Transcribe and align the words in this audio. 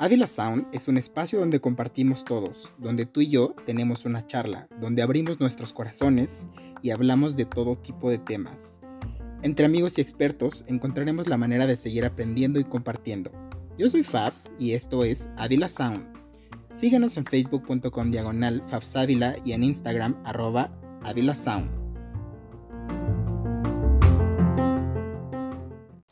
Ávila 0.00 0.26
Sound 0.26 0.66
es 0.72 0.88
un 0.88 0.96
espacio 0.96 1.38
donde 1.38 1.60
compartimos 1.60 2.24
todos, 2.24 2.70
donde 2.78 3.04
tú 3.04 3.20
y 3.20 3.28
yo 3.28 3.54
tenemos 3.66 4.04
una 4.04 4.26
charla, 4.26 4.68
donde 4.80 5.02
abrimos 5.02 5.38
nuestros 5.38 5.72
corazones 5.72 6.48
y 6.82 6.90
hablamos 6.90 7.36
de 7.36 7.44
todo 7.44 7.76
tipo 7.76 8.08
de 8.08 8.18
temas. 8.18 8.80
Entre 9.42 9.66
amigos 9.66 9.98
y 9.98 10.00
expertos 10.00 10.64
encontraremos 10.66 11.28
la 11.28 11.36
manera 11.36 11.66
de 11.66 11.76
seguir 11.76 12.04
aprendiendo 12.04 12.58
y 12.58 12.64
compartiendo. 12.64 13.30
Yo 13.76 13.88
soy 13.88 14.02
Fabs 14.02 14.50
y 14.58 14.72
esto 14.72 15.04
es 15.04 15.28
Ávila 15.36 15.68
Sound. 15.68 16.06
Síguenos 16.70 17.16
en 17.16 17.24
facebook.com 17.24 18.10
diagonal 18.10 18.62
Fabsávila 18.66 19.36
y 19.44 19.52
en 19.52 19.62
Instagram 19.62 20.16
arroba 20.24 20.72
Ávila 21.02 21.34
Sound. 21.34 21.77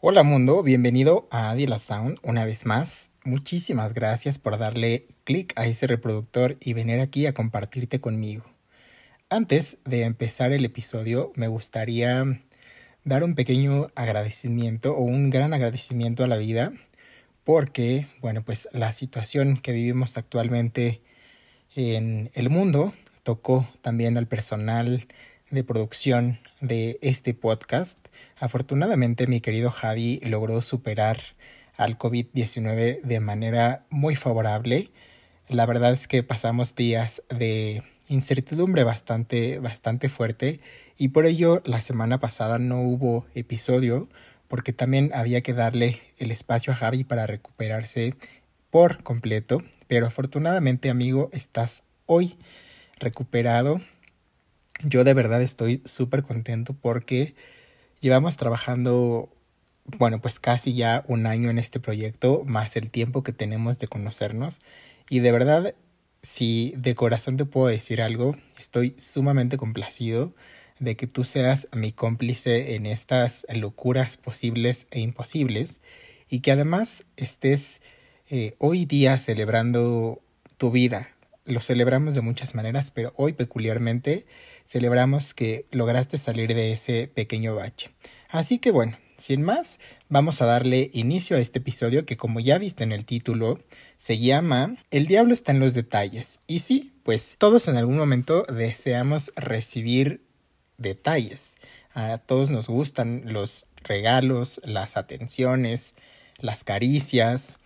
Hola 0.09 0.23
mundo, 0.23 0.63
bienvenido 0.63 1.27
a 1.33 1.51
Ávila 1.51 1.81
Sound 1.81 2.21
una 2.23 2.45
vez 2.45 2.65
más. 2.65 3.11
Muchísimas 3.25 3.93
gracias 3.93 4.39
por 4.39 4.57
darle 4.57 5.09
clic 5.25 5.53
a 5.57 5.67
ese 5.67 5.89
reproductor 5.89 6.57
y 6.61 6.75
venir 6.75 7.01
aquí 7.01 7.27
a 7.27 7.35
compartirte 7.35 8.01
conmigo. 8.01 8.45
Antes 9.31 9.79
de 9.85 10.05
empezar 10.05 10.53
el 10.53 10.65
episodio, 10.65 11.33
me 11.35 11.49
gustaría 11.49 12.41
dar 13.03 13.25
un 13.25 13.35
pequeño 13.35 13.89
agradecimiento 13.97 14.97
o 14.97 15.01
un 15.01 15.29
gran 15.29 15.53
agradecimiento 15.53 16.23
a 16.23 16.29
la 16.29 16.37
vida 16.37 16.73
porque, 17.43 18.07
bueno, 18.21 18.45
pues 18.45 18.69
la 18.71 18.93
situación 18.93 19.57
que 19.57 19.73
vivimos 19.73 20.17
actualmente 20.19 21.01
en 21.75 22.31
el 22.35 22.49
mundo 22.49 22.95
tocó 23.25 23.69
también 23.83 24.17
al 24.19 24.29
personal 24.29 25.09
de 25.51 25.65
producción 25.65 26.39
de 26.61 26.99
este 27.03 27.35
podcast. 27.35 27.99
Afortunadamente 28.39 29.27
mi 29.27 29.41
querido 29.41 29.71
Javi 29.71 30.21
logró 30.25 30.63
superar 30.63 31.19
al 31.77 31.99
COVID-19 31.99 33.03
de 33.03 33.21
manera 33.21 33.85
muy 33.91 34.17
favorable. 34.17 34.91
La 35.49 35.67
verdad 35.67 35.93
es 35.93 36.09
que 36.09 36.23
pasamos 36.23 36.75
días 36.75 37.23
de 37.29 37.83
incertidumbre 38.09 38.85
bastante, 38.85 39.59
bastante 39.59 40.09
fuerte 40.09 40.61
y 40.99 41.09
por 41.09 41.27
ello 41.27 41.63
la 41.65 41.81
semana 41.81 42.19
pasada 42.19 42.59
no 42.59 42.81
hubo 42.83 43.27
episodio 43.35 44.09
porque 44.49 44.73
también 44.73 45.11
había 45.15 45.41
que 45.41 45.53
darle 45.53 45.99
el 46.19 46.31
espacio 46.31 46.73
a 46.73 46.77
Javi 46.77 47.05
para 47.05 47.27
recuperarse 47.27 48.15
por 48.71 49.03
completo. 49.03 49.63
Pero 49.89 50.07
afortunadamente 50.07 50.91
amigo 50.91 51.31
estás 51.33 51.85
hoy 52.07 52.37
recuperado. 52.99 53.81
Yo 54.83 55.05
de 55.05 55.15
verdad 55.15 55.43
estoy 55.43 55.83
súper 55.85 56.23
contento 56.23 56.75
porque 56.75 57.35
llevamos 58.01 58.37
trabajando 58.37 59.31
bueno, 59.99 60.21
pues 60.21 60.41
casi 60.41 60.75
ya 60.75 61.05
un 61.07 61.27
año 61.27 61.51
en 61.51 61.59
este 61.59 61.81
proyecto, 61.81 62.43
más 62.45 62.77
el 62.77 62.91
tiempo 62.91 63.23
que 63.23 63.33
tenemos 63.33 63.79
de 63.79 63.89
conocernos. 63.89 64.61
Y 65.09 65.21
de 65.21 65.33
verdad, 65.33 65.75
si 66.23 66.75
de 66.77 66.95
corazón 66.95 67.37
te 67.37 67.45
puedo 67.45 67.69
decir 67.69 68.03
algo, 68.03 68.37
estoy 68.59 68.95
sumamente 68.99 69.57
complacido 69.57 70.35
de 70.81 70.97
que 70.97 71.07
tú 71.07 71.25
seas 71.25 71.69
mi 71.73 71.93
cómplice 71.93 72.75
en 72.75 72.85
estas 72.85 73.47
locuras 73.55 74.17
posibles 74.17 74.89
e 74.91 75.01
imposibles 75.01 75.81
y 76.29 76.41
que 76.41 76.53
además 76.53 77.07
estés 77.17 77.81
eh, 78.29 78.55
hoy 78.59 78.85
día 78.85 79.19
celebrando 79.19 80.21
tu 80.59 80.71
vida. 80.71 81.11
Lo 81.45 81.61
celebramos 81.61 82.17
de 82.17 82.23
muchas 82.23 82.57
maneras, 82.57 82.91
pero 82.91 83.13
hoy 83.17 83.35
peculiarmente 83.35 84.27
celebramos 84.67 85.33
que 85.33 85.67
lograste 85.71 86.19
salir 86.19 86.55
de 86.55 86.73
ese 86.73 87.09
pequeño 87.09 87.55
bache. 87.55 87.91
Así 88.29 88.59
que 88.59 88.71
bueno, 88.71 88.99
sin 89.17 89.43
más, 89.43 89.81
vamos 90.09 90.43
a 90.43 90.47
darle 90.47 90.91
inicio 90.93 91.37
a 91.37 91.41
este 91.41 91.61
episodio 91.61 92.05
que 92.05 92.17
como 92.17 92.41
ya 92.41 92.59
viste 92.59 92.85
en 92.85 92.93
el 92.93 93.07
título, 93.07 93.61
se 93.97 94.19
llama 94.19 94.77
El 94.91 95.07
diablo 95.07 95.33
está 95.33 95.53
en 95.53 95.61
los 95.61 95.73
detalles. 95.73 96.41
Y 96.47 96.59
sí, 96.59 96.93
pues 97.03 97.37
todos 97.39 97.69
en 97.69 97.77
algún 97.77 97.97
momento 97.97 98.45
deseamos 98.45 99.33
recibir 99.37 100.21
detalles. 100.77 101.57
A 101.95 102.19
todos 102.19 102.51
nos 102.51 102.69
gustan 102.69 103.23
los 103.25 103.69
regalos, 103.83 104.61
las 104.65 104.97
atenciones, 104.99 105.95
las 106.39 106.63
caricias, 106.65 107.57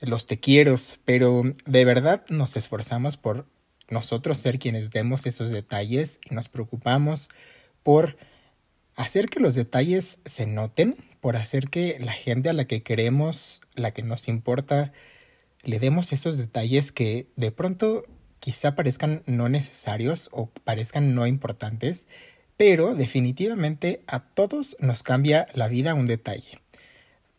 los 0.00 0.26
te 0.26 0.40
quiero, 0.40 0.76
pero 1.04 1.42
de 1.64 1.84
verdad 1.84 2.24
nos 2.28 2.56
esforzamos 2.56 3.16
por 3.16 3.46
nosotros 3.88 4.38
ser 4.38 4.58
quienes 4.58 4.90
demos 4.90 5.26
esos 5.26 5.50
detalles 5.50 6.20
y 6.28 6.34
nos 6.34 6.48
preocupamos 6.48 7.30
por 7.82 8.16
hacer 8.96 9.28
que 9.28 9.40
los 9.40 9.54
detalles 9.54 10.20
se 10.24 10.46
noten, 10.46 10.96
por 11.20 11.36
hacer 11.36 11.70
que 11.70 11.98
la 12.00 12.12
gente 12.12 12.48
a 12.48 12.52
la 12.52 12.66
que 12.66 12.82
queremos, 12.82 13.62
la 13.74 13.92
que 13.92 14.02
nos 14.02 14.28
importa, 14.28 14.92
le 15.62 15.78
demos 15.78 16.12
esos 16.12 16.36
detalles 16.36 16.92
que 16.92 17.28
de 17.36 17.50
pronto 17.50 18.04
quizá 18.38 18.74
parezcan 18.74 19.22
no 19.26 19.48
necesarios 19.48 20.30
o 20.32 20.46
parezcan 20.64 21.14
no 21.14 21.26
importantes, 21.26 22.08
pero 22.56 22.94
definitivamente 22.94 24.02
a 24.06 24.20
todos 24.20 24.76
nos 24.80 25.02
cambia 25.02 25.46
la 25.54 25.68
vida 25.68 25.94
un 25.94 26.06
detalle. 26.06 26.60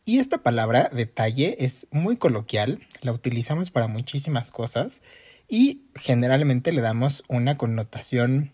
Y 0.06 0.20
esta 0.20 0.40
palabra 0.40 0.90
detalle 0.94 1.58
es 1.60 1.88
muy 1.92 2.18
coloquial, 2.18 2.80
la 3.02 3.12
utilizamos 3.12 3.70
para 3.70 3.88
muchísimas 3.88 4.50
cosas 4.50 5.02
y 5.50 5.82
generalmente 5.96 6.72
le 6.72 6.82
damos 6.82 7.24
una 7.28 7.58
connotación 7.58 8.54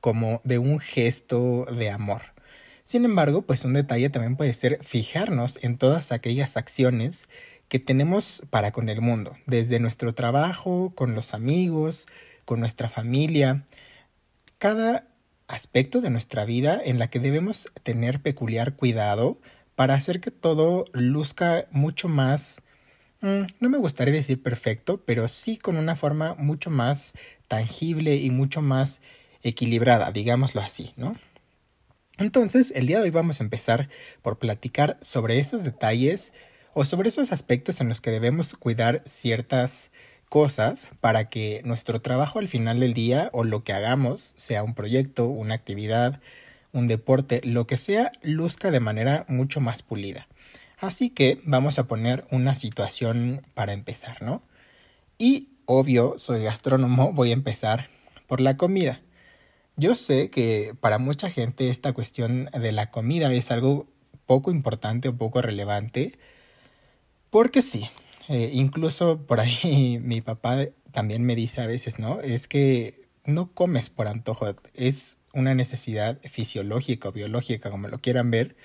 como 0.00 0.40
de 0.44 0.58
un 0.58 0.80
gesto 0.80 1.66
de 1.66 1.90
amor. 1.90 2.22
Sin 2.84 3.04
embargo, 3.04 3.42
pues 3.42 3.64
un 3.64 3.74
detalle 3.74 4.10
también 4.10 4.36
puede 4.36 4.54
ser 4.54 4.82
fijarnos 4.82 5.58
en 5.62 5.76
todas 5.76 6.12
aquellas 6.12 6.56
acciones 6.56 7.28
que 7.68 7.78
tenemos 7.78 8.46
para 8.50 8.70
con 8.70 8.88
el 8.88 9.00
mundo, 9.00 9.36
desde 9.46 9.80
nuestro 9.80 10.14
trabajo, 10.14 10.92
con 10.94 11.14
los 11.14 11.34
amigos, 11.34 12.06
con 12.44 12.60
nuestra 12.60 12.88
familia, 12.88 13.64
cada 14.58 15.08
aspecto 15.48 16.00
de 16.00 16.10
nuestra 16.10 16.44
vida 16.44 16.80
en 16.82 16.98
la 16.98 17.08
que 17.08 17.20
debemos 17.20 17.70
tener 17.82 18.20
peculiar 18.20 18.74
cuidado 18.74 19.38
para 19.74 19.94
hacer 19.94 20.20
que 20.20 20.30
todo 20.30 20.86
luzca 20.92 21.66
mucho 21.70 22.08
más, 22.08 22.62
no 23.60 23.68
me 23.68 23.78
gustaría 23.78 24.14
decir 24.14 24.42
perfecto, 24.42 25.02
pero 25.04 25.28
sí 25.28 25.56
con 25.56 25.76
una 25.76 25.96
forma 25.96 26.34
mucho 26.34 26.70
más 26.70 27.14
tangible 27.48 28.16
y 28.16 28.30
mucho 28.30 28.62
más 28.62 29.00
equilibrada, 29.42 30.12
digámoslo 30.12 30.60
así, 30.60 30.92
¿no? 30.96 31.16
Entonces, 32.18 32.72
el 32.74 32.86
día 32.86 32.98
de 32.98 33.04
hoy 33.04 33.10
vamos 33.10 33.40
a 33.40 33.44
empezar 33.44 33.88
por 34.22 34.38
platicar 34.38 34.96
sobre 35.02 35.38
esos 35.38 35.64
detalles 35.64 36.32
o 36.72 36.84
sobre 36.84 37.08
esos 37.08 37.30
aspectos 37.32 37.80
en 37.80 37.88
los 37.88 38.00
que 38.00 38.10
debemos 38.10 38.54
cuidar 38.54 39.02
ciertas 39.04 39.92
cosas 40.28 40.88
para 41.00 41.28
que 41.28 41.62
nuestro 41.64 42.00
trabajo 42.00 42.38
al 42.38 42.48
final 42.48 42.80
del 42.80 42.94
día 42.94 43.30
o 43.32 43.44
lo 43.44 43.64
que 43.64 43.72
hagamos, 43.72 44.34
sea 44.36 44.62
un 44.62 44.74
proyecto, 44.74 45.26
una 45.26 45.54
actividad, 45.54 46.20
un 46.72 46.86
deporte, 46.86 47.40
lo 47.44 47.66
que 47.66 47.76
sea, 47.76 48.12
luzca 48.22 48.70
de 48.70 48.80
manera 48.80 49.24
mucho 49.28 49.60
más 49.60 49.82
pulida. 49.82 50.26
Así 50.78 51.10
que 51.10 51.40
vamos 51.44 51.78
a 51.78 51.84
poner 51.84 52.26
una 52.30 52.54
situación 52.54 53.42
para 53.54 53.72
empezar, 53.72 54.22
¿no? 54.22 54.42
Y 55.18 55.48
obvio, 55.64 56.14
soy 56.18 56.44
gastrónomo, 56.44 57.12
voy 57.12 57.30
a 57.30 57.34
empezar 57.34 57.88
por 58.26 58.40
la 58.40 58.56
comida. 58.56 59.00
Yo 59.76 59.94
sé 59.94 60.30
que 60.30 60.74
para 60.80 60.98
mucha 60.98 61.30
gente 61.30 61.70
esta 61.70 61.92
cuestión 61.92 62.46
de 62.52 62.72
la 62.72 62.90
comida 62.90 63.32
es 63.32 63.50
algo 63.50 63.86
poco 64.26 64.50
importante 64.50 65.08
o 65.08 65.16
poco 65.16 65.42
relevante, 65.42 66.18
porque 67.30 67.62
sí, 67.62 67.88
eh, 68.28 68.50
incluso 68.52 69.26
por 69.26 69.40
ahí 69.40 69.98
mi 70.02 70.20
papá 70.20 70.58
también 70.92 71.24
me 71.24 71.36
dice 71.36 71.60
a 71.62 71.66
veces, 71.66 71.98
¿no? 71.98 72.20
Es 72.20 72.48
que 72.48 73.06
no 73.24 73.52
comes 73.52 73.90
por 73.90 74.08
antojo, 74.08 74.46
es 74.74 75.20
una 75.34 75.54
necesidad 75.54 76.18
fisiológica 76.22 77.08
o 77.08 77.12
biológica, 77.12 77.70
como 77.70 77.88
lo 77.88 77.98
quieran 77.98 78.30
ver. 78.30 78.56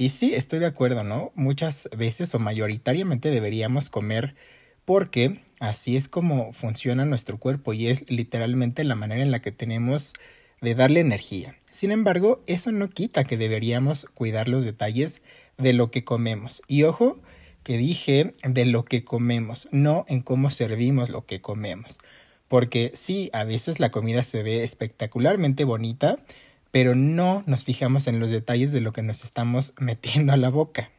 Y 0.00 0.10
sí, 0.10 0.32
estoy 0.32 0.60
de 0.60 0.66
acuerdo, 0.66 1.02
¿no? 1.02 1.32
Muchas 1.34 1.90
veces 1.96 2.32
o 2.32 2.38
mayoritariamente 2.38 3.32
deberíamos 3.32 3.90
comer 3.90 4.36
porque 4.84 5.40
así 5.58 5.96
es 5.96 6.08
como 6.08 6.52
funciona 6.52 7.04
nuestro 7.04 7.36
cuerpo 7.38 7.72
y 7.72 7.88
es 7.88 8.08
literalmente 8.08 8.84
la 8.84 8.94
manera 8.94 9.22
en 9.22 9.32
la 9.32 9.40
que 9.40 9.50
tenemos 9.50 10.12
de 10.60 10.76
darle 10.76 11.00
energía. 11.00 11.56
Sin 11.70 11.90
embargo, 11.90 12.44
eso 12.46 12.70
no 12.70 12.88
quita 12.88 13.24
que 13.24 13.36
deberíamos 13.36 14.04
cuidar 14.06 14.46
los 14.46 14.64
detalles 14.64 15.22
de 15.56 15.72
lo 15.72 15.90
que 15.90 16.04
comemos. 16.04 16.62
Y 16.68 16.84
ojo, 16.84 17.18
que 17.64 17.76
dije 17.76 18.34
de 18.44 18.66
lo 18.66 18.84
que 18.84 19.04
comemos, 19.04 19.68
no 19.72 20.04
en 20.08 20.22
cómo 20.22 20.50
servimos 20.50 21.10
lo 21.10 21.26
que 21.26 21.40
comemos. 21.40 21.98
Porque 22.46 22.92
sí, 22.94 23.30
a 23.32 23.42
veces 23.42 23.80
la 23.80 23.90
comida 23.90 24.22
se 24.22 24.44
ve 24.44 24.62
espectacularmente 24.62 25.64
bonita, 25.64 26.20
pero 26.70 26.94
no 26.94 27.42
nos 27.46 27.64
fijamos 27.64 28.06
en 28.06 28.20
los 28.20 28.30
detalles 28.30 28.72
de 28.72 28.80
lo 28.80 28.92
que 28.92 29.02
nos 29.02 29.24
estamos 29.24 29.74
metiendo 29.80 30.32
a 30.32 30.36
la 30.36 30.50
boca. 30.50 30.90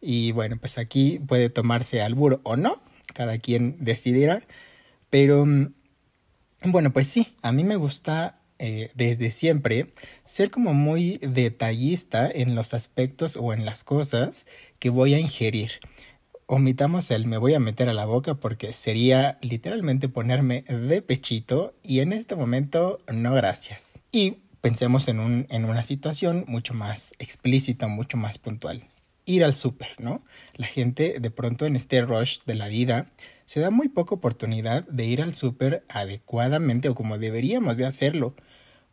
Y 0.00 0.32
bueno, 0.32 0.58
pues 0.58 0.76
aquí 0.78 1.18
puede 1.18 1.48
tomarse 1.48 2.02
albur 2.02 2.40
o 2.44 2.56
no, 2.56 2.80
cada 3.14 3.38
quien 3.38 3.76
decidirá. 3.80 4.42
Pero 5.08 5.46
mm, 5.46 5.72
bueno, 6.66 6.92
pues 6.92 7.08
sí, 7.08 7.34
a 7.42 7.52
mí 7.52 7.64
me 7.64 7.76
gusta 7.76 8.40
eh, 8.58 8.90
desde 8.94 9.30
siempre 9.30 9.92
ser 10.24 10.50
como 10.50 10.74
muy 10.74 11.18
detallista 11.18 12.30
en 12.30 12.54
los 12.54 12.72
aspectos 12.72 13.36
o 13.36 13.52
en 13.52 13.64
las 13.64 13.82
cosas 13.82 14.46
que 14.78 14.90
voy 14.90 15.14
a 15.14 15.18
ingerir. 15.18 15.72
Omitamos 16.46 17.10
el 17.10 17.26
me 17.26 17.38
voy 17.38 17.54
a 17.54 17.58
meter 17.58 17.88
a 17.88 17.94
la 17.94 18.04
boca 18.04 18.34
porque 18.34 18.74
sería 18.74 19.38
literalmente 19.40 20.08
ponerme 20.08 20.62
de 20.62 21.02
pechito 21.02 21.74
y 21.82 22.00
en 22.00 22.12
este 22.12 22.36
momento 22.36 23.00
no 23.12 23.34
gracias. 23.34 23.98
Y 24.12 24.43
pensemos 24.64 25.08
en, 25.08 25.20
un, 25.20 25.46
en 25.50 25.66
una 25.66 25.82
situación 25.82 26.46
mucho 26.48 26.72
más 26.72 27.12
explícita, 27.18 27.86
mucho 27.86 28.16
más 28.16 28.38
puntual. 28.38 28.82
Ir 29.26 29.44
al 29.44 29.54
súper, 29.54 29.88
¿no? 29.98 30.24
La 30.54 30.66
gente 30.66 31.20
de 31.20 31.30
pronto 31.30 31.66
en 31.66 31.76
este 31.76 32.00
rush 32.00 32.38
de 32.46 32.54
la 32.54 32.68
vida 32.68 33.10
se 33.44 33.60
da 33.60 33.70
muy 33.70 33.90
poca 33.90 34.14
oportunidad 34.14 34.88
de 34.88 35.04
ir 35.04 35.20
al 35.20 35.34
súper 35.34 35.84
adecuadamente 35.90 36.88
o 36.88 36.94
como 36.94 37.18
deberíamos 37.18 37.76
de 37.76 37.84
hacerlo. 37.84 38.34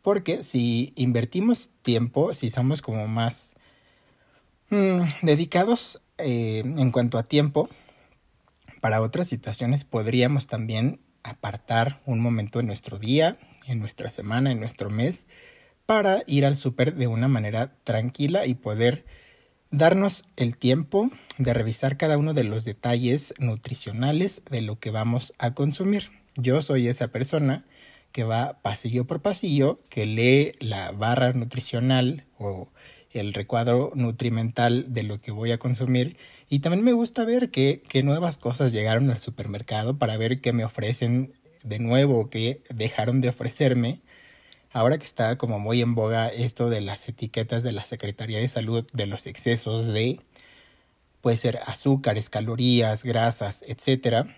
Porque 0.02 0.42
si 0.42 0.92
invertimos 0.94 1.70
tiempo, 1.80 2.34
si 2.34 2.50
somos 2.50 2.82
como 2.82 3.08
más 3.08 3.52
mm, 4.68 5.00
dedicados 5.22 6.02
eh, 6.18 6.64
en 6.66 6.90
cuanto 6.90 7.16
a 7.16 7.22
tiempo, 7.22 7.70
para 8.82 9.00
otras 9.00 9.26
situaciones 9.26 9.84
podríamos 9.84 10.48
también 10.48 11.00
apartar 11.22 12.02
un 12.04 12.20
momento 12.20 12.60
en 12.60 12.66
nuestro 12.66 12.98
día, 12.98 13.38
en 13.66 13.78
nuestra 13.78 14.10
semana, 14.10 14.52
en 14.52 14.60
nuestro 14.60 14.90
mes, 14.90 15.26
para 15.92 16.22
ir 16.26 16.46
al 16.46 16.56
súper 16.56 16.94
de 16.94 17.06
una 17.06 17.28
manera 17.28 17.74
tranquila 17.84 18.46
y 18.46 18.54
poder 18.54 19.04
darnos 19.70 20.24
el 20.36 20.56
tiempo 20.56 21.10
de 21.36 21.52
revisar 21.52 21.98
cada 21.98 22.16
uno 22.16 22.32
de 22.32 22.44
los 22.44 22.64
detalles 22.64 23.34
nutricionales 23.38 24.42
de 24.50 24.62
lo 24.62 24.78
que 24.78 24.88
vamos 24.88 25.34
a 25.36 25.52
consumir. 25.52 26.08
Yo 26.34 26.62
soy 26.62 26.88
esa 26.88 27.08
persona 27.08 27.66
que 28.10 28.24
va 28.24 28.58
pasillo 28.62 29.06
por 29.06 29.20
pasillo, 29.20 29.80
que 29.90 30.06
lee 30.06 30.52
la 30.60 30.92
barra 30.92 31.34
nutricional 31.34 32.24
o 32.38 32.70
el 33.10 33.34
recuadro 33.34 33.92
nutrimental 33.94 34.94
de 34.94 35.02
lo 35.02 35.18
que 35.18 35.30
voy 35.30 35.52
a 35.52 35.58
consumir 35.58 36.16
y 36.48 36.60
también 36.60 36.84
me 36.84 36.94
gusta 36.94 37.26
ver 37.26 37.50
qué, 37.50 37.82
qué 37.86 38.02
nuevas 38.02 38.38
cosas 38.38 38.72
llegaron 38.72 39.10
al 39.10 39.18
supermercado 39.18 39.98
para 39.98 40.16
ver 40.16 40.40
qué 40.40 40.54
me 40.54 40.64
ofrecen 40.64 41.34
de 41.62 41.78
nuevo 41.80 42.30
qué 42.30 42.62
dejaron 42.70 43.20
de 43.20 43.28
ofrecerme 43.28 44.00
ahora 44.72 44.98
que 44.98 45.04
está 45.04 45.36
como 45.38 45.58
muy 45.58 45.80
en 45.80 45.94
boga 45.94 46.28
esto 46.28 46.70
de 46.70 46.80
las 46.80 47.08
etiquetas 47.08 47.62
de 47.62 47.72
la 47.72 47.84
Secretaría 47.84 48.38
de 48.38 48.48
Salud 48.48 48.86
de 48.92 49.06
los 49.06 49.26
excesos 49.26 49.86
de 49.86 50.20
puede 51.20 51.36
ser 51.36 51.60
azúcares, 51.66 52.28
calorías, 52.28 53.04
grasas, 53.04 53.64
etcétera. 53.68 54.34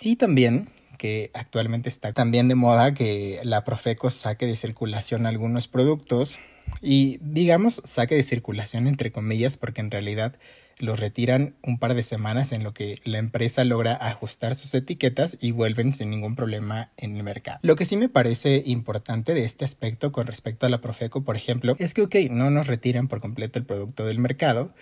Y 0.00 0.16
también 0.16 0.68
que 0.96 1.30
actualmente 1.32 1.88
está 1.88 2.12
también 2.12 2.48
de 2.48 2.54
moda 2.54 2.92
que 2.92 3.40
la 3.44 3.64
Profeco 3.64 4.10
saque 4.10 4.46
de 4.46 4.56
circulación 4.56 5.26
algunos 5.26 5.68
productos 5.68 6.38
y 6.82 7.18
digamos 7.22 7.80
saque 7.84 8.16
de 8.16 8.22
circulación 8.22 8.86
entre 8.86 9.12
comillas 9.12 9.56
porque 9.56 9.80
en 9.80 9.90
realidad 9.90 10.36
los 10.78 11.00
retiran 11.00 11.54
un 11.62 11.78
par 11.78 11.94
de 11.94 12.04
semanas 12.04 12.52
en 12.52 12.62
lo 12.62 12.72
que 12.72 13.00
la 13.04 13.18
empresa 13.18 13.64
logra 13.64 13.94
ajustar 14.00 14.54
sus 14.54 14.74
etiquetas 14.74 15.36
y 15.40 15.50
vuelven 15.50 15.92
sin 15.92 16.10
ningún 16.10 16.36
problema 16.36 16.90
en 16.96 17.16
el 17.16 17.22
mercado. 17.22 17.58
Lo 17.62 17.76
que 17.76 17.84
sí 17.84 17.96
me 17.96 18.08
parece 18.08 18.62
importante 18.66 19.34
de 19.34 19.44
este 19.44 19.64
aspecto 19.64 20.12
con 20.12 20.26
respecto 20.26 20.66
a 20.66 20.68
la 20.68 20.80
Profeco, 20.80 21.22
por 21.22 21.36
ejemplo, 21.36 21.76
es 21.78 21.94
que, 21.94 22.02
ok, 22.02 22.14
no 22.30 22.50
nos 22.50 22.66
retiran 22.66 23.08
por 23.08 23.20
completo 23.20 23.58
el 23.58 23.64
producto 23.64 24.06
del 24.06 24.18
mercado, 24.18 24.72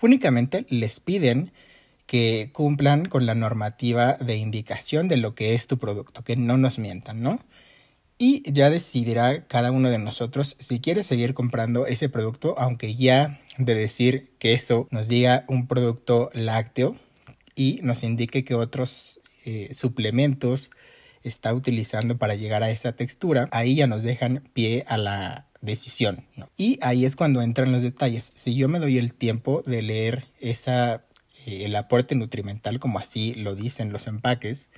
únicamente 0.00 0.66
les 0.68 1.00
piden 1.00 1.52
que 2.06 2.50
cumplan 2.52 3.06
con 3.06 3.26
la 3.26 3.34
normativa 3.34 4.14
de 4.14 4.36
indicación 4.36 5.08
de 5.08 5.16
lo 5.16 5.34
que 5.34 5.54
es 5.54 5.66
tu 5.66 5.78
producto, 5.78 6.22
que 6.22 6.36
no 6.36 6.58
nos 6.58 6.78
mientan, 6.78 7.22
¿no? 7.22 7.40
Y 8.16 8.42
ya 8.50 8.70
decidirá 8.70 9.46
cada 9.46 9.72
uno 9.72 9.90
de 9.90 9.98
nosotros 9.98 10.56
si 10.60 10.80
quiere 10.80 11.02
seguir 11.02 11.34
comprando 11.34 11.86
ese 11.86 12.08
producto, 12.08 12.54
aunque 12.58 12.94
ya 12.94 13.40
de 13.58 13.74
decir 13.74 14.32
que 14.38 14.52
eso 14.52 14.86
nos 14.90 15.08
diga 15.08 15.44
un 15.48 15.66
producto 15.66 16.30
lácteo 16.32 16.96
y 17.56 17.80
nos 17.82 18.04
indique 18.04 18.44
que 18.44 18.54
otros 18.54 19.20
eh, 19.44 19.74
suplementos 19.74 20.70
está 21.22 21.54
utilizando 21.54 22.18
para 22.18 22.34
llegar 22.34 22.62
a 22.62 22.70
esa 22.70 22.92
textura, 22.92 23.48
ahí 23.50 23.76
ya 23.76 23.86
nos 23.86 24.02
dejan 24.02 24.48
pie 24.52 24.84
a 24.86 24.98
la 24.98 25.46
decisión. 25.60 26.26
Y 26.56 26.78
ahí 26.82 27.04
es 27.06 27.16
cuando 27.16 27.42
entran 27.42 27.72
los 27.72 27.82
detalles. 27.82 28.32
Si 28.36 28.54
yo 28.54 28.68
me 28.68 28.78
doy 28.78 28.98
el 28.98 29.14
tiempo 29.14 29.62
de 29.66 29.82
leer 29.82 30.26
esa, 30.40 31.04
eh, 31.46 31.64
el 31.64 31.74
aporte 31.74 32.14
nutrimental, 32.14 32.78
como 32.78 32.98
así 32.98 33.34
lo 33.34 33.54
dicen 33.54 33.92
los 33.92 34.06
empaques, 34.06 34.70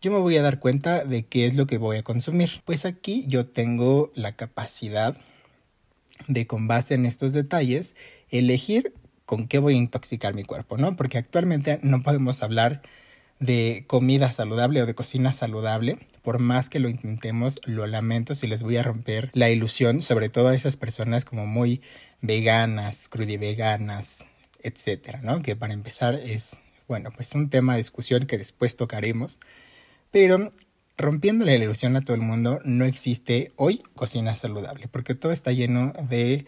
yo 0.00 0.12
me 0.12 0.18
voy 0.18 0.36
a 0.36 0.42
dar 0.42 0.60
cuenta 0.60 1.04
de 1.04 1.24
qué 1.26 1.46
es 1.46 1.54
lo 1.54 1.66
que 1.66 1.78
voy 1.78 1.96
a 1.96 2.02
consumir. 2.02 2.62
Pues 2.64 2.84
aquí 2.84 3.24
yo 3.26 3.46
tengo 3.46 4.12
la 4.14 4.32
capacidad 4.32 5.16
de, 6.26 6.46
con 6.46 6.68
base 6.68 6.94
en 6.94 7.06
estos 7.06 7.32
detalles, 7.32 7.96
elegir 8.30 8.92
con 9.24 9.48
qué 9.48 9.58
voy 9.58 9.74
a 9.74 9.78
intoxicar 9.78 10.34
mi 10.34 10.44
cuerpo, 10.44 10.78
¿no? 10.78 10.96
Porque 10.96 11.18
actualmente 11.18 11.80
no 11.82 12.02
podemos 12.02 12.42
hablar 12.42 12.82
de 13.40 13.84
comida 13.86 14.32
saludable 14.32 14.82
o 14.82 14.86
de 14.86 14.94
cocina 14.94 15.32
saludable. 15.32 15.98
Por 16.22 16.38
más 16.38 16.68
que 16.68 16.80
lo 16.80 16.88
intentemos, 16.88 17.60
lo 17.64 17.86
lamento 17.86 18.34
si 18.34 18.46
les 18.46 18.62
voy 18.62 18.76
a 18.76 18.82
romper 18.82 19.30
la 19.34 19.50
ilusión, 19.50 20.02
sobre 20.02 20.28
todo 20.28 20.48
a 20.48 20.54
esas 20.54 20.76
personas 20.76 21.24
como 21.24 21.46
muy 21.46 21.82
veganas, 22.20 23.08
crudiveganas, 23.08 24.26
etcétera, 24.62 25.20
¿no? 25.22 25.42
Que 25.42 25.56
para 25.56 25.72
empezar 25.72 26.14
es, 26.14 26.58
bueno, 26.88 27.10
pues 27.14 27.34
un 27.34 27.50
tema 27.50 27.74
de 27.74 27.78
discusión 27.78 28.26
que 28.26 28.38
después 28.38 28.76
tocaremos. 28.76 29.40
Pero 30.10 30.50
rompiendo 30.96 31.44
la 31.44 31.54
ilusión 31.54 31.96
a 31.96 32.00
todo 32.00 32.14
el 32.14 32.22
mundo, 32.22 32.60
no 32.64 32.84
existe 32.84 33.52
hoy 33.56 33.80
cocina 33.94 34.34
saludable, 34.36 34.88
porque 34.88 35.14
todo 35.14 35.32
está 35.32 35.52
lleno 35.52 35.92
de 36.08 36.46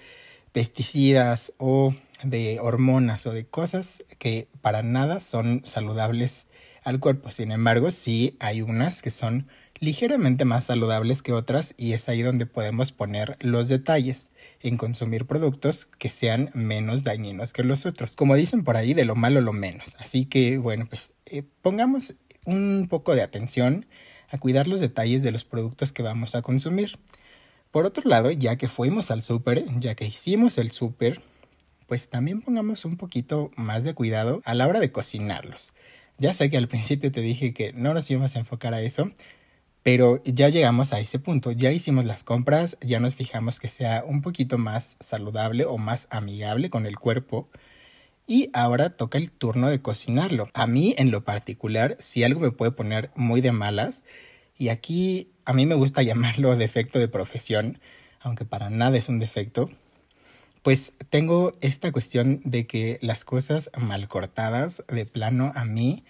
pesticidas 0.52 1.52
o 1.58 1.94
de 2.24 2.58
hormonas 2.60 3.26
o 3.26 3.32
de 3.32 3.46
cosas 3.46 4.04
que 4.18 4.48
para 4.60 4.82
nada 4.82 5.20
son 5.20 5.62
saludables 5.64 6.48
al 6.82 7.00
cuerpo. 7.00 7.30
Sin 7.30 7.52
embargo, 7.52 7.90
sí 7.90 8.36
hay 8.40 8.62
unas 8.62 9.02
que 9.02 9.10
son 9.10 9.46
ligeramente 9.78 10.44
más 10.44 10.66
saludables 10.66 11.22
que 11.22 11.32
otras 11.32 11.74
y 11.78 11.92
es 11.92 12.08
ahí 12.08 12.22
donde 12.22 12.46
podemos 12.46 12.92
poner 12.92 13.36
los 13.40 13.68
detalles 13.68 14.30
en 14.60 14.76
consumir 14.76 15.24
productos 15.26 15.86
que 15.86 16.10
sean 16.10 16.50
menos 16.52 17.02
dañinos 17.02 17.52
que 17.52 17.64
los 17.64 17.86
otros. 17.86 18.14
Como 18.14 18.36
dicen 18.36 18.62
por 18.62 18.76
ahí, 18.76 18.92
de 18.92 19.06
lo 19.06 19.16
malo 19.16 19.40
lo 19.40 19.52
menos. 19.52 19.96
Así 19.98 20.26
que 20.26 20.58
bueno, 20.58 20.86
pues 20.88 21.12
eh, 21.24 21.44
pongamos 21.62 22.14
un 22.44 22.86
poco 22.88 23.14
de 23.14 23.22
atención 23.22 23.86
a 24.28 24.38
cuidar 24.38 24.68
los 24.68 24.80
detalles 24.80 25.22
de 25.22 25.32
los 25.32 25.44
productos 25.44 25.92
que 25.92 26.02
vamos 26.02 26.34
a 26.34 26.42
consumir. 26.42 26.98
Por 27.70 27.86
otro 27.86 28.08
lado, 28.08 28.30
ya 28.30 28.56
que 28.56 28.68
fuimos 28.68 29.10
al 29.10 29.22
súper, 29.22 29.64
ya 29.78 29.94
que 29.94 30.06
hicimos 30.06 30.58
el 30.58 30.70
súper, 30.70 31.22
pues 31.86 32.08
también 32.08 32.40
pongamos 32.40 32.84
un 32.84 32.96
poquito 32.96 33.50
más 33.56 33.84
de 33.84 33.94
cuidado 33.94 34.42
a 34.44 34.54
la 34.54 34.66
hora 34.66 34.80
de 34.80 34.92
cocinarlos. 34.92 35.72
Ya 36.18 36.34
sé 36.34 36.50
que 36.50 36.56
al 36.56 36.68
principio 36.68 37.10
te 37.10 37.20
dije 37.20 37.52
que 37.54 37.72
no 37.72 37.94
nos 37.94 38.10
íbamos 38.10 38.36
a 38.36 38.40
enfocar 38.40 38.74
a 38.74 38.82
eso, 38.82 39.10
pero 39.82 40.22
ya 40.24 40.48
llegamos 40.48 40.92
a 40.92 41.00
ese 41.00 41.18
punto, 41.18 41.52
ya 41.52 41.72
hicimos 41.72 42.04
las 42.04 42.24
compras, 42.24 42.76
ya 42.80 43.00
nos 43.00 43.14
fijamos 43.14 43.58
que 43.58 43.68
sea 43.68 44.04
un 44.06 44.20
poquito 44.20 44.58
más 44.58 44.96
saludable 45.00 45.64
o 45.64 45.78
más 45.78 46.06
amigable 46.10 46.70
con 46.70 46.86
el 46.86 46.98
cuerpo 46.98 47.48
y 48.30 48.48
ahora 48.52 48.90
toca 48.90 49.18
el 49.18 49.32
turno 49.32 49.68
de 49.68 49.82
cocinarlo. 49.82 50.50
A 50.54 50.68
mí 50.68 50.94
en 50.98 51.10
lo 51.10 51.24
particular, 51.24 51.96
si 51.98 52.22
algo 52.22 52.38
me 52.38 52.52
puede 52.52 52.70
poner 52.70 53.10
muy 53.16 53.40
de 53.40 53.50
malas, 53.50 54.04
y 54.56 54.68
aquí 54.68 55.32
a 55.44 55.52
mí 55.52 55.66
me 55.66 55.74
gusta 55.74 56.02
llamarlo 56.04 56.54
defecto 56.54 57.00
de 57.00 57.08
profesión, 57.08 57.80
aunque 58.20 58.44
para 58.44 58.70
nada 58.70 58.96
es 58.96 59.08
un 59.08 59.18
defecto, 59.18 59.68
pues 60.62 60.96
tengo 61.08 61.56
esta 61.60 61.90
cuestión 61.90 62.40
de 62.44 62.68
que 62.68 63.00
las 63.02 63.24
cosas 63.24 63.68
mal 63.76 64.06
cortadas 64.06 64.84
de 64.86 65.06
plano 65.06 65.50
a 65.56 65.64
mí 65.64 66.04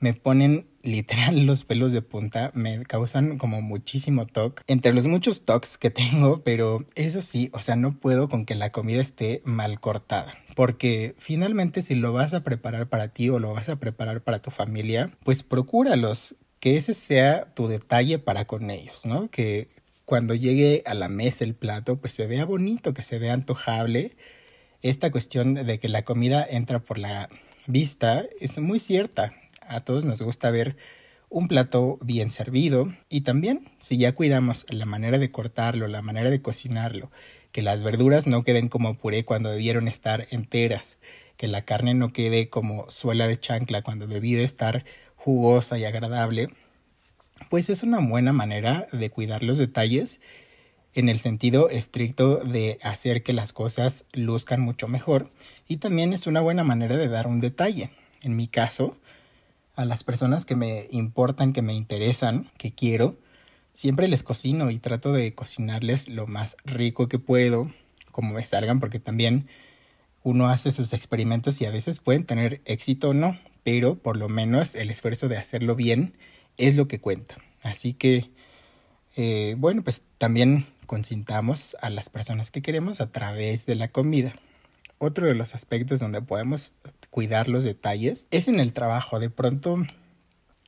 me 0.00 0.14
ponen 0.14 0.66
literal 0.82 1.46
los 1.46 1.64
pelos 1.64 1.92
de 1.92 2.02
punta, 2.02 2.50
me 2.54 2.84
causan 2.84 3.38
como 3.38 3.62
muchísimo 3.62 4.26
toque. 4.26 4.62
Entre 4.66 4.92
los 4.92 5.06
muchos 5.06 5.44
toques 5.44 5.78
que 5.78 5.90
tengo, 5.90 6.42
pero 6.42 6.84
eso 6.94 7.22
sí, 7.22 7.50
o 7.52 7.62
sea, 7.62 7.74
no 7.76 7.98
puedo 7.98 8.28
con 8.28 8.44
que 8.44 8.54
la 8.54 8.70
comida 8.70 9.00
esté 9.00 9.42
mal 9.44 9.80
cortada. 9.80 10.34
Porque 10.54 11.14
finalmente 11.18 11.82
si 11.82 11.94
lo 11.94 12.12
vas 12.12 12.34
a 12.34 12.42
preparar 12.44 12.88
para 12.88 13.08
ti 13.08 13.30
o 13.30 13.38
lo 13.38 13.54
vas 13.54 13.68
a 13.68 13.76
preparar 13.76 14.20
para 14.22 14.40
tu 14.40 14.50
familia, 14.50 15.10
pues 15.24 15.42
procúralos, 15.42 16.36
que 16.60 16.76
ese 16.76 16.94
sea 16.94 17.52
tu 17.54 17.66
detalle 17.66 18.18
para 18.18 18.46
con 18.46 18.70
ellos, 18.70 19.04
¿no? 19.04 19.28
Que 19.28 19.68
cuando 20.04 20.34
llegue 20.34 20.82
a 20.86 20.94
la 20.94 21.08
mesa 21.08 21.44
el 21.44 21.54
plato, 21.54 21.96
pues 21.96 22.12
se 22.12 22.26
vea 22.26 22.44
bonito, 22.44 22.94
que 22.94 23.02
se 23.02 23.18
vea 23.18 23.34
antojable. 23.34 24.16
Esta 24.82 25.10
cuestión 25.10 25.54
de 25.54 25.78
que 25.78 25.88
la 25.88 26.04
comida 26.04 26.46
entra 26.48 26.78
por 26.78 26.98
la 26.98 27.28
vista 27.66 28.24
es 28.40 28.58
muy 28.58 28.78
cierta 28.78 29.32
a 29.68 29.80
todos 29.80 30.04
nos 30.04 30.22
gusta 30.22 30.50
ver 30.50 30.76
un 31.28 31.48
plato 31.48 31.98
bien 32.00 32.30
servido 32.30 32.94
y 33.08 33.22
también 33.22 33.68
si 33.78 33.96
ya 33.96 34.14
cuidamos 34.14 34.66
la 34.70 34.86
manera 34.86 35.18
de 35.18 35.30
cortarlo, 35.30 35.88
la 35.88 36.02
manera 36.02 36.30
de 36.30 36.40
cocinarlo, 36.40 37.10
que 37.50 37.62
las 37.62 37.82
verduras 37.82 38.26
no 38.26 38.44
queden 38.44 38.68
como 38.68 38.96
puré 38.96 39.24
cuando 39.24 39.50
debieron 39.50 39.88
estar 39.88 40.26
enteras, 40.30 40.98
que 41.36 41.48
la 41.48 41.62
carne 41.62 41.94
no 41.94 42.12
quede 42.12 42.48
como 42.48 42.90
suela 42.90 43.26
de 43.26 43.38
chancla 43.38 43.82
cuando 43.82 44.06
debió 44.06 44.40
estar 44.40 44.84
jugosa 45.16 45.78
y 45.78 45.84
agradable, 45.84 46.48
pues 47.50 47.68
es 47.68 47.82
una 47.82 47.98
buena 47.98 48.32
manera 48.32 48.86
de 48.92 49.10
cuidar 49.10 49.42
los 49.42 49.58
detalles 49.58 50.20
en 50.94 51.08
el 51.08 51.18
sentido 51.18 51.68
estricto 51.70 52.36
de 52.36 52.78
hacer 52.82 53.22
que 53.22 53.32
las 53.32 53.52
cosas 53.52 54.06
luzcan 54.12 54.60
mucho 54.60 54.86
mejor 54.86 55.30
y 55.66 55.78
también 55.78 56.12
es 56.12 56.26
una 56.26 56.40
buena 56.40 56.62
manera 56.62 56.96
de 56.96 57.08
dar 57.08 57.26
un 57.26 57.40
detalle. 57.40 57.90
En 58.22 58.36
mi 58.36 58.46
caso, 58.46 58.96
a 59.76 59.84
las 59.84 60.04
personas 60.04 60.46
que 60.46 60.56
me 60.56 60.86
importan, 60.90 61.52
que 61.52 61.62
me 61.62 61.74
interesan, 61.74 62.50
que 62.58 62.72
quiero, 62.72 63.18
siempre 63.72 64.08
les 64.08 64.22
cocino 64.22 64.70
y 64.70 64.78
trato 64.78 65.12
de 65.12 65.34
cocinarles 65.34 66.08
lo 66.08 66.26
más 66.26 66.56
rico 66.64 67.08
que 67.08 67.18
puedo, 67.18 67.70
como 68.12 68.34
me 68.34 68.44
salgan, 68.44 68.80
porque 68.80 69.00
también 69.00 69.48
uno 70.22 70.48
hace 70.48 70.70
sus 70.70 70.92
experimentos 70.92 71.60
y 71.60 71.66
a 71.66 71.70
veces 71.70 71.98
pueden 71.98 72.24
tener 72.24 72.62
éxito 72.64 73.10
o 73.10 73.14
no, 73.14 73.38
pero 73.62 73.96
por 73.96 74.16
lo 74.16 74.28
menos 74.28 74.74
el 74.74 74.90
esfuerzo 74.90 75.28
de 75.28 75.36
hacerlo 75.36 75.74
bien 75.74 76.14
es 76.56 76.76
lo 76.76 76.88
que 76.88 77.00
cuenta. 77.00 77.36
Así 77.62 77.94
que, 77.94 78.30
eh, 79.16 79.56
bueno, 79.58 79.82
pues 79.82 80.04
también 80.18 80.66
consintamos 80.86 81.76
a 81.80 81.90
las 81.90 82.08
personas 82.10 82.50
que 82.50 82.62
queremos 82.62 83.00
a 83.00 83.10
través 83.10 83.66
de 83.66 83.74
la 83.74 83.88
comida. 83.88 84.34
Otro 84.98 85.26
de 85.26 85.34
los 85.34 85.54
aspectos 85.54 86.00
donde 86.00 86.22
podemos 86.22 86.74
cuidar 87.10 87.48
los 87.48 87.64
detalles 87.64 88.28
es 88.30 88.48
en 88.48 88.60
el 88.60 88.72
trabajo. 88.72 89.20
De 89.20 89.30
pronto, 89.30 89.76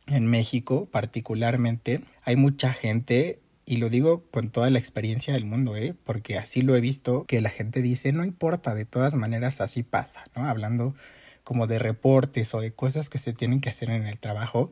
en 0.06 0.26
México 0.26 0.88
particularmente, 0.90 2.02
hay 2.23 2.37
mucha 2.37 2.73
gente, 2.73 3.40
y 3.64 3.78
lo 3.78 3.88
digo 3.88 4.25
con 4.30 4.50
toda 4.50 4.71
la 4.71 4.78
experiencia 4.78 5.35
del 5.35 5.45
mundo, 5.45 5.76
¿eh? 5.76 5.95
porque 6.04 6.38
así 6.38 6.62
lo 6.62 6.76
he 6.76 6.80
visto, 6.80 7.25
que 7.26 7.40
la 7.40 7.50
gente 7.50 7.83
dice, 7.83 8.12
no 8.12 8.25
importa, 8.25 8.75
de 8.75 8.85
todas 8.85 9.14
maneras 9.14 9.61
así 9.61 9.83
pasa, 9.83 10.25
¿no? 10.35 10.47
Hablando 10.47 10.95
como 11.45 11.66
de 11.66 11.78
reportes 11.78 12.54
o 12.54 12.61
de 12.61 12.73
cosas 12.73 13.09
que 13.09 13.18
se 13.18 13.33
tienen 13.33 13.61
que 13.61 13.68
hacer 13.68 13.90
en 13.90 14.06
el 14.06 14.18
trabajo, 14.18 14.71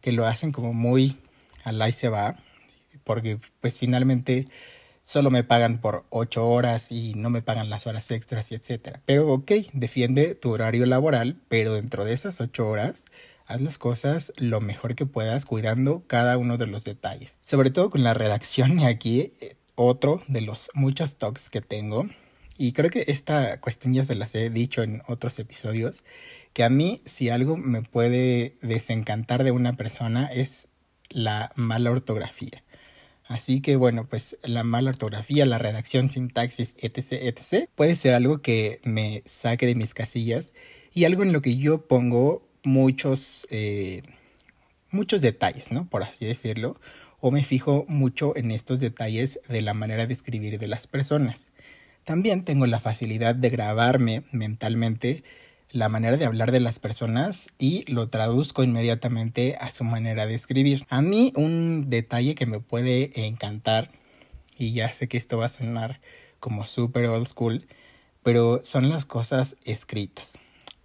que 0.00 0.12
lo 0.12 0.26
hacen 0.26 0.52
como 0.52 0.72
muy 0.72 1.16
al 1.64 1.82
ahí 1.82 1.92
se 1.92 2.08
va, 2.08 2.36
porque 3.02 3.38
pues 3.60 3.78
finalmente 3.78 4.46
solo 5.06 5.30
me 5.30 5.44
pagan 5.44 5.80
por 5.80 6.04
ocho 6.10 6.48
horas 6.48 6.90
y 6.90 7.14
no 7.14 7.30
me 7.30 7.40
pagan 7.40 7.70
las 7.70 7.86
horas 7.86 8.10
extras 8.10 8.50
y 8.50 8.56
etcétera. 8.56 9.00
Pero 9.06 9.32
ok, 9.32 9.52
defiende 9.72 10.34
tu 10.34 10.50
horario 10.50 10.84
laboral, 10.84 11.36
pero 11.48 11.74
dentro 11.74 12.04
de 12.04 12.12
esas 12.12 12.40
ocho 12.40 12.68
horas 12.68 13.04
haz 13.46 13.60
las 13.60 13.78
cosas 13.78 14.32
lo 14.36 14.60
mejor 14.60 14.96
que 14.96 15.06
puedas 15.06 15.46
cuidando 15.46 16.02
cada 16.08 16.36
uno 16.36 16.56
de 16.56 16.66
los 16.66 16.82
detalles. 16.82 17.38
Sobre 17.40 17.70
todo 17.70 17.88
con 17.88 18.02
la 18.02 18.14
redacción 18.14 18.80
y 18.80 18.86
aquí 18.86 19.32
eh, 19.40 19.54
otro 19.76 20.22
de 20.26 20.40
los 20.40 20.70
muchos 20.74 21.18
talks 21.18 21.50
que 21.50 21.60
tengo. 21.60 22.08
Y 22.58 22.72
creo 22.72 22.90
que 22.90 23.04
esta 23.06 23.60
cuestión 23.60 23.94
ya 23.94 24.04
se 24.04 24.16
las 24.16 24.34
he 24.34 24.50
dicho 24.50 24.82
en 24.82 25.02
otros 25.06 25.38
episodios, 25.38 26.02
que 26.52 26.64
a 26.64 26.70
mí 26.70 27.00
si 27.04 27.30
algo 27.30 27.56
me 27.56 27.82
puede 27.82 28.56
desencantar 28.60 29.44
de 29.44 29.52
una 29.52 29.76
persona 29.76 30.26
es 30.26 30.66
la 31.10 31.52
mala 31.54 31.92
ortografía. 31.92 32.64
Así 33.28 33.60
que 33.60 33.76
bueno, 33.76 34.06
pues 34.08 34.38
la 34.42 34.62
mala 34.62 34.90
ortografía, 34.90 35.46
la 35.46 35.58
redacción, 35.58 36.10
sintaxis, 36.10 36.76
etc., 36.78 37.12
etc., 37.12 37.68
puede 37.74 37.96
ser 37.96 38.14
algo 38.14 38.40
que 38.40 38.80
me 38.84 39.22
saque 39.26 39.66
de 39.66 39.74
mis 39.74 39.94
casillas 39.94 40.52
y 40.94 41.04
algo 41.04 41.24
en 41.24 41.32
lo 41.32 41.42
que 41.42 41.56
yo 41.56 41.86
pongo 41.88 42.46
muchos, 42.62 43.46
eh, 43.50 44.02
muchos 44.90 45.20
detalles, 45.22 45.72
¿no? 45.72 45.88
Por 45.88 46.04
así 46.04 46.24
decirlo, 46.24 46.80
o 47.20 47.30
me 47.30 47.42
fijo 47.42 47.84
mucho 47.88 48.36
en 48.36 48.50
estos 48.52 48.78
detalles 48.78 49.40
de 49.48 49.62
la 49.62 49.74
manera 49.74 50.06
de 50.06 50.12
escribir 50.12 50.58
de 50.58 50.68
las 50.68 50.86
personas. 50.86 51.52
También 52.04 52.44
tengo 52.44 52.66
la 52.66 52.78
facilidad 52.78 53.34
de 53.34 53.50
grabarme 53.50 54.22
mentalmente 54.30 55.24
la 55.70 55.88
manera 55.88 56.16
de 56.16 56.24
hablar 56.24 56.52
de 56.52 56.60
las 56.60 56.78
personas 56.78 57.50
y 57.58 57.90
lo 57.90 58.08
traduzco 58.08 58.62
inmediatamente 58.62 59.56
a 59.60 59.70
su 59.70 59.84
manera 59.84 60.26
de 60.26 60.34
escribir. 60.34 60.86
A 60.88 61.02
mí 61.02 61.32
un 61.36 61.90
detalle 61.90 62.34
que 62.34 62.46
me 62.46 62.60
puede 62.60 63.26
encantar, 63.26 63.90
y 64.58 64.72
ya 64.72 64.92
sé 64.92 65.08
que 65.08 65.18
esto 65.18 65.38
va 65.38 65.46
a 65.46 65.50
sonar 65.50 66.00
como 66.40 66.66
super 66.66 67.06
old 67.06 67.26
school, 67.26 67.66
pero 68.22 68.60
son 68.64 68.88
las 68.88 69.04
cosas 69.04 69.56
escritas. 69.64 70.38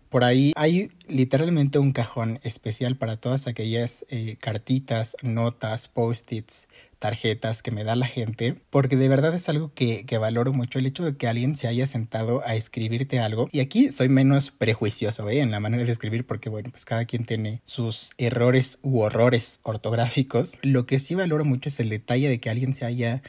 Por 0.10 0.26
ahí 0.26 0.52
hay 0.58 0.92
literalmente 1.08 1.80
un 1.80 1.94
cajón 1.94 2.40
especial 2.44 2.98
para 2.98 3.16
todas 3.16 3.48
aquellas 3.48 4.06
eh, 4.10 4.36
cartitas, 4.42 5.16
notas, 5.22 5.88
post-its, 5.88 6.68
tarjetas 7.02 7.64
que 7.64 7.72
me 7.72 7.84
da 7.84 7.96
la 7.96 8.06
gente, 8.06 8.56
porque 8.70 8.96
de 8.96 9.10
verdad 9.10 9.34
es 9.34 9.50
algo 9.50 9.74
que, 9.74 10.06
valoro 10.20 10.54
mucho 10.54 10.78
el 10.78 10.86
hecho 10.86 11.04
de 11.04 11.18
que 11.18 11.28
alguien 11.28 11.56
se 11.56 11.68
haya 11.68 11.88
sentado 11.88 12.44
a 12.46 12.54
escribirte 12.54 13.20
algo. 13.20 13.50
Y 13.52 13.60
aquí 13.60 13.92
soy 13.92 14.08
menos 14.08 14.52
prejuicioso 14.52 15.28
¿eh? 15.28 15.40
en 15.40 15.50
la 15.50 15.60
manera 15.60 15.84
de 15.84 15.92
escribir, 15.92 16.28
porque 16.28 16.50
bueno, 16.50 16.70
pues 16.70 16.86
cada 16.86 17.06
quien 17.06 17.26
tiene 17.26 17.60
sus 17.66 18.12
errores 18.20 18.78
u 18.84 19.00
horrores 19.00 19.60
ortográficos. 19.64 20.60
Lo 20.62 20.86
que 20.86 21.00
sí 21.00 21.16
valoro 21.16 21.44
mucho 21.44 21.70
es 21.70 21.80
el 21.80 21.90
detalle 21.90 22.30
de 22.30 22.40
que 22.40 22.52
alguien 22.52 22.76
se 22.76 22.86
haya 22.86 23.24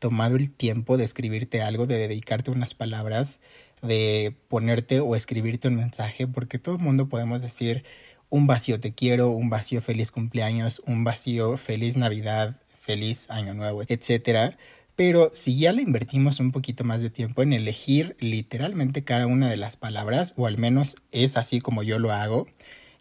tomado 0.00 0.34
el 0.34 0.50
tiempo 0.50 0.96
de 0.96 1.04
escribirte 1.04 1.62
algo, 1.62 1.86
de 1.86 1.98
dedicarte 1.98 2.50
unas 2.50 2.74
palabras, 2.74 3.38
de 3.82 4.34
ponerte 4.48 4.98
o 4.98 5.14
escribirte 5.14 5.68
un 5.68 5.76
mensaje, 5.76 6.26
porque 6.26 6.58
todo 6.58 6.74
el 6.74 6.82
mundo 6.82 7.08
podemos 7.08 7.40
decir 7.40 7.84
un 8.30 8.46
vacío 8.46 8.80
te 8.80 8.94
quiero, 8.94 9.28
un 9.28 9.50
vacío 9.50 9.82
feliz 9.82 10.10
cumpleaños, 10.10 10.82
un 10.86 11.04
vacío 11.04 11.58
feliz 11.58 11.98
Navidad, 11.98 12.61
feliz 12.82 13.30
año 13.30 13.54
nuevo, 13.54 13.82
etcétera. 13.86 14.58
Pero 14.96 15.30
si 15.32 15.58
ya 15.58 15.72
le 15.72 15.82
invertimos 15.82 16.38
un 16.40 16.52
poquito 16.52 16.84
más 16.84 17.00
de 17.00 17.10
tiempo 17.10 17.42
en 17.42 17.52
elegir 17.52 18.16
literalmente 18.20 19.04
cada 19.04 19.26
una 19.26 19.48
de 19.48 19.56
las 19.56 19.76
palabras, 19.76 20.34
o 20.36 20.46
al 20.46 20.58
menos 20.58 20.96
es 21.12 21.36
así 21.36 21.60
como 21.60 21.82
yo 21.82 21.98
lo 21.98 22.12
hago, 22.12 22.46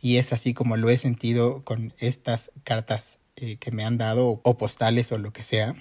y 0.02 0.18
es 0.18 0.34
así 0.34 0.54
como 0.54 0.78
lo 0.78 0.90
he 0.90 0.98
sentido 0.98 1.64
con 1.64 1.94
estas 2.00 2.52
cartas 2.64 3.20
eh, 3.36 3.58
que 3.58 3.72
me 3.72 3.84
han 3.84 3.98
dado, 3.98 4.40
o 4.44 4.58
postales 4.58 5.12
o 5.12 5.18
lo 5.18 5.34
que 5.34 5.44
sea, 5.44 5.76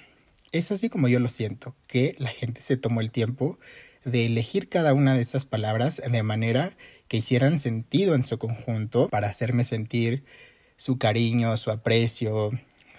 es 0.51 0.71
así 0.71 0.89
como 0.89 1.07
yo 1.07 1.19
lo 1.19 1.29
siento, 1.29 1.75
que 1.87 2.15
la 2.19 2.29
gente 2.29 2.61
se 2.61 2.75
tomó 2.75 3.01
el 3.01 3.11
tiempo 3.11 3.57
de 4.03 4.25
elegir 4.25 4.67
cada 4.67 4.93
una 4.93 5.15
de 5.15 5.21
esas 5.21 5.45
palabras 5.45 6.01
de 6.05 6.23
manera 6.23 6.75
que 7.07 7.17
hicieran 7.17 7.57
sentido 7.57 8.15
en 8.15 8.25
su 8.25 8.37
conjunto 8.37 9.07
para 9.09 9.29
hacerme 9.29 9.63
sentir 9.63 10.23
su 10.75 10.97
cariño, 10.97 11.55
su 11.57 11.71
aprecio, 11.71 12.51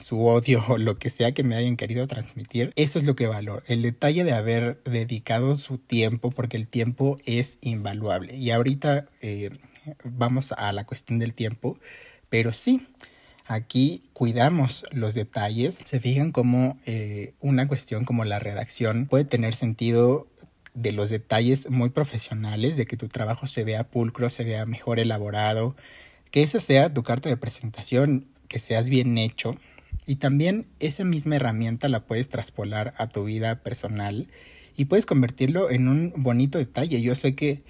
su 0.02 0.26
odio 0.26 0.64
o 0.68 0.78
lo 0.78 0.99
que 0.99 1.11
sea 1.11 1.32
que 1.32 1.44
me 1.44 1.54
hayan 1.54 1.76
querido 1.76 2.06
transmitir, 2.06 2.73
eso 2.76 2.99
es 2.99 3.04
lo 3.04 3.16
que 3.16 3.26
valoro. 3.26 3.62
El 3.66 3.82
detalle 3.82 4.25
de 4.25 4.32
haber 4.32 4.82
dedicado 4.85 5.56
su 5.59 5.78
tiempo, 5.78 6.30
porque 6.30 6.56
el 6.56 6.68
tiempo 6.68 7.16
es 7.25 7.59
invaluable. 7.62 8.37
Y 8.37 8.50
ahorita 8.50 9.06
eh, 9.21 9.50
vamos 10.04 10.52
a 10.52 10.73
la 10.73 10.85
cuestión 10.85 11.18
del 11.18 11.35
tiempo, 11.35 11.78
pero 12.28 12.52
sí, 12.52 12.87
aquí 13.47 14.04
cuidamos 14.12 14.85
los 14.90 15.14
detalles. 15.14 15.82
Se 15.85 16.00
fijan 16.00 16.32
como 16.32 16.78
eh, 16.87 17.35
una 17.40 17.68
cuestión 17.68 18.04
como 18.04 18.25
la 18.25 18.38
redacción 18.38 19.06
puede 19.06 19.25
tener 19.25 19.54
sentido 19.54 20.26
de 20.75 20.92
los 20.92 21.11
detalles 21.11 21.68
muy 21.71 21.90
profesionales, 21.90 22.76
de 22.76 22.87
que 22.87 22.97
tu 22.97 23.09
trabajo 23.09 23.47
se 23.47 23.64
vea 23.64 23.85
pulcro, 23.85 24.30
se 24.30 24.44
vea 24.44 24.64
mejor 24.64 24.99
elaborado, 24.99 25.76
que 26.30 26.42
esa 26.42 26.61
sea 26.61 26.92
tu 26.92 27.02
carta 27.02 27.28
de 27.28 27.37
presentación, 27.37 28.26
que 28.49 28.59
seas 28.59 28.88
bien 28.88 29.18
hecho, 29.18 29.56
y 30.06 30.16
también 30.16 30.66
esa 30.80 31.04
misma 31.04 31.37
herramienta 31.37 31.88
la 31.88 32.04
puedes 32.06 32.28
traspolar 32.28 32.94
a 32.99 33.09
tu 33.09 33.25
vida 33.25 33.62
personal 33.62 34.28
y 34.76 34.87
puedes 34.87 35.06
convertirlo 35.06 35.71
en 35.71 35.88
un 35.88 36.12
bonito 36.16 36.59
detalle. 36.59 37.02
Yo 37.02 37.14
sé 37.14 37.35
que 37.35 37.62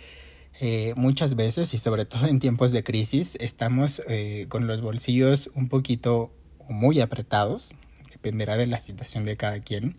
eh, 0.60 0.94
muchas 0.96 1.34
veces 1.34 1.74
y 1.74 1.78
sobre 1.78 2.04
todo 2.04 2.26
en 2.26 2.38
tiempos 2.38 2.72
de 2.72 2.84
crisis 2.84 3.36
estamos 3.40 4.02
eh, 4.08 4.46
con 4.48 4.66
los 4.66 4.80
bolsillos 4.80 5.50
un 5.54 5.68
poquito 5.68 6.32
muy 6.68 7.00
apretados, 7.00 7.74
dependerá 8.10 8.56
de 8.56 8.66
la 8.66 8.78
situación 8.78 9.24
de 9.24 9.36
cada 9.36 9.60
quien, 9.60 9.98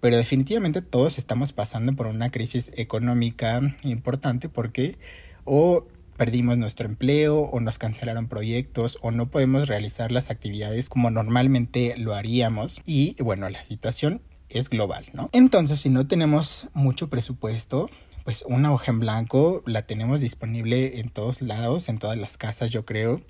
pero 0.00 0.16
definitivamente 0.16 0.82
todos 0.82 1.18
estamos 1.18 1.52
pasando 1.52 1.94
por 1.94 2.06
una 2.06 2.30
crisis 2.30 2.72
económica 2.76 3.60
importante 3.82 4.48
porque 4.48 4.96
o 5.44 5.86
perdimos 6.18 6.58
nuestro 6.58 6.86
empleo 6.86 7.38
o 7.38 7.60
nos 7.60 7.78
cancelaron 7.78 8.28
proyectos 8.28 8.98
o 9.00 9.12
no 9.12 9.30
podemos 9.30 9.68
realizar 9.68 10.12
las 10.12 10.30
actividades 10.30 10.90
como 10.90 11.10
normalmente 11.10 11.94
lo 11.96 12.12
haríamos 12.12 12.82
y 12.84 13.16
bueno, 13.22 13.48
la 13.48 13.62
situación 13.64 14.20
es 14.50 14.68
global, 14.68 15.06
¿no? 15.14 15.30
Entonces, 15.32 15.80
si 15.80 15.90
no 15.90 16.06
tenemos 16.06 16.68
mucho 16.74 17.08
presupuesto, 17.08 17.88
pues 18.24 18.44
una 18.46 18.72
hoja 18.72 18.90
en 18.90 18.98
blanco 18.98 19.62
la 19.64 19.82
tenemos 19.86 20.20
disponible 20.20 20.98
en 20.98 21.08
todos 21.08 21.40
lados, 21.40 21.88
en 21.88 21.98
todas 21.98 22.18
las 22.18 22.36
casas, 22.36 22.70
yo 22.70 22.84
creo. 22.84 23.22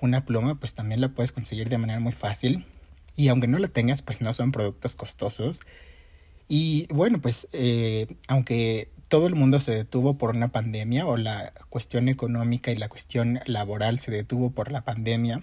Una 0.00 0.24
pluma, 0.24 0.58
pues 0.58 0.74
también 0.74 1.00
la 1.00 1.10
puedes 1.10 1.30
conseguir 1.30 1.68
de 1.68 1.78
manera 1.78 2.00
muy 2.00 2.12
fácil. 2.12 2.66
Y 3.14 3.28
aunque 3.28 3.46
no 3.46 3.58
la 3.58 3.68
tengas, 3.68 4.02
pues 4.02 4.20
no 4.20 4.34
son 4.34 4.50
productos 4.50 4.96
costosos. 4.96 5.60
Y 6.48 6.86
bueno, 6.92 7.20
pues 7.20 7.48
eh, 7.52 8.08
aunque 8.26 8.90
todo 9.12 9.26
el 9.26 9.34
mundo 9.34 9.60
se 9.60 9.72
detuvo 9.72 10.16
por 10.16 10.30
una 10.34 10.52
pandemia 10.52 11.06
o 11.06 11.18
la 11.18 11.52
cuestión 11.68 12.08
económica 12.08 12.70
y 12.70 12.76
la 12.76 12.88
cuestión 12.88 13.40
laboral 13.44 13.98
se 13.98 14.10
detuvo 14.10 14.52
por 14.52 14.72
la 14.72 14.86
pandemia, 14.86 15.42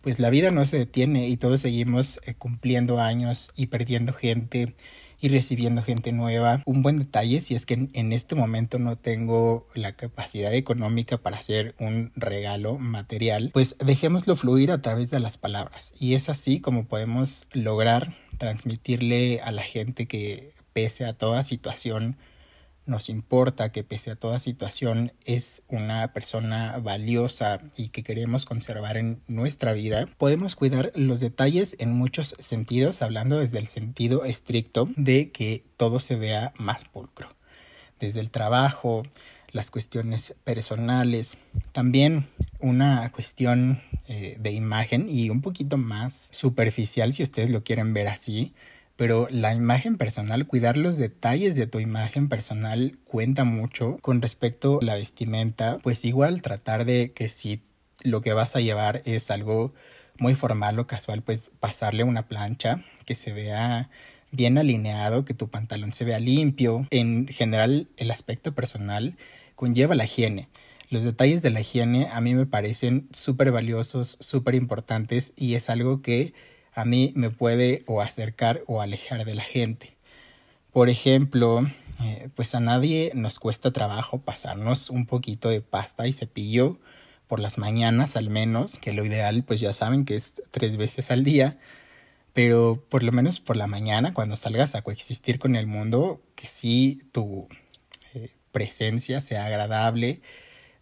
pues 0.00 0.18
la 0.18 0.30
vida 0.30 0.50
no 0.50 0.64
se 0.64 0.78
detiene 0.78 1.28
y 1.28 1.36
todos 1.36 1.60
seguimos 1.60 2.18
eh, 2.24 2.32
cumpliendo 2.32 2.98
años 2.98 3.50
y 3.54 3.66
perdiendo 3.66 4.14
gente 4.14 4.74
ir 5.20 5.32
recibiendo 5.32 5.82
gente 5.82 6.10
nueva. 6.12 6.62
Un 6.64 6.80
buen 6.80 6.96
detalle 6.96 7.42
si 7.42 7.54
es 7.54 7.66
que 7.66 7.86
en 7.92 8.12
este 8.14 8.34
momento 8.34 8.78
no 8.78 8.96
tengo 8.96 9.68
la 9.74 9.92
capacidad 9.92 10.54
económica 10.54 11.18
para 11.18 11.36
hacer 11.36 11.74
un 11.78 12.12
regalo 12.16 12.78
material, 12.78 13.50
pues 13.52 13.76
dejémoslo 13.78 14.36
fluir 14.36 14.72
a 14.72 14.80
través 14.80 15.10
de 15.10 15.20
las 15.20 15.36
palabras. 15.36 15.92
Y 16.00 16.14
es 16.14 16.30
así 16.30 16.60
como 16.60 16.86
podemos 16.86 17.46
lograr 17.52 18.14
transmitirle 18.38 19.42
a 19.42 19.52
la 19.52 19.64
gente 19.64 20.06
que 20.06 20.54
pese 20.72 21.04
a 21.04 21.12
toda 21.12 21.42
situación 21.42 22.16
nos 22.86 23.08
importa, 23.08 23.70
que 23.72 23.84
pese 23.84 24.12
a 24.12 24.16
toda 24.16 24.38
situación 24.38 25.12
es 25.24 25.64
una 25.68 26.12
persona 26.12 26.78
valiosa 26.78 27.60
y 27.76 27.88
que 27.88 28.02
queremos 28.02 28.44
conservar 28.44 28.96
en 28.96 29.20
nuestra 29.26 29.72
vida, 29.72 30.06
podemos 30.18 30.56
cuidar 30.56 30.92
los 30.94 31.20
detalles 31.20 31.76
en 31.78 31.92
muchos 31.92 32.36
sentidos, 32.38 33.02
hablando 33.02 33.38
desde 33.38 33.58
el 33.58 33.66
sentido 33.66 34.24
estricto 34.24 34.88
de 34.96 35.30
que 35.30 35.64
todo 35.76 36.00
se 36.00 36.16
vea 36.16 36.52
más 36.56 36.84
pulcro. 36.84 37.28
Desde 37.98 38.20
el 38.20 38.30
trabajo, 38.30 39.02
las 39.52 39.70
cuestiones 39.70 40.34
personales, 40.44 41.38
también 41.72 42.28
una 42.60 43.10
cuestión 43.10 43.82
eh, 44.06 44.36
de 44.38 44.52
imagen 44.52 45.08
y 45.08 45.30
un 45.30 45.40
poquito 45.40 45.76
más 45.76 46.28
superficial 46.32 47.12
si 47.12 47.22
ustedes 47.22 47.50
lo 47.50 47.64
quieren 47.64 47.92
ver 47.92 48.08
así 48.08 48.54
pero 48.96 49.28
la 49.30 49.54
imagen 49.54 49.96
personal, 49.96 50.46
cuidar 50.46 50.76
los 50.76 50.96
detalles 50.96 51.54
de 51.54 51.66
tu 51.66 51.80
imagen 51.80 52.28
personal 52.28 52.98
cuenta 53.04 53.44
mucho 53.44 53.98
con 54.00 54.22
respecto 54.22 54.78
a 54.80 54.84
la 54.84 54.94
vestimenta, 54.94 55.78
pues 55.82 56.04
igual 56.04 56.42
tratar 56.42 56.84
de 56.86 57.12
que 57.12 57.28
si 57.28 57.62
lo 58.02 58.20
que 58.22 58.32
vas 58.32 58.56
a 58.56 58.60
llevar 58.60 59.02
es 59.04 59.30
algo 59.30 59.74
muy 60.18 60.34
formal 60.34 60.78
o 60.78 60.86
casual, 60.86 61.22
pues 61.22 61.52
pasarle 61.60 62.04
una 62.04 62.26
plancha 62.26 62.82
que 63.04 63.14
se 63.14 63.32
vea 63.32 63.90
bien 64.30 64.58
alineado, 64.58 65.24
que 65.24 65.34
tu 65.34 65.48
pantalón 65.48 65.92
se 65.92 66.04
vea 66.04 66.18
limpio. 66.18 66.86
En 66.90 67.28
general, 67.28 67.88
el 67.96 68.10
aspecto 68.10 68.54
personal 68.54 69.16
conlleva 69.54 69.94
la 69.94 70.04
higiene. 70.04 70.48
Los 70.88 71.02
detalles 71.02 71.42
de 71.42 71.50
la 71.50 71.60
higiene 71.60 72.08
a 72.12 72.20
mí 72.20 72.34
me 72.34 72.46
parecen 72.46 73.08
súper 73.12 73.50
valiosos, 73.50 74.16
súper 74.20 74.54
importantes 74.54 75.34
y 75.36 75.54
es 75.54 75.68
algo 75.68 76.00
que 76.00 76.32
a 76.76 76.84
mí 76.84 77.12
me 77.16 77.30
puede 77.30 77.82
o 77.86 78.02
acercar 78.02 78.62
o 78.66 78.82
alejar 78.82 79.24
de 79.24 79.34
la 79.34 79.42
gente. 79.42 79.96
Por 80.72 80.90
ejemplo, 80.90 81.66
eh, 82.04 82.28
pues 82.34 82.54
a 82.54 82.60
nadie 82.60 83.12
nos 83.14 83.40
cuesta 83.40 83.72
trabajo 83.72 84.20
pasarnos 84.20 84.90
un 84.90 85.06
poquito 85.06 85.48
de 85.48 85.62
pasta 85.62 86.06
y 86.06 86.12
cepillo 86.12 86.78
por 87.28 87.40
las 87.40 87.56
mañanas 87.56 88.14
al 88.16 88.28
menos, 88.28 88.76
que 88.76 88.92
lo 88.92 89.06
ideal 89.06 89.42
pues 89.42 89.58
ya 89.58 89.72
saben 89.72 90.04
que 90.04 90.16
es 90.16 90.42
tres 90.50 90.76
veces 90.76 91.10
al 91.10 91.24
día, 91.24 91.58
pero 92.34 92.84
por 92.90 93.02
lo 93.02 93.10
menos 93.10 93.40
por 93.40 93.56
la 93.56 93.66
mañana 93.66 94.12
cuando 94.12 94.36
salgas 94.36 94.74
a 94.74 94.82
coexistir 94.82 95.38
con 95.38 95.56
el 95.56 95.66
mundo, 95.66 96.20
que 96.34 96.46
sí 96.46 97.00
tu 97.10 97.48
eh, 98.12 98.28
presencia 98.52 99.20
sea 99.20 99.46
agradable, 99.46 100.20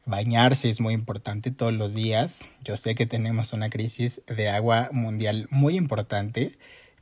Bañarse 0.07 0.69
es 0.69 0.83
muy 0.83 0.93
importante 0.93 1.51
todos 1.51 1.73
los 1.73 1.95
días. 1.95 2.51
Yo 2.63 2.77
sé 2.77 2.95
que 2.95 3.07
tenemos 3.07 3.55
una 3.55 3.71
crisis 3.71 4.23
de 4.27 4.51
agua 4.51 4.91
mundial 4.93 5.47
muy 5.51 5.77
importante, 5.77 6.59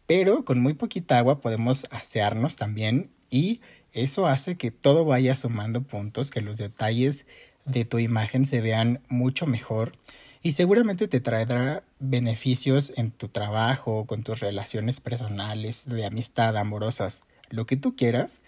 pero 0.06 0.44
con 0.44 0.60
muy 0.60 0.74
poquita 0.74 1.18
agua 1.18 1.40
podemos 1.40 1.88
asearnos 1.90 2.56
también 2.56 3.10
y 3.28 3.60
eso 3.92 4.28
hace 4.28 4.56
que 4.56 4.70
todo 4.70 5.04
vaya 5.04 5.34
sumando 5.34 5.82
puntos, 5.82 6.30
que 6.30 6.42
los 6.42 6.58
detalles 6.58 7.26
de 7.64 7.84
tu 7.84 7.98
imagen 7.98 8.46
se 8.46 8.60
vean 8.60 9.00
mucho 9.08 9.46
mejor 9.46 9.92
y 10.40 10.52
seguramente 10.52 11.08
te 11.08 11.20
traerá 11.20 11.82
beneficios 11.98 12.92
en 12.96 13.10
tu 13.10 13.26
trabajo, 13.28 14.06
con 14.06 14.22
tus 14.22 14.38
relaciones 14.38 15.00
personales, 15.00 15.88
de 15.88 16.06
amistad, 16.06 16.56
amorosas, 16.56 17.24
lo 17.50 17.66
que 17.66 17.76
tú 17.76 17.96
quieras 17.96 18.42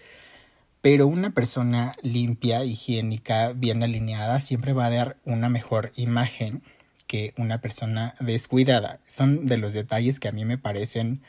pero 0.84 1.06
una 1.06 1.30
persona 1.30 1.96
limpia, 2.02 2.62
higiénica, 2.62 3.54
bien 3.54 3.82
alineada, 3.82 4.38
siempre 4.40 4.74
va 4.74 4.84
a 4.84 4.90
dar 4.90 5.16
una 5.24 5.48
mejor 5.48 5.92
imagen 5.96 6.62
que 7.06 7.32
una 7.38 7.62
persona 7.62 8.14
descuidada. 8.20 9.00
Son 9.08 9.46
de 9.46 9.56
los 9.56 9.72
detalles 9.72 10.20
que 10.20 10.28
a 10.28 10.32
mí 10.32 10.44
me 10.44 10.58
parecen 10.58 11.22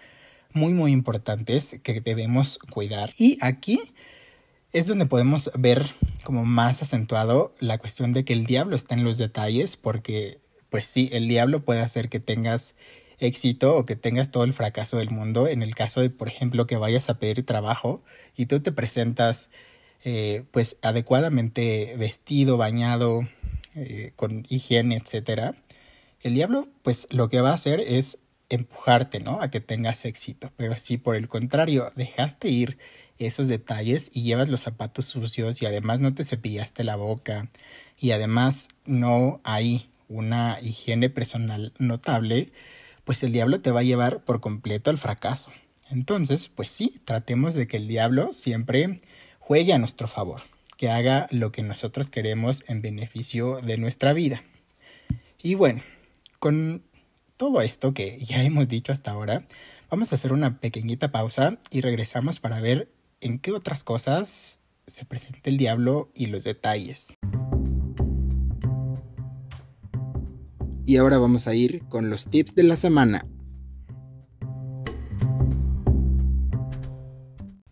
muy, 0.52 0.74
muy 0.74 0.92
importantes 0.92 1.80
que 1.84 2.02
debemos 2.02 2.60
cuidar. 2.70 3.14
Y 3.18 3.38
aquí 3.40 3.80
es 4.74 4.88
donde 4.88 5.06
podemos 5.06 5.50
ver 5.58 5.90
como 6.26 6.44
más 6.44 6.82
acentuado 6.82 7.54
la 7.62 7.78
cuestión 7.78 8.12
de 8.12 8.26
que 8.26 8.34
el 8.34 8.46
diablo 8.46 8.76
está 8.76 8.94
en 8.94 9.06
los 9.06 9.18
detalles, 9.18 9.78
porque 9.78 10.42
pues 10.70 10.86
sí, 10.86 11.08
el 11.14 11.30
diablo 11.30 11.64
puede 11.64 11.80
hacer 11.80 12.10
que 12.10 12.20
tengas 12.20 12.76
éxito 13.20 13.78
o 13.78 13.86
que 13.86 13.96
tengas 13.96 14.32
todo 14.32 14.44
el 14.44 14.54
fracaso 14.54 14.98
del 14.98 15.10
mundo 15.10 15.48
en 15.48 15.62
el 15.62 15.76
caso 15.76 16.02
de, 16.02 16.10
por 16.10 16.28
ejemplo, 16.28 16.68
que 16.68 16.78
vayas 16.78 17.10
a 17.10 17.20
pedir 17.20 17.46
trabajo 17.46 18.04
y 18.36 18.46
tú 18.48 18.60
te 18.60 18.72
presentas 18.72 19.50
eh, 20.04 20.44
pues 20.52 20.78
adecuadamente 20.82 21.96
vestido, 21.98 22.58
bañado, 22.58 23.28
eh, 23.76 24.12
con 24.16 24.46
higiene, 24.50 24.98
etcétera, 24.98 25.56
el 26.22 26.36
diablo 26.36 26.68
pues 26.84 27.08
lo 27.12 27.30
que 27.30 27.42
va 27.42 27.52
a 27.52 27.56
hacer 27.56 27.80
es 27.80 28.20
empujarte, 28.50 29.20
¿no? 29.20 29.42
A 29.42 29.50
que 29.50 29.60
tengas 29.60 30.06
éxito. 30.06 30.52
Pero 30.58 30.78
si 30.78 30.98
por 30.98 31.16
el 31.16 31.28
contrario 31.28 31.92
dejaste 31.96 32.50
ir 32.50 32.78
esos 33.18 33.48
detalles 33.48 34.12
y 34.14 34.24
llevas 34.24 34.50
los 34.50 34.62
zapatos 34.62 35.06
sucios 35.06 35.62
y 35.62 35.66
además 35.66 36.00
no 36.00 36.14
te 36.14 36.24
cepillaste 36.24 36.84
la 36.84 36.96
boca 36.96 37.50
y 38.00 38.12
además 38.12 38.70
no 38.86 39.40
hay 39.44 39.90
una 40.10 40.60
higiene 40.62 41.10
personal 41.10 41.74
notable, 41.80 42.52
pues 43.06 43.24
el 43.24 43.32
diablo 43.32 43.62
te 43.62 43.72
va 43.72 43.80
a 43.80 43.84
llevar 43.84 44.24
por 44.24 44.42
completo 44.42 44.90
al 44.90 44.98
fracaso. 44.98 45.52
Entonces, 45.90 46.50
pues 46.50 46.70
sí, 46.70 47.00
tratemos 47.06 47.54
de 47.54 47.68
que 47.68 47.78
el 47.78 47.88
diablo 47.88 48.34
siempre 48.34 49.00
juegue 49.40 49.74
a 49.74 49.78
nuestro 49.78 50.08
favor, 50.08 50.42
que 50.78 50.90
haga 50.90 51.28
lo 51.32 51.52
que 51.52 51.62
nosotros 51.64 52.10
queremos 52.10 52.66
en 52.68 52.82
beneficio 52.82 53.62
de 53.62 53.78
nuestra 53.78 54.14
vida. 54.14 54.44
Y 55.42 55.54
bueno, 55.54 55.84
con 56.40 56.84
todo 57.38 57.62
esto 57.62 57.94
que 57.94 58.18
ya 58.18 58.44
hemos 58.44 58.68
dicho 58.68 58.92
hasta 58.92 59.12
ahora, 59.12 59.46
vamos 59.90 60.12
a 60.12 60.16
hacer 60.16 60.34
una 60.34 60.60
pequeñita 60.60 61.12
pausa 61.12 61.60
y 61.70 61.82
regresamos 61.82 62.40
para 62.40 62.60
ver 62.60 62.90
en 63.22 63.38
qué 63.38 63.52
otras 63.52 63.84
cosas 63.84 64.60
se 64.88 65.06
presenta 65.06 65.50
el 65.50 65.58
diablo 65.58 66.10
y 66.16 66.28
los 66.28 66.44
detalles. 66.44 67.16
Y 70.86 70.98
ahora 70.98 71.18
vamos 71.18 71.48
a 71.48 71.56
ir 71.56 71.84
con 71.90 72.10
los 72.10 72.28
tips 72.28 72.54
de 72.54 72.64
la 72.64 72.76
semana. 72.76 73.26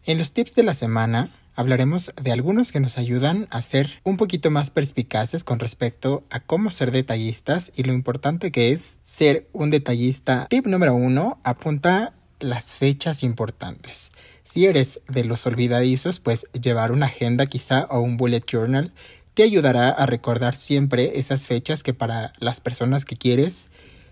En 0.06 0.18
los 0.18 0.32
tips 0.32 0.56
de 0.56 0.64
la 0.64 0.74
semana 0.74 1.30
hablaremos 1.56 2.12
de 2.22 2.32
algunos 2.32 2.72
que 2.72 2.80
nos 2.80 2.98
ayudan 2.98 3.48
a 3.52 3.62
ser 3.62 4.02
un 4.04 4.18
poquito 4.18 4.50
más 4.50 4.72
perspicaces 4.72 5.44
con 5.44 5.60
respecto 5.60 6.24
a 6.32 6.40
cómo 6.40 6.72
ser 6.72 6.92
detallistas 6.92 7.72
y 7.76 7.84
lo 7.84 7.94
importante 7.94 8.52
que 8.52 8.72
es 8.72 9.00
ser 9.04 9.48
un 9.54 9.70
detallista. 9.70 10.48
Tip 10.50 10.66
número 10.66 10.96
uno, 10.96 11.40
apunta 11.44 12.14
las 12.40 12.76
fechas 12.76 13.24
importantes. 13.24 14.12
Si 14.44 14.66
eres 14.66 15.02
de 15.08 15.24
los 15.24 15.46
olvidadizos, 15.46 16.20
pues 16.20 16.48
llevar 16.52 16.92
una 16.92 17.06
agenda 17.06 17.46
quizá 17.46 17.86
o 17.92 18.02
un 18.02 18.18
bullet 18.18 18.44
journal 18.52 18.92
te 19.34 19.44
ayudará 19.44 19.90
a 19.90 20.06
recordar 20.06 20.56
siempre 20.56 21.20
esas 21.20 21.48
fechas 21.48 21.84
que 21.84 21.94
para 21.94 22.34
las 22.40 22.62
personas 22.62 23.06
que 23.06 23.18
quieres 23.18 23.70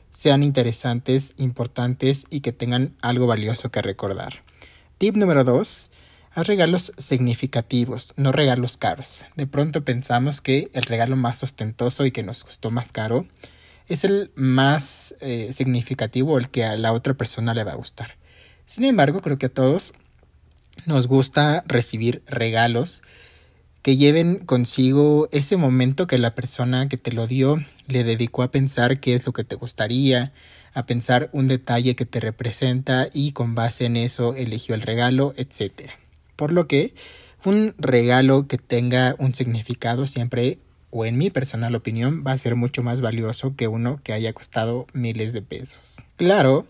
sean 0.09 0.43
interesantes, 0.43 1.35
importantes 1.37 2.25
y 2.29 2.41
que 2.41 2.51
tengan 2.51 2.95
algo 3.01 3.27
valioso 3.27 3.71
que 3.71 3.81
recordar. 3.81 4.43
Tip 4.97 5.15
número 5.15 5.43
2. 5.43 5.91
Haz 6.33 6.47
regalos 6.47 6.93
significativos, 6.97 8.13
no 8.15 8.31
regalos 8.31 8.77
caros. 8.77 9.25
De 9.35 9.47
pronto 9.47 9.83
pensamos 9.83 10.39
que 10.39 10.69
el 10.73 10.83
regalo 10.83 11.15
más 11.15 11.43
ostentoso 11.43 12.05
y 12.05 12.11
que 12.11 12.23
nos 12.23 12.43
costó 12.43 12.71
más 12.71 12.91
caro 12.91 13.25
es 13.87 14.05
el 14.05 14.31
más 14.35 15.15
eh, 15.19 15.51
significativo 15.51 16.37
el 16.37 16.49
que 16.49 16.63
a 16.63 16.77
la 16.77 16.93
otra 16.93 17.13
persona 17.15 17.53
le 17.53 17.65
va 17.65 17.73
a 17.73 17.75
gustar. 17.75 18.15
Sin 18.65 18.85
embargo, 18.85 19.21
creo 19.21 19.37
que 19.37 19.47
a 19.47 19.53
todos 19.53 19.93
nos 20.85 21.07
gusta 21.07 21.63
recibir 21.67 22.23
regalos 22.27 23.03
que 23.81 23.97
lleven 23.97 24.39
consigo 24.39 25.27
ese 25.31 25.57
momento 25.57 26.07
que 26.07 26.17
la 26.17 26.35
persona 26.35 26.87
que 26.87 26.97
te 26.97 27.11
lo 27.11 27.27
dio 27.27 27.63
le 27.87 28.03
dedicó 28.03 28.43
a 28.43 28.51
pensar 28.51 28.99
qué 28.99 29.13
es 29.13 29.25
lo 29.25 29.33
que 29.33 29.43
te 29.43 29.55
gustaría, 29.55 30.33
a 30.73 30.85
pensar 30.85 31.29
un 31.33 31.47
detalle 31.47 31.95
que 31.95 32.05
te 32.05 32.19
representa 32.19 33.09
y 33.13 33.31
con 33.31 33.55
base 33.55 33.85
en 33.85 33.97
eso 33.97 34.35
eligió 34.35 34.75
el 34.75 34.81
regalo, 34.81 35.33
etc. 35.35 35.89
Por 36.35 36.51
lo 36.51 36.67
que 36.67 36.93
un 37.43 37.73
regalo 37.77 38.47
que 38.47 38.57
tenga 38.57 39.15
un 39.17 39.33
significado 39.33 40.05
siempre, 40.05 40.59
o 40.91 41.05
en 41.05 41.17
mi 41.17 41.29
personal 41.29 41.73
opinión, 41.73 42.23
va 42.25 42.33
a 42.33 42.37
ser 42.37 42.55
mucho 42.55 42.83
más 42.83 43.01
valioso 43.01 43.55
que 43.55 43.67
uno 43.67 43.99
que 44.03 44.13
haya 44.13 44.33
costado 44.33 44.85
miles 44.93 45.33
de 45.33 45.41
pesos. 45.41 45.97
Claro 46.17 46.67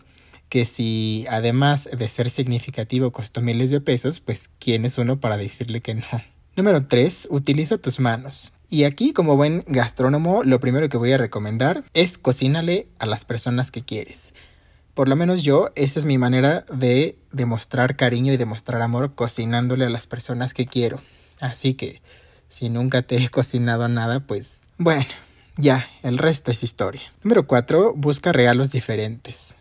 que 0.47 0.65
si 0.65 1.26
además 1.30 1.89
de 1.97 2.08
ser 2.08 2.30
significativo 2.30 3.12
costó 3.12 3.41
miles 3.41 3.69
de 3.69 3.82
pesos, 3.82 4.19
pues 4.19 4.50
¿quién 4.60 4.86
es 4.86 4.97
uno 4.97 5.19
para 5.19 5.38
decirle 5.38 5.82
que 5.82 5.95
no? 5.95 6.06
Número 6.56 6.86
3. 6.86 7.30
Utiliza 7.32 7.78
tus 7.78 8.00
manos. 8.00 8.54
Y 8.70 8.84
aquí, 8.84 9.14
como 9.14 9.38
buen 9.38 9.64
gastrónomo, 9.68 10.44
lo 10.44 10.60
primero 10.60 10.90
que 10.90 10.98
voy 10.98 11.14
a 11.14 11.18
recomendar 11.18 11.86
es 11.94 12.18
cocínale 12.18 12.88
a 13.00 13.06
las 13.06 13.24
personas 13.24 13.72
que 13.72 13.84
quieres. 13.84 14.34
Por 14.94 15.08
lo 15.08 15.16
menos 15.16 15.44
yo, 15.44 15.70
esa 15.76 16.00
es 16.00 16.06
mi 16.06 16.18
manera 16.18 16.66
de 16.74 17.18
demostrar 17.32 17.96
cariño 17.96 18.34
y 18.34 18.38
demostrar 18.38 18.82
amor 18.82 19.16
cocinándole 19.16 19.86
a 19.86 19.90
las 19.90 20.08
personas 20.08 20.54
que 20.54 20.66
quiero. 20.66 21.00
Así 21.40 21.74
que, 21.74 22.02
si 22.50 22.68
nunca 22.68 23.02
te 23.02 23.16
he 23.16 23.30
cocinado 23.30 23.88
nada, 23.88 24.20
pues 24.20 24.68
bueno, 24.78 25.06
ya, 25.56 25.88
el 26.04 26.18
resto 26.18 26.52
es 26.52 26.64
historia. 26.64 27.02
Número 27.24 27.48
4. 27.48 27.94
Busca 27.96 28.34
regalos 28.34 28.72
diferentes. 28.72 29.56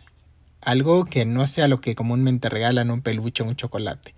Algo 0.59 1.05
que 1.05 1.25
no 1.25 1.47
sea 1.47 1.69
lo 1.69 1.79
que 1.79 1.95
comúnmente 1.95 2.49
regalan 2.49 2.91
un 2.91 3.01
peluche 3.01 3.43
o 3.43 3.45
un 3.47 3.55
chocolate. 3.55 4.13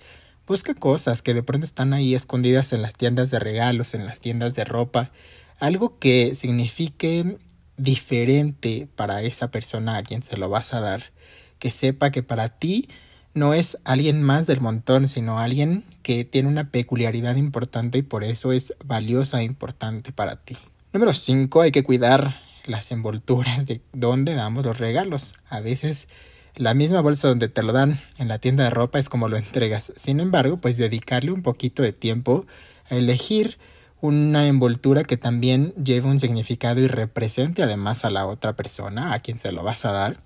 Busca 0.45 0.73
cosas 0.73 1.21
que 1.21 1.33
de 1.33 1.41
pronto 1.41 1.65
están 1.65 1.93
ahí 1.93 2.15
escondidas 2.15 2.73
en 2.73 2.81
las 2.81 2.95
tiendas 2.95 3.31
de 3.31 3.39
regalos, 3.39 3.93
en 3.93 4.05
las 4.05 4.19
tiendas 4.19 4.53
de 4.55 4.65
ropa. 4.65 5.11
Algo 5.57 5.99
que 5.99 6.35
signifique 6.35 7.37
diferente 7.77 8.89
para 8.95 9.21
esa 9.21 9.51
persona 9.51 9.95
a 9.95 10.03
quien 10.03 10.21
se 10.21 10.35
lo 10.35 10.49
vas 10.49 10.73
a 10.73 10.81
dar. 10.81 11.11
Que 11.59 11.71
sepa 11.71 12.11
que 12.11 12.23
para 12.23 12.49
ti 12.49 12.89
no 13.33 13.53
es 13.53 13.77
alguien 13.85 14.21
más 14.21 14.45
del 14.45 14.59
montón, 14.59 15.07
sino 15.07 15.39
alguien 15.39 15.85
que 16.03 16.25
tiene 16.25 16.49
una 16.49 16.69
peculiaridad 16.71 17.37
importante 17.37 17.99
y 17.99 18.01
por 18.01 18.25
eso 18.25 18.51
es 18.51 18.73
valiosa 18.83 19.39
e 19.39 19.45
importante 19.45 20.11
para 20.11 20.35
ti. 20.35 20.57
Número 20.91 21.13
5. 21.13 21.61
Hay 21.61 21.71
que 21.71 21.83
cuidar 21.83 22.41
las 22.65 22.91
envolturas 22.91 23.65
de 23.65 23.81
donde 23.93 24.35
damos 24.35 24.65
los 24.65 24.77
regalos. 24.77 25.35
A 25.49 25.61
veces 25.61 26.09
la 26.55 26.73
misma 26.73 27.01
bolsa 27.01 27.27
donde 27.27 27.49
te 27.49 27.63
lo 27.63 27.73
dan 27.73 27.99
en 28.17 28.27
la 28.27 28.39
tienda 28.39 28.63
de 28.63 28.69
ropa 28.69 28.99
es 28.99 29.09
como 29.09 29.27
lo 29.27 29.37
entregas. 29.37 29.91
Sin 29.95 30.19
embargo, 30.19 30.57
pues 30.57 30.77
dedicarle 30.77 31.31
un 31.31 31.41
poquito 31.41 31.81
de 31.83 31.93
tiempo 31.93 32.45
a 32.89 32.95
elegir 32.95 33.57
una 34.01 34.47
envoltura 34.47 35.03
que 35.03 35.17
también 35.17 35.73
lleve 35.81 36.07
un 36.07 36.19
significado 36.19 36.81
y 36.81 36.87
represente 36.87 37.63
además 37.63 38.05
a 38.05 38.11
la 38.11 38.27
otra 38.27 38.53
persona 38.53 39.13
a 39.13 39.19
quien 39.19 39.39
se 39.39 39.51
lo 39.51 39.63
vas 39.63 39.85
a 39.85 39.91
dar, 39.91 40.19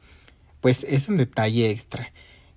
pues 0.62 0.84
es 0.84 1.08
un 1.10 1.18
detalle 1.18 1.70
extra. 1.70 2.12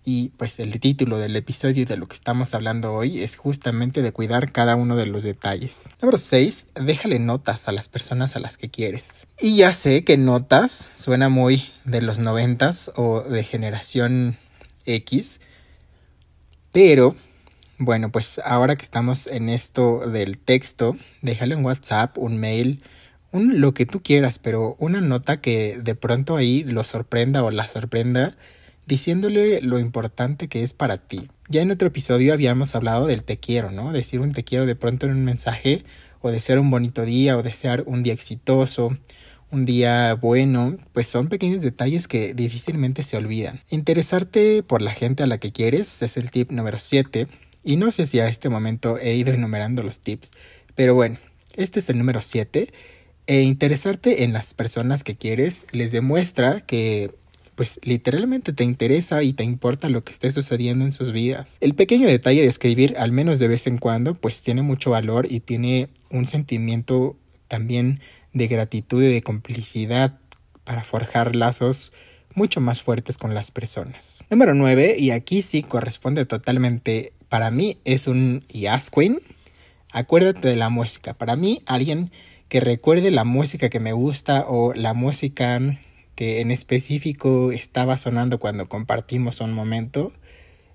Y 0.04 0.30
pues 0.30 0.58
el 0.60 0.80
título 0.80 1.18
del 1.18 1.36
episodio 1.36 1.84
de 1.84 1.96
lo 1.96 2.06
que 2.06 2.14
estamos 2.14 2.54
hablando 2.54 2.94
hoy 2.94 3.22
es 3.22 3.36
justamente 3.36 4.00
de 4.00 4.12
cuidar 4.12 4.50
cada 4.50 4.74
uno 4.74 4.96
de 4.96 5.06
los 5.06 5.22
detalles. 5.22 5.90
Número 6.00 6.16
6. 6.16 6.68
Déjale 6.74 7.18
notas 7.18 7.68
a 7.68 7.72
las 7.72 7.90
personas 7.90 8.34
a 8.34 8.40
las 8.40 8.56
que 8.56 8.70
quieres. 8.70 9.26
Y 9.38 9.56
ya 9.56 9.74
sé 9.74 10.02
que 10.02 10.16
notas 10.16 10.88
suena 10.96 11.28
muy 11.28 11.64
de 11.84 12.00
los 12.00 12.18
noventas 12.18 12.90
o 12.96 13.20
de 13.20 13.44
generación 13.44 14.38
X. 14.86 15.40
Pero 16.72 17.14
bueno, 17.76 18.10
pues 18.10 18.40
ahora 18.44 18.76
que 18.76 18.82
estamos 18.82 19.26
en 19.26 19.50
esto 19.50 20.00
del 20.08 20.38
texto, 20.38 20.96
déjale 21.20 21.56
un 21.56 21.64
WhatsApp, 21.64 22.16
un 22.16 22.38
mail, 22.38 22.82
un 23.32 23.60
lo 23.60 23.74
que 23.74 23.86
tú 23.86 24.02
quieras, 24.02 24.38
pero 24.38 24.76
una 24.78 25.00
nota 25.00 25.40
que 25.40 25.78
de 25.82 25.94
pronto 25.94 26.36
ahí 26.36 26.64
lo 26.64 26.84
sorprenda 26.84 27.42
o 27.44 27.50
la 27.50 27.68
sorprenda 27.68 28.36
diciéndole 28.90 29.61
lo 29.62 29.79
importante 29.79 30.48
que 30.48 30.64
es 30.64 30.72
para 30.72 30.98
ti. 30.98 31.29
Ya 31.48 31.62
en 31.62 31.70
otro 31.70 31.87
episodio 31.87 32.33
habíamos 32.33 32.74
hablado 32.74 33.07
del 33.07 33.22
te 33.22 33.38
quiero, 33.38 33.70
¿no? 33.70 33.92
Decir 33.92 34.18
un 34.18 34.33
te 34.33 34.42
quiero 34.42 34.66
de 34.66 34.74
pronto 34.74 35.07
en 35.07 35.12
un 35.12 35.24
mensaje 35.24 35.85
o 36.20 36.33
desear 36.33 36.59
un 36.59 36.70
bonito 36.70 37.05
día 37.05 37.38
o 37.38 37.44
desear 37.44 37.85
un 37.87 38.03
día 38.03 38.12
exitoso, 38.12 38.98
un 39.53 39.64
día 39.64 40.14
bueno, 40.14 40.76
pues 40.92 41.07
son 41.07 41.29
pequeños 41.29 41.62
detalles 41.62 42.09
que 42.09 42.35
difícilmente 42.35 43.05
se 43.05 43.16
olvidan. 43.16 43.62
Interesarte 43.70 44.64
por 44.64 44.83
la 44.83 44.90
gente 44.90 45.22
a 45.22 45.29
la 45.29 45.38
que 45.38 45.53
quieres 45.53 46.03
es 46.03 46.16
el 46.16 46.33
tip 46.33 46.50
número 46.50 46.81
7 46.81 47.29
y 47.62 47.76
no 47.76 47.92
sé 47.92 48.07
si 48.07 48.18
a 48.18 48.26
este 48.26 48.48
momento 48.48 48.98
he 48.98 49.14
ido 49.14 49.33
enumerando 49.33 49.85
los 49.85 50.00
tips, 50.00 50.33
pero 50.74 50.96
bueno, 50.96 51.20
este 51.55 51.79
es 51.79 51.88
el 51.90 51.98
número 51.98 52.22
7. 52.22 52.72
E 53.29 53.42
interesarte 53.42 54.24
en 54.24 54.33
las 54.33 54.55
personas 54.55 55.05
que 55.05 55.14
quieres 55.14 55.68
les 55.70 55.92
demuestra 55.92 56.62
que 56.62 57.14
pues 57.61 57.79
literalmente 57.83 58.55
te 58.55 58.64
interesa 58.64 59.23
y 59.23 59.35
te 59.35 59.44
importa 59.44 59.90
lo 59.90 60.03
que 60.03 60.12
esté 60.12 60.33
sucediendo 60.33 60.87
en 60.87 60.92
sus 60.92 61.12
vidas. 61.12 61.59
El 61.61 61.75
pequeño 61.75 62.09
detalle 62.09 62.40
de 62.40 62.46
escribir 62.46 62.94
al 62.96 63.12
menos 63.12 63.38
de 63.38 63.49
vez 63.49 63.66
en 63.66 63.77
cuando 63.77 64.14
pues 64.14 64.40
tiene 64.40 64.62
mucho 64.62 64.92
valor 64.92 65.27
y 65.29 65.40
tiene 65.40 65.90
un 66.09 66.25
sentimiento 66.25 67.18
también 67.49 68.01
de 68.33 68.46
gratitud 68.46 69.03
y 69.03 69.12
de 69.12 69.20
complicidad 69.20 70.18
para 70.64 70.85
forjar 70.85 71.37
lazos 71.37 71.92
mucho 72.35 72.62
más 72.62 72.81
fuertes 72.81 73.18
con 73.18 73.35
las 73.35 73.51
personas. 73.51 74.25
Número 74.31 74.55
9, 74.55 74.96
y 74.99 75.11
aquí 75.11 75.42
sí 75.42 75.62
corresponde 75.62 76.25
totalmente 76.25 77.12
para 77.29 77.51
mí 77.51 77.77
es 77.85 78.07
un 78.07 78.42
Yes 78.49 78.88
Queen. 78.90 79.20
Acuérdate 79.92 80.49
de 80.49 80.57
la 80.57 80.70
música. 80.70 81.12
Para 81.12 81.37
mí, 81.37 81.61
alguien 81.66 82.11
que 82.49 82.61
recuerde 82.61 83.11
la 83.11 83.25
música 83.25 83.68
que 83.68 83.81
me 83.81 83.92
gusta 83.92 84.46
o 84.49 84.73
la 84.73 84.94
música 84.94 85.61
que 86.20 86.42
en 86.42 86.50
específico 86.50 87.50
estaba 87.50 87.96
sonando 87.96 88.38
cuando 88.38 88.68
compartimos 88.68 89.40
un 89.40 89.54
momento, 89.54 90.12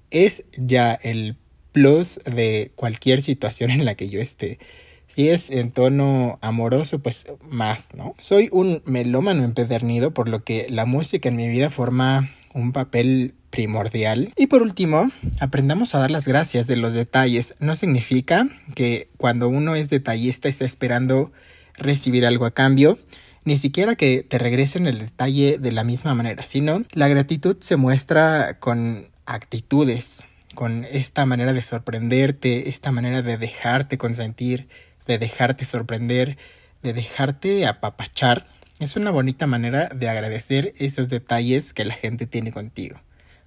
es 0.10 0.46
ya 0.58 0.96
el 0.96 1.38
plus 1.72 2.20
de 2.26 2.72
cualquier 2.74 3.22
situación 3.22 3.70
en 3.70 3.86
la 3.86 3.94
que 3.94 4.10
yo 4.10 4.20
esté. 4.20 4.58
Si 5.06 5.30
es 5.30 5.52
en 5.52 5.70
tono 5.70 6.40
amoroso, 6.42 6.98
pues 6.98 7.28
más, 7.48 7.94
¿no? 7.94 8.16
Soy 8.18 8.50
un 8.52 8.82
melómano 8.86 9.44
empedernido, 9.44 10.16
por 10.16 10.30
lo 10.30 10.44
que 10.44 10.66
la 10.68 10.88
música 10.88 11.30
en 11.30 11.36
mi 11.36 11.48
vida 11.48 11.70
forma 11.70 12.32
un 12.56 12.72
papel 12.72 13.36
primordial. 13.52 14.34
Y 14.36 14.48
por 14.48 14.64
último, 14.64 15.12
aprendamos 15.40 15.94
a 15.94 16.00
dar 16.00 16.10
las 16.10 16.28
gracias 16.28 16.66
de 16.66 16.78
los 16.78 16.94
detalles. 16.94 17.54
No 17.60 17.76
significa 17.76 18.50
que 18.74 19.10
cuando 19.18 19.48
uno 19.48 19.76
es 19.76 19.92
detallista 19.92 20.50
está 20.50 20.66
esperando 20.66 21.32
recibir 21.78 22.26
algo 22.26 22.48
a 22.48 22.52
cambio, 22.52 22.98
ni 23.46 23.58
siquiera 23.58 23.96
que 23.96 24.24
te 24.24 24.40
regresen 24.40 24.88
el 24.88 25.00
detalle 25.00 25.58
de 25.60 25.72
la 25.72 25.84
misma 25.84 26.16
manera, 26.16 26.46
sino 26.46 26.84
la 26.92 27.08
gratitud 27.08 27.58
se 27.60 27.76
muestra 27.76 28.60
con 28.60 29.06
actitudes, 29.26 30.24
con 30.56 30.84
esta 30.86 31.26
manera 31.28 31.54
de 31.54 31.62
sorprenderte, 31.62 32.70
esta 32.70 32.92
manera 32.92 33.22
de 33.22 33.38
dejarte 33.38 34.00
consentir, 34.00 34.68
de 35.06 35.20
dejarte 35.20 35.64
sorprender, 35.64 36.38
de 36.82 36.94
dejarte 36.94 37.68
apapachar. 37.68 38.48
Es 38.80 38.96
una 38.96 39.12
bonita 39.12 39.46
manera 39.46 39.90
de 39.90 40.10
agradecer 40.10 40.74
esos 40.78 41.10
detalles 41.10 41.74
que 41.74 41.86
la 41.86 41.94
gente 41.94 42.26
tiene 42.26 42.52
contigo. 42.52 43.00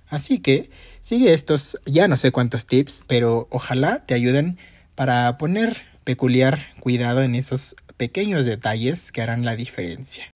Así 0.08 0.38
que 0.38 0.70
sigue 1.00 1.34
estos 1.34 1.78
ya 1.84 2.06
no 2.06 2.16
sé 2.16 2.30
cuántos 2.30 2.66
tips, 2.66 3.02
pero 3.08 3.48
ojalá 3.50 4.04
te 4.04 4.14
ayuden 4.14 4.58
para 4.94 5.36
poner 5.38 5.76
peculiar 6.04 6.68
cuidado 6.80 7.22
en 7.22 7.34
esos 7.34 7.76
pequeños 7.98 8.46
detalles 8.46 9.10
que 9.10 9.22
harán 9.22 9.44
la 9.44 9.56
diferencia. 9.56 10.30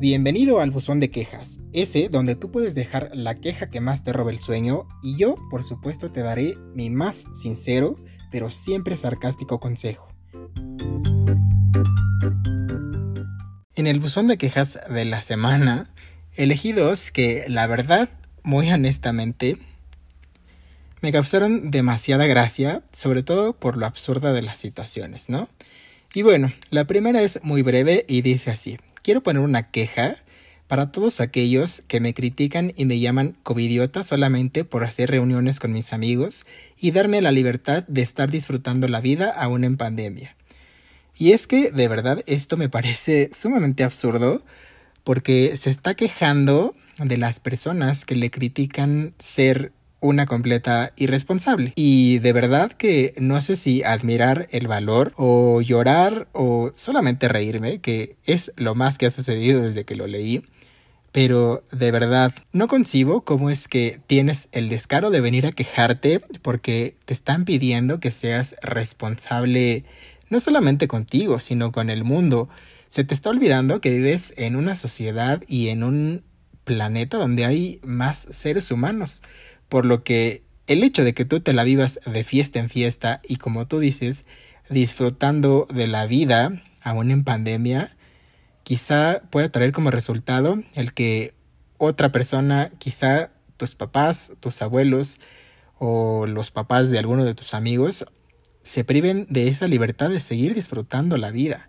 Bienvenido 0.00 0.58
al 0.58 0.72
buzón 0.72 0.98
de 0.98 1.10
quejas, 1.10 1.60
ese 1.72 2.08
donde 2.08 2.34
tú 2.34 2.50
puedes 2.50 2.74
dejar 2.74 3.10
la 3.14 3.36
queja 3.36 3.70
que 3.70 3.80
más 3.80 4.02
te 4.02 4.12
roba 4.12 4.32
el 4.32 4.40
sueño 4.40 4.88
y 5.04 5.16
yo, 5.16 5.36
por 5.52 5.62
supuesto, 5.62 6.10
te 6.10 6.20
daré 6.20 6.56
mi 6.74 6.90
más 6.90 7.26
sincero, 7.32 7.96
pero 8.32 8.50
siempre 8.50 8.96
sarcástico 8.96 9.60
consejo. 9.60 10.08
En 13.76 13.86
el 13.86 14.00
buzón 14.00 14.26
de 14.26 14.36
quejas 14.36 14.80
de 14.90 15.04
la 15.04 15.22
semana, 15.22 15.94
elegí 16.34 16.72
dos 16.72 17.12
que, 17.12 17.44
la 17.46 17.68
verdad, 17.68 18.08
muy 18.42 18.70
honestamente, 18.72 19.58
me 21.04 21.12
causaron 21.12 21.70
demasiada 21.70 22.26
gracia, 22.26 22.82
sobre 22.90 23.22
todo 23.22 23.52
por 23.52 23.76
lo 23.76 23.84
absurda 23.84 24.32
de 24.32 24.40
las 24.40 24.58
situaciones, 24.58 25.28
¿no? 25.28 25.50
Y 26.14 26.22
bueno, 26.22 26.54
la 26.70 26.86
primera 26.86 27.20
es 27.20 27.40
muy 27.42 27.60
breve 27.60 28.06
y 28.08 28.22
dice 28.22 28.50
así, 28.50 28.78
quiero 29.02 29.22
poner 29.22 29.42
una 29.42 29.70
queja 29.70 30.16
para 30.66 30.92
todos 30.92 31.20
aquellos 31.20 31.82
que 31.88 32.00
me 32.00 32.14
critican 32.14 32.72
y 32.74 32.86
me 32.86 33.00
llaman 33.00 33.36
covidiota 33.42 34.02
solamente 34.02 34.64
por 34.64 34.82
hacer 34.82 35.10
reuniones 35.10 35.60
con 35.60 35.74
mis 35.74 35.92
amigos 35.92 36.46
y 36.80 36.92
darme 36.92 37.20
la 37.20 37.32
libertad 37.32 37.84
de 37.86 38.00
estar 38.00 38.30
disfrutando 38.30 38.88
la 38.88 39.02
vida 39.02 39.28
aún 39.28 39.64
en 39.64 39.76
pandemia. 39.76 40.34
Y 41.18 41.32
es 41.32 41.46
que 41.46 41.70
de 41.70 41.86
verdad 41.86 42.22
esto 42.24 42.56
me 42.56 42.70
parece 42.70 43.28
sumamente 43.34 43.84
absurdo 43.84 44.42
porque 45.02 45.54
se 45.58 45.68
está 45.68 45.96
quejando 45.96 46.74
de 46.96 47.18
las 47.18 47.40
personas 47.40 48.06
que 48.06 48.16
le 48.16 48.30
critican 48.30 49.12
ser 49.18 49.72
una 50.04 50.26
completa 50.26 50.92
irresponsable. 50.96 51.72
Y 51.76 52.18
de 52.18 52.34
verdad 52.34 52.70
que 52.72 53.14
no 53.16 53.40
sé 53.40 53.56
si 53.56 53.82
admirar 53.82 54.48
el 54.50 54.68
valor 54.68 55.14
o 55.16 55.62
llorar 55.62 56.28
o 56.32 56.70
solamente 56.74 57.26
reírme, 57.26 57.80
que 57.80 58.16
es 58.26 58.52
lo 58.56 58.74
más 58.74 58.98
que 58.98 59.06
ha 59.06 59.10
sucedido 59.10 59.62
desde 59.62 59.84
que 59.84 59.96
lo 59.96 60.06
leí. 60.06 60.44
Pero 61.10 61.64
de 61.72 61.90
verdad, 61.90 62.34
no 62.52 62.68
concibo 62.68 63.22
cómo 63.22 63.48
es 63.48 63.66
que 63.66 63.98
tienes 64.06 64.50
el 64.52 64.68
descaro 64.68 65.10
de 65.10 65.22
venir 65.22 65.46
a 65.46 65.52
quejarte 65.52 66.20
porque 66.42 66.96
te 67.06 67.14
están 67.14 67.46
pidiendo 67.46 67.98
que 67.98 68.10
seas 68.10 68.56
responsable 68.60 69.84
no 70.28 70.38
solamente 70.38 70.86
contigo, 70.86 71.38
sino 71.38 71.72
con 71.72 71.88
el 71.88 72.04
mundo. 72.04 72.50
Se 72.88 73.04
te 73.04 73.14
está 73.14 73.30
olvidando 73.30 73.80
que 73.80 73.90
vives 73.90 74.34
en 74.36 74.54
una 74.56 74.74
sociedad 74.74 75.42
y 75.48 75.68
en 75.68 75.82
un 75.82 76.24
planeta 76.64 77.16
donde 77.16 77.44
hay 77.44 77.80
más 77.84 78.18
seres 78.18 78.70
humanos, 78.70 79.22
por 79.74 79.86
lo 79.86 80.04
que 80.04 80.44
el 80.68 80.84
hecho 80.84 81.02
de 81.02 81.14
que 81.14 81.24
tú 81.24 81.40
te 81.40 81.52
la 81.52 81.64
vivas 81.64 81.98
de 82.06 82.22
fiesta 82.22 82.60
en 82.60 82.70
fiesta 82.70 83.20
y 83.26 83.38
como 83.38 83.66
tú 83.66 83.80
dices, 83.80 84.24
disfrutando 84.70 85.66
de 85.68 85.88
la 85.88 86.06
vida, 86.06 86.62
aún 86.80 87.10
en 87.10 87.24
pandemia, 87.24 87.96
quizá 88.62 89.22
pueda 89.30 89.48
traer 89.48 89.72
como 89.72 89.90
resultado 89.90 90.62
el 90.74 90.94
que 90.94 91.34
otra 91.76 92.12
persona, 92.12 92.70
quizá 92.78 93.32
tus 93.56 93.74
papás, 93.74 94.34
tus 94.38 94.62
abuelos 94.62 95.18
o 95.80 96.26
los 96.28 96.52
papás 96.52 96.92
de 96.92 97.00
alguno 97.00 97.24
de 97.24 97.34
tus 97.34 97.52
amigos, 97.52 98.06
se 98.62 98.84
priven 98.84 99.26
de 99.28 99.48
esa 99.48 99.66
libertad 99.66 100.08
de 100.08 100.20
seguir 100.20 100.54
disfrutando 100.54 101.16
la 101.16 101.32
vida. 101.32 101.68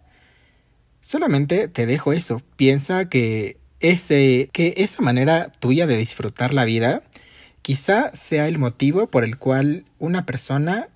Solamente 1.02 1.70
te 1.70 1.88
dejo 1.88 2.14
eso. 2.14 2.40
Piensa 2.56 3.10
que 3.10 3.58
ese 3.80 4.52
que 4.54 4.76
esa 4.78 5.02
manera 5.02 5.52
tuya 5.60 5.88
de 5.88 5.98
disfrutar 5.98 6.54
la 6.54 6.66
vida 6.66 7.02
quizá 7.66 8.12
sea 8.14 8.48
el 8.48 8.60
motivo 8.60 9.08
por 9.08 9.24
el 9.24 9.40
cual 9.40 9.86
una 9.98 10.28
persona 10.28 10.88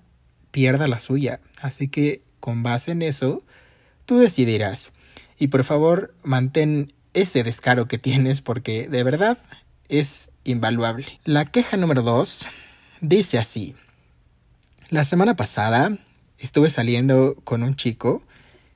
pierda 0.52 0.86
la 0.86 1.00
suya. 1.00 1.40
Así 1.60 1.88
que 1.88 2.22
con 2.38 2.62
base 2.62 2.92
en 2.92 3.02
eso, 3.02 3.42
tú 4.06 4.18
decidirás. 4.18 4.92
Y 5.36 5.48
por 5.48 5.64
favor, 5.64 6.14
mantén 6.22 6.92
ese 7.12 7.42
descaro 7.42 7.88
que 7.88 7.98
tienes 7.98 8.40
porque 8.40 8.86
de 8.86 9.02
verdad 9.02 9.36
es 9.88 10.30
invaluable. 10.44 11.18
La 11.24 11.44
queja 11.44 11.76
número 11.76 12.02
2 12.02 12.46
dice 13.00 13.38
así. 13.38 13.74
La 14.90 15.02
semana 15.02 15.34
pasada 15.34 15.98
estuve 16.38 16.70
saliendo 16.70 17.34
con 17.42 17.64
un 17.64 17.74
chico. 17.74 18.22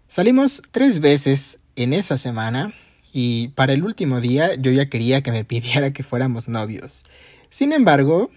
Salimos 0.08 0.62
tres 0.72 0.98
veces 0.98 1.60
en 1.76 1.92
esa 1.92 2.18
semana 2.18 2.74
y 3.12 3.50
para 3.54 3.72
el 3.72 3.84
último 3.84 4.20
día 4.20 4.56
yo 4.56 4.72
ya 4.72 4.90
quería 4.90 5.22
que 5.22 5.30
me 5.30 5.44
pidiera 5.44 5.92
que 5.92 6.02
fuéramos 6.02 6.48
novios. 6.48 7.04
Sin 7.54 7.72
embargo, 7.72 8.32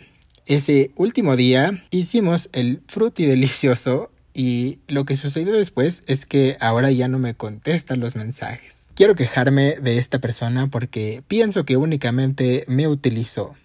ese 0.46 0.92
último 0.96 1.36
día 1.36 1.84
hicimos 1.90 2.50
el 2.54 2.84
fruti 2.88 3.26
delicioso 3.26 4.12
y 4.32 4.78
lo 4.88 5.06
que 5.06 5.16
sucedió 5.16 5.54
después 5.54 6.04
es 6.06 6.28
que 6.28 6.56
ahora 6.60 6.92
ya 6.92 7.08
no 7.08 7.18
me 7.18 7.34
contestan 7.34 8.00
los 8.00 8.16
mensajes. 8.16 8.92
Quiero 8.94 9.16
quejarme 9.16 9.78
de 9.82 9.98
esta 9.98 10.20
persona 10.20 10.68
porque 10.68 11.24
pienso 11.28 11.66
que 11.66 11.78
únicamente 11.78 12.64
me 12.68 12.88
utilizó. 12.88 13.56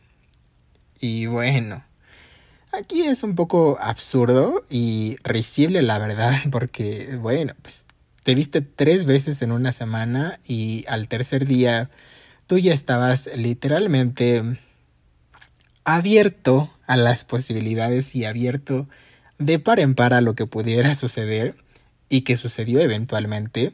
Y 0.98 1.26
bueno, 1.26 1.84
aquí 2.72 3.02
es 3.02 3.22
un 3.22 3.34
poco 3.34 3.76
absurdo 3.78 4.64
y 4.70 5.16
risible 5.22 5.82
la 5.82 5.98
verdad 5.98 6.32
porque 6.50 7.18
bueno, 7.20 7.52
pues 7.60 7.84
te 8.22 8.34
viste 8.34 8.62
tres 8.62 9.04
veces 9.04 9.42
en 9.42 9.52
una 9.52 9.72
semana 9.72 10.40
y 10.48 10.86
al 10.88 11.08
tercer 11.08 11.44
día 11.44 11.90
tú 12.46 12.56
ya 12.56 12.72
estabas 12.72 13.28
literalmente 13.36 14.56
abierto 15.84 16.70
a 16.86 16.96
las 16.96 17.24
posibilidades 17.24 18.14
y 18.14 18.24
abierto 18.24 18.88
de 19.38 19.58
par 19.58 19.80
en 19.80 19.94
par 19.94 20.14
a 20.14 20.20
lo 20.20 20.34
que 20.34 20.46
pudiera 20.46 20.94
suceder 20.94 21.56
y 22.08 22.22
que 22.22 22.36
sucedió 22.36 22.80
eventualmente, 22.80 23.72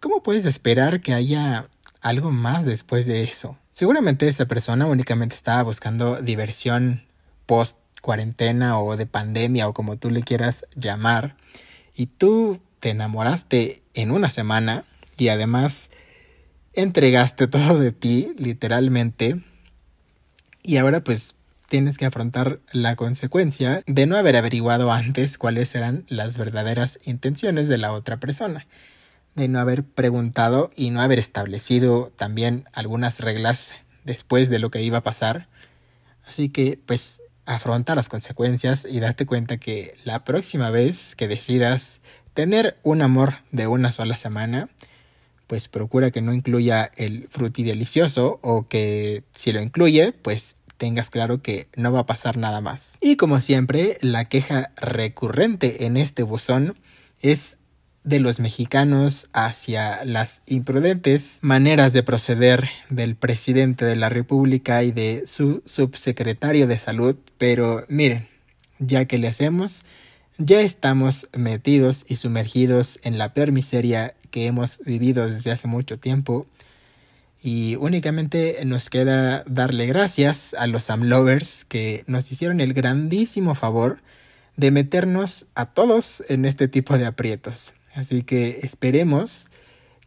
¿cómo 0.00 0.22
puedes 0.22 0.44
esperar 0.44 1.00
que 1.00 1.14
haya 1.14 1.68
algo 2.00 2.30
más 2.30 2.64
después 2.64 3.06
de 3.06 3.22
eso? 3.22 3.56
Seguramente 3.72 4.28
esa 4.28 4.46
persona 4.46 4.86
únicamente 4.86 5.34
estaba 5.34 5.62
buscando 5.62 6.20
diversión 6.20 7.04
post 7.46 7.78
cuarentena 8.02 8.78
o 8.78 8.96
de 8.96 9.06
pandemia 9.06 9.66
o 9.66 9.72
como 9.72 9.96
tú 9.96 10.10
le 10.10 10.22
quieras 10.22 10.66
llamar 10.76 11.36
y 11.94 12.06
tú 12.06 12.60
te 12.80 12.90
enamoraste 12.90 13.82
en 13.94 14.10
una 14.10 14.28
semana 14.28 14.84
y 15.16 15.28
además 15.28 15.90
entregaste 16.74 17.46
todo 17.48 17.78
de 17.78 17.92
ti 17.92 18.34
literalmente 18.36 19.40
y 20.64 20.78
ahora 20.78 21.04
pues 21.04 21.36
tienes 21.68 21.98
que 21.98 22.06
afrontar 22.06 22.60
la 22.72 22.96
consecuencia 22.96 23.82
de 23.86 24.06
no 24.06 24.16
haber 24.16 24.36
averiguado 24.36 24.90
antes 24.90 25.38
cuáles 25.38 25.74
eran 25.74 26.04
las 26.08 26.38
verdaderas 26.38 26.98
intenciones 27.04 27.68
de 27.68 27.78
la 27.78 27.92
otra 27.92 28.18
persona, 28.18 28.66
de 29.34 29.48
no 29.48 29.60
haber 29.60 29.84
preguntado 29.84 30.70
y 30.74 30.90
no 30.90 31.02
haber 31.02 31.18
establecido 31.18 32.12
también 32.16 32.64
algunas 32.72 33.20
reglas 33.20 33.74
después 34.04 34.48
de 34.48 34.58
lo 34.58 34.70
que 34.70 34.82
iba 34.82 34.98
a 34.98 35.04
pasar. 35.04 35.48
Así 36.26 36.48
que, 36.48 36.80
pues, 36.86 37.22
afronta 37.44 37.94
las 37.94 38.08
consecuencias 38.08 38.86
y 38.88 39.00
date 39.00 39.26
cuenta 39.26 39.58
que 39.58 39.94
la 40.04 40.24
próxima 40.24 40.70
vez 40.70 41.14
que 41.14 41.28
decidas 41.28 42.00
tener 42.32 42.78
un 42.82 43.02
amor 43.02 43.34
de 43.52 43.66
una 43.66 43.92
sola 43.92 44.16
semana, 44.16 44.68
pues 45.46 45.68
procura 45.68 46.10
que 46.10 46.22
no 46.22 46.32
incluya 46.32 46.90
el 46.96 47.28
fruti 47.30 47.62
delicioso 47.62 48.38
o 48.42 48.68
que 48.68 49.24
si 49.32 49.52
lo 49.52 49.60
incluye, 49.60 50.12
pues 50.12 50.56
tengas 50.76 51.10
claro 51.10 51.42
que 51.42 51.68
no 51.76 51.92
va 51.92 52.00
a 52.00 52.06
pasar 52.06 52.36
nada 52.36 52.60
más. 52.60 52.98
Y 53.00 53.16
como 53.16 53.40
siempre, 53.40 53.98
la 54.00 54.26
queja 54.26 54.72
recurrente 54.76 55.86
en 55.86 55.96
este 55.96 56.22
buzón 56.22 56.76
es 57.20 57.58
de 58.04 58.20
los 58.20 58.38
mexicanos 58.38 59.28
hacia 59.32 60.04
las 60.04 60.42
imprudentes 60.46 61.38
maneras 61.40 61.94
de 61.94 62.02
proceder 62.02 62.68
del 62.90 63.16
presidente 63.16 63.86
de 63.86 63.96
la 63.96 64.10
República 64.10 64.82
y 64.82 64.92
de 64.92 65.26
su 65.26 65.62
subsecretario 65.64 66.66
de 66.66 66.78
salud, 66.78 67.16
pero 67.38 67.84
miren, 67.88 68.28
ya 68.78 69.06
que 69.06 69.18
le 69.18 69.28
hacemos, 69.28 69.86
ya 70.38 70.60
estamos 70.60 71.28
metidos 71.36 72.06
y 72.08 72.16
sumergidos 72.16 72.98
en 73.02 73.18
la 73.18 73.34
peor 73.34 73.52
miseria 73.52 74.14
que 74.30 74.46
hemos 74.46 74.80
vivido 74.84 75.28
desde 75.28 75.52
hace 75.52 75.68
mucho 75.68 75.98
tiempo 75.98 76.46
y 77.42 77.76
únicamente 77.76 78.58
nos 78.64 78.90
queda 78.90 79.44
darle 79.46 79.86
gracias 79.86 80.54
a 80.54 80.66
los 80.66 80.90
Amlovers 80.90 81.64
que 81.64 82.02
nos 82.06 82.32
hicieron 82.32 82.60
el 82.60 82.72
grandísimo 82.72 83.54
favor 83.54 84.00
de 84.56 84.70
meternos 84.70 85.46
a 85.54 85.66
todos 85.66 86.24
en 86.28 86.46
este 86.46 86.68
tipo 86.68 86.96
de 86.96 87.06
aprietos. 87.06 87.74
Así 87.94 88.22
que 88.22 88.60
esperemos 88.62 89.48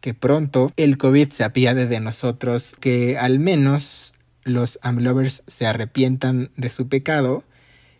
que 0.00 0.14
pronto 0.14 0.72
el 0.76 0.98
COVID 0.98 1.30
se 1.30 1.44
apiade 1.44 1.86
de 1.86 2.00
nosotros, 2.00 2.76
que 2.78 3.16
al 3.16 3.38
menos 3.38 4.14
los 4.44 4.78
Amlovers 4.82 5.42
se 5.46 5.66
arrepientan 5.66 6.50
de 6.56 6.70
su 6.70 6.88
pecado 6.88 7.44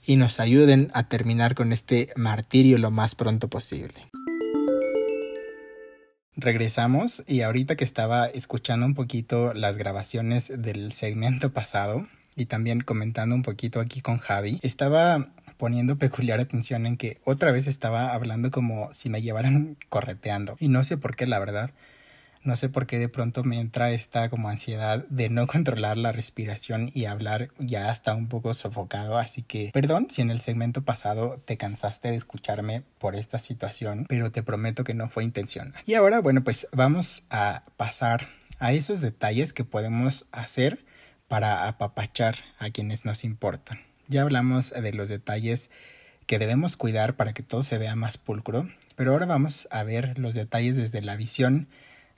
y 0.08 0.16
nos 0.16 0.40
ayuden 0.40 0.90
a 0.94 1.06
terminar 1.06 1.54
con 1.54 1.70
este 1.70 2.08
martirio 2.16 2.78
lo 2.78 2.90
más 2.90 3.14
pronto 3.14 3.48
posible. 3.48 4.08
Regresamos 6.34 7.22
y 7.26 7.42
ahorita 7.42 7.76
que 7.76 7.84
estaba 7.84 8.26
escuchando 8.26 8.86
un 8.86 8.94
poquito 8.94 9.52
las 9.52 9.76
grabaciones 9.76 10.50
del 10.56 10.92
segmento 10.92 11.52
pasado 11.52 12.08
y 12.36 12.46
también 12.46 12.80
comentando 12.80 13.34
un 13.34 13.42
poquito 13.42 13.80
aquí 13.80 14.00
con 14.00 14.16
Javi, 14.16 14.58
estaba 14.62 15.28
poniendo 15.58 15.98
peculiar 15.98 16.40
atención 16.40 16.86
en 16.86 16.96
que 16.96 17.20
otra 17.24 17.52
vez 17.52 17.66
estaba 17.66 18.14
hablando 18.14 18.50
como 18.50 18.90
si 18.94 19.10
me 19.10 19.20
llevaran 19.20 19.76
correteando 19.90 20.56
y 20.58 20.68
no 20.68 20.84
sé 20.84 20.96
por 20.96 21.16
qué 21.16 21.26
la 21.26 21.38
verdad 21.38 21.70
no 22.42 22.57
sé 22.57 22.68
por 22.68 22.87
qué 22.87 22.98
de 22.98 23.09
pronto 23.09 23.44
me 23.44 23.61
entra 23.61 23.90
esta 23.90 24.31
como 24.31 24.48
ansiedad 24.48 25.05
de 25.09 25.29
no 25.29 25.46
controlar 25.48 25.96
la 25.96 26.12
respiración 26.12 26.90
y 26.94 27.05
hablar 27.07 27.51
ya 27.59 27.90
hasta 27.90 28.14
un 28.14 28.29
poco 28.29 28.55
sofocado, 28.55 29.18
así 29.18 29.42
que 29.42 29.70
perdón 29.72 30.09
si 30.11 30.22
en 30.22 30.31
el 30.31 30.40
segmento 30.40 30.83
pasado 30.83 31.40
te 31.44 31.57
cansaste 31.57 32.09
de 32.09 32.16
escucharme 32.16 32.83
por 32.98 33.14
esta 33.14 33.38
situación, 33.38 34.07
pero 34.09 34.31
te 34.33 34.42
prometo 34.42 34.85
que 34.85 34.94
no 34.94 35.09
fue 35.09 35.24
intencional. 35.24 35.83
Y 35.87 35.94
ahora, 35.94 36.20
bueno, 36.20 36.42
pues 36.44 36.68
vamos 36.72 37.24
a 37.31 37.62
pasar 37.77 38.27
a 38.59 38.72
esos 38.72 39.01
detalles 39.01 39.53
que 39.53 39.64
podemos 39.64 40.27
hacer 40.33 40.85
para 41.29 41.68
apapachar 41.68 42.37
a 42.59 42.70
quienes 42.70 43.05
nos 43.05 43.24
importan. 43.24 43.81
Ya 44.09 44.22
hablamos 44.22 44.70
de 44.70 44.92
los 44.92 45.09
detalles 45.09 45.70
que 46.27 46.38
debemos 46.38 46.77
cuidar 46.77 47.16
para 47.16 47.33
que 47.33 47.42
todo 47.42 47.62
se 47.62 47.79
vea 47.79 47.94
más 47.94 48.18
pulcro, 48.18 48.68
pero 48.96 49.12
ahora 49.12 49.27
vamos 49.27 49.68
a 49.70 49.83
ver 49.83 50.18
los 50.18 50.35
detalles 50.35 50.77
desde 50.77 51.03
la 51.03 51.16
visión 51.16 51.68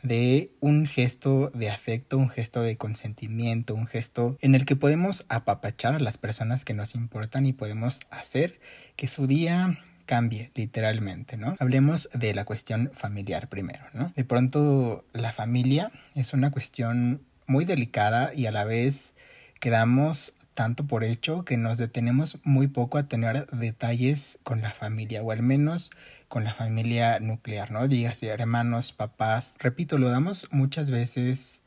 de 0.02 0.50
un 0.60 0.86
gesto 0.86 1.50
de 1.50 1.70
afecto, 1.70 2.18
un 2.18 2.28
gesto 2.28 2.62
de 2.62 2.76
consentimiento, 2.76 3.74
un 3.74 3.86
gesto 3.86 4.36
en 4.40 4.54
el 4.54 4.64
que 4.64 4.76
podemos 4.76 5.24
apapachar 5.28 5.94
a 5.94 6.00
las 6.00 6.18
personas 6.18 6.64
que 6.64 6.74
nos 6.74 6.94
importan 6.94 7.46
y 7.46 7.52
podemos 7.52 8.00
hacer 8.10 8.60
que 8.96 9.06
su 9.06 9.26
día 9.26 9.78
cambie 10.06 10.50
literalmente, 10.54 11.36
¿no? 11.36 11.54
Hablemos 11.60 12.08
de 12.14 12.34
la 12.34 12.44
cuestión 12.44 12.90
familiar 12.92 13.48
primero, 13.48 13.84
¿no? 13.94 14.12
De 14.16 14.24
pronto 14.24 15.04
la 15.12 15.32
familia 15.32 15.92
es 16.16 16.32
una 16.32 16.50
cuestión 16.50 17.22
muy 17.46 17.64
delicada 17.64 18.32
y 18.34 18.46
a 18.46 18.52
la 18.52 18.64
vez 18.64 19.14
quedamos 19.60 20.34
tanto 20.54 20.84
por 20.84 21.04
hecho 21.04 21.44
que 21.44 21.56
nos 21.56 21.78
detenemos 21.78 22.38
muy 22.42 22.66
poco 22.66 22.98
a 22.98 23.04
tener 23.04 23.46
detalles 23.48 24.38
con 24.42 24.62
la 24.62 24.72
familia 24.72 25.22
o 25.22 25.30
al 25.30 25.42
menos 25.42 25.90
con 26.30 26.44
la 26.44 26.54
familia 26.54 27.18
nuclear, 27.18 27.72
¿no? 27.72 27.88
Dígase 27.88 28.28
hermanos, 28.28 28.92
papás. 28.92 29.56
Repito, 29.58 29.98
lo 29.98 30.10
damos 30.10 30.46
muchas 30.52 30.88
veces 30.88 31.62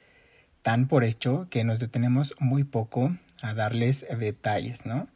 tan 0.62 0.88
por 0.88 1.04
hecho 1.04 1.48
que 1.50 1.66
nos 1.66 1.80
detenemos 1.80 2.34
muy 2.40 2.64
poco 2.64 3.14
a 3.42 3.54
darles 3.54 4.08
detalles, 4.18 4.86
¿no? 4.86 5.10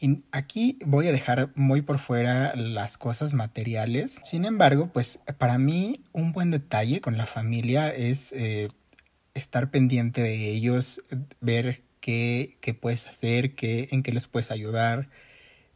Y 0.00 0.22
aquí 0.32 0.78
voy 0.86 1.06
a 1.06 1.12
dejar 1.12 1.50
muy 1.54 1.82
por 1.82 1.98
fuera 1.98 2.56
las 2.56 2.96
cosas 2.96 3.34
materiales. 3.34 4.22
Sin 4.24 4.46
embargo, 4.46 4.88
pues 4.90 5.20
para 5.36 5.58
mí 5.58 6.00
un 6.12 6.32
buen 6.32 6.50
detalle 6.50 7.02
con 7.02 7.18
la 7.18 7.26
familia 7.26 7.90
es 7.94 8.32
eh, 8.32 8.68
estar 9.34 9.70
pendiente 9.70 10.22
de 10.22 10.48
ellos, 10.48 11.02
ver 11.42 11.82
qué, 12.00 12.56
qué 12.62 12.72
puedes 12.72 13.06
hacer, 13.06 13.54
qué, 13.54 13.88
en 13.90 14.02
qué 14.02 14.12
les 14.12 14.26
puedes 14.28 14.50
ayudar, 14.50 15.10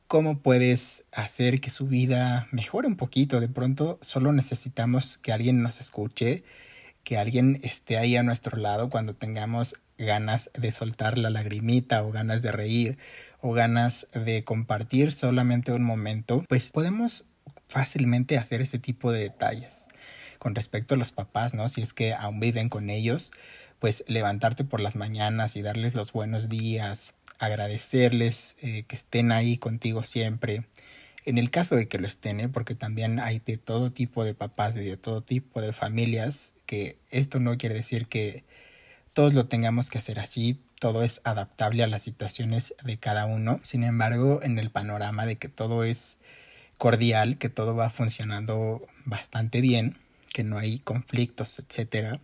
cómo 0.09 0.40
puedes 0.40 1.05
hacer 1.12 1.61
que 1.61 1.71
su 1.71 1.87
vida 1.87 2.49
mejore 2.51 2.88
un 2.88 2.97
poquito. 2.97 3.40
De 3.40 3.49
pronto 3.49 3.99
solo 4.03 4.33
necesitamos 4.33 5.18
que 5.18 5.33
alguien 5.33 5.62
nos 5.62 5.81
escuche, 5.81 6.44
que 7.05 7.18
alguien 7.18 7.61
esté 7.62 7.99
ahí 7.99 8.16
a 8.16 8.23
nuestro 8.23 8.57
lado 8.57 8.88
cuando 8.88 9.14
tengamos 9.14 9.77
ganas 9.99 10.51
de 10.55 10.73
soltar 10.73 11.18
la 11.18 11.31
lagrimita 11.31 12.03
o 12.03 12.11
ganas 12.11 12.42
de 12.42 12.53
reír 12.53 12.99
o 13.40 13.53
ganas 13.53 14.09
de 14.12 14.44
compartir 14.44 15.12
solamente 15.12 15.73
un 15.73 15.85
momento, 15.85 16.42
pues 16.49 16.73
podemos 16.73 17.27
fácilmente 17.68 18.38
hacer 18.38 18.62
ese 18.62 18.79
tipo 18.79 19.12
de 19.12 19.21
detalles. 19.21 19.88
Con 20.38 20.55
respecto 20.55 20.94
a 20.94 20.99
los 20.99 21.12
papás, 21.12 21.55
¿no? 21.55 21.68
Si 21.68 21.83
es 21.83 21.92
que 21.92 22.14
aún 22.14 22.40
viven 22.40 22.68
con 22.68 22.90
ellos, 22.90 23.31
pues 23.79 24.05
levantarte 24.09 24.64
por 24.64 24.81
las 24.81 24.97
mañanas 24.97 25.57
y 25.57 25.62
darles 25.62 25.94
los 25.94 26.12
buenos 26.12 26.49
días, 26.49 27.14
agradecerles 27.38 28.57
eh, 28.62 28.85
que 28.87 28.96
estén 28.96 29.33
ahí 29.33 29.59
contigo 29.59 30.05
siempre. 30.05 30.64
En 31.24 31.38
el 31.38 31.51
caso 31.51 31.77
de 31.77 31.88
que 31.88 31.98
lo 31.98 32.07
estén, 32.07 32.40
¿eh? 32.40 32.48
porque 32.48 32.74
también 32.74 33.20
hay 33.20 33.38
de 33.40 33.59
todo 33.59 33.92
tipo 33.92 34.24
de 34.24 34.35
papás 34.35 34.77
y 34.77 34.85
de 34.85 34.96
todo 34.96 35.22
tipo 35.22 35.61
de 35.61 35.72
familias, 35.72 36.55
que 36.66 36.96
esto 37.11 37.38
no 37.38 37.59
quiere 37.59 37.74
decir 37.74 38.07
que 38.07 38.44
todos 39.12 39.35
lo 39.35 39.46
tengamos 39.46 39.90
que 39.90 39.98
hacer 39.98 40.20
así, 40.20 40.59
todo 40.79 41.03
es 41.03 41.20
adaptable 41.24 41.83
a 41.83 41.88
las 41.88 42.03
situaciones 42.03 42.74
de 42.85 42.98
cada 42.98 43.27
uno. 43.27 43.61
Sin 43.62 43.85
embargo, 43.85 44.40
en 44.42 44.59
el 44.59 44.70
panorama 44.70 45.27
de 45.27 45.37
que 45.37 45.48
todo 45.48 45.85
es 45.85 46.18
cordial, 46.79 47.37
que 47.37 47.48
todo 47.48 47.74
va 47.74 47.90
funcionando 47.90 48.87
bastante 49.05 49.61
bien, 49.61 49.98
que 50.33 50.44
no 50.44 50.57
hay 50.57 50.79
conflictos, 50.79 51.59
etcétera, 51.59 52.20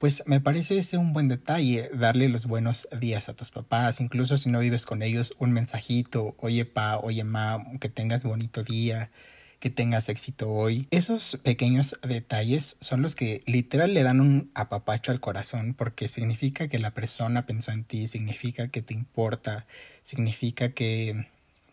pues 0.00 0.22
me 0.24 0.40
parece 0.40 0.78
ese 0.78 0.96
un 0.96 1.12
buen 1.12 1.28
detalle, 1.28 1.90
darle 1.92 2.30
los 2.30 2.46
buenos 2.46 2.88
días 2.98 3.28
a 3.28 3.34
tus 3.34 3.50
papás, 3.50 4.00
incluso 4.00 4.38
si 4.38 4.48
no 4.48 4.58
vives 4.60 4.86
con 4.86 5.02
ellos, 5.02 5.34
un 5.38 5.52
mensajito, 5.52 6.34
oye 6.38 6.64
pa, 6.64 6.96
oye 6.96 7.22
ma, 7.22 7.62
que 7.80 7.90
tengas 7.90 8.24
bonito 8.24 8.62
día, 8.62 9.10
que 9.58 9.68
tengas 9.68 10.08
éxito 10.08 10.50
hoy. 10.50 10.88
Esos 10.90 11.38
pequeños 11.44 12.00
detalles 12.02 12.78
son 12.80 13.02
los 13.02 13.14
que 13.14 13.42
literal 13.44 13.92
le 13.92 14.02
dan 14.02 14.22
un 14.22 14.50
apapacho 14.54 15.12
al 15.12 15.20
corazón 15.20 15.74
porque 15.74 16.08
significa 16.08 16.66
que 16.66 16.78
la 16.78 16.92
persona 16.92 17.44
pensó 17.44 17.70
en 17.70 17.84
ti, 17.84 18.08
significa 18.08 18.68
que 18.68 18.80
te 18.80 18.94
importa, 18.94 19.66
significa 20.02 20.70
que, 20.70 21.26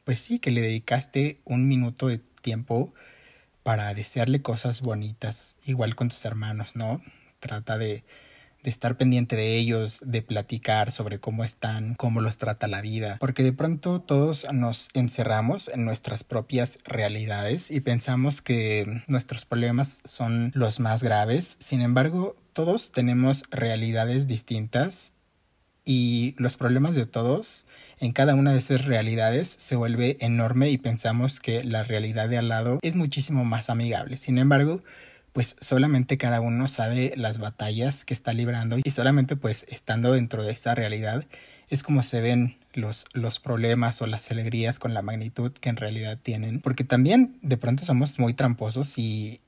pues 0.04 0.20
sí, 0.20 0.40
que 0.40 0.52
le 0.52 0.60
dedicaste 0.60 1.40
un 1.46 1.70
minuto 1.70 2.10
de 2.10 2.20
tiempo 2.42 2.94
para 3.64 3.94
desearle 3.94 4.42
cosas 4.42 4.82
bonitas, 4.82 5.56
igual 5.66 5.96
con 5.96 6.10
tus 6.10 6.26
hermanos, 6.26 6.76
¿no? 6.76 7.02
Trata 7.40 7.78
de 7.78 8.04
de 8.64 8.70
estar 8.70 8.98
pendiente 8.98 9.36
de 9.36 9.56
ellos, 9.56 10.02
de 10.06 10.22
platicar 10.22 10.92
sobre 10.92 11.20
cómo 11.20 11.44
están, 11.44 11.96
cómo 11.96 12.20
los 12.20 12.38
trata 12.38 12.68
la 12.68 12.82
vida, 12.82 13.18
porque 13.20 13.44
de 13.44 13.54
pronto 13.54 14.02
todos 14.02 14.46
nos 14.52 14.90
encerramos 14.94 15.70
en 15.70 15.86
nuestras 15.86 16.24
propias 16.24 16.80
realidades 16.84 17.72
y 17.72 17.80
pensamos 17.80 18.42
que 18.42 19.04
nuestros 19.08 19.46
problemas 19.46 20.02
son 20.06 20.52
los 20.54 20.80
más 20.80 21.04
graves, 21.04 21.58
sin 21.60 21.82
embargo, 21.82 22.36
todos 22.52 22.92
tenemos 22.92 23.44
realidades 23.52 24.28
distintas 24.28 25.14
y 25.86 26.36
los 26.38 26.58
problemas 26.58 26.96
de 26.96 27.06
todos 27.06 27.66
en 28.00 28.12
cada 28.12 28.36
una 28.36 28.52
de 28.52 28.58
esas 28.58 28.84
realidades 28.84 29.48
se 29.48 29.78
vuelve 29.78 30.18
enorme 30.20 30.70
y 30.70 30.78
pensamos 30.78 31.40
que 31.40 31.64
la 31.64 31.84
realidad 31.84 32.28
de 32.28 32.38
al 32.38 32.50
lado 32.50 32.80
es 32.82 32.98
muchísimo 32.98 33.46
más 33.46 33.70
amigable. 33.70 34.18
Sin 34.18 34.38
embargo, 34.38 34.84
pues 35.38 35.56
solamente 35.62 36.18
cada 36.18 36.42
uno 36.42 36.68
sabe 36.68 37.14
las 37.16 37.38
batallas 37.38 38.06
que 38.06 38.16
está 38.16 38.34
librando 38.34 38.80
y 38.84 38.90
solamente 38.90 39.36
pues 39.36 39.68
estando 39.70 40.14
dentro 40.14 40.44
de 40.44 40.52
esta 40.52 40.74
realidad 40.74 41.26
es 41.70 41.84
como 41.84 42.02
se 42.02 42.22
ven 42.22 42.58
los, 42.74 43.06
los 43.14 43.40
problemas 43.40 44.02
o 44.02 44.08
las 44.08 44.32
alegrías 44.32 44.80
con 44.80 44.96
la 44.96 45.04
magnitud 45.04 45.52
que 45.52 45.70
en 45.70 45.78
realidad 45.78 46.18
tienen. 46.20 46.60
Porque 46.60 46.84
también 46.84 47.38
de 47.44 47.56
pronto 47.56 47.86
somos 47.86 48.18
muy 48.18 48.34
tramposos 48.34 48.98
y 48.98 49.40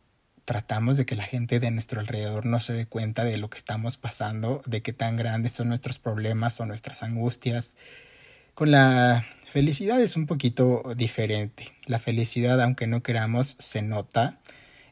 tratamos 0.45 0.95
de 0.95 1.07
que 1.07 1.15
la 1.15 1.23
gente 1.23 1.59
de 1.59 1.71
nuestro 1.71 1.99
alrededor 1.99 2.45
no 2.45 2.59
se 2.59 2.73
dé 2.73 2.85
cuenta 2.85 3.23
de 3.23 3.39
lo 3.39 3.49
que 3.49 3.57
estamos 3.57 3.97
pasando, 3.97 4.61
de 4.67 4.83
qué 4.83 4.93
tan 4.93 5.15
grandes 5.15 5.53
son 5.53 5.69
nuestros 5.69 5.97
problemas 5.97 6.59
o 6.59 6.67
nuestras 6.67 7.01
angustias. 7.01 7.77
Con 8.53 8.69
la 8.69 9.25
felicidad 9.51 9.99
es 9.99 10.15
un 10.15 10.27
poquito 10.27 10.83
diferente. 10.95 11.65
La 11.87 11.97
felicidad, 11.97 12.61
aunque 12.61 12.85
no 12.85 13.01
queramos, 13.01 13.55
se 13.57 13.81
nota 13.81 14.37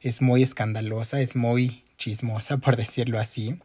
es 0.08 0.22
muy 0.22 0.44
escandalosa, 0.44 1.22
es 1.22 1.36
muy 1.36 1.84
chismosa, 1.98 2.58
por 2.60 2.76
decirlo 2.76 3.20
así. 3.20 3.60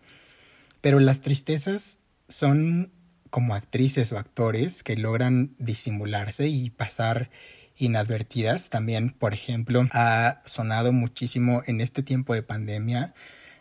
Pero 0.80 1.00
las 1.00 1.20
tristezas 1.20 2.00
son 2.28 2.92
como 3.30 3.54
actrices 3.54 4.12
o 4.12 4.18
actores 4.18 4.82
que 4.82 4.96
logran 4.96 5.54
disimularse 5.58 6.48
y 6.48 6.70
pasar 6.70 7.30
inadvertidas. 7.78 8.68
También, 8.68 9.10
por 9.10 9.32
ejemplo, 9.32 9.88
ha 9.92 10.42
sonado 10.44 10.92
muchísimo 10.92 11.62
en 11.66 11.80
este 11.80 12.02
tiempo 12.02 12.34
de 12.34 12.42
pandemia 12.42 13.14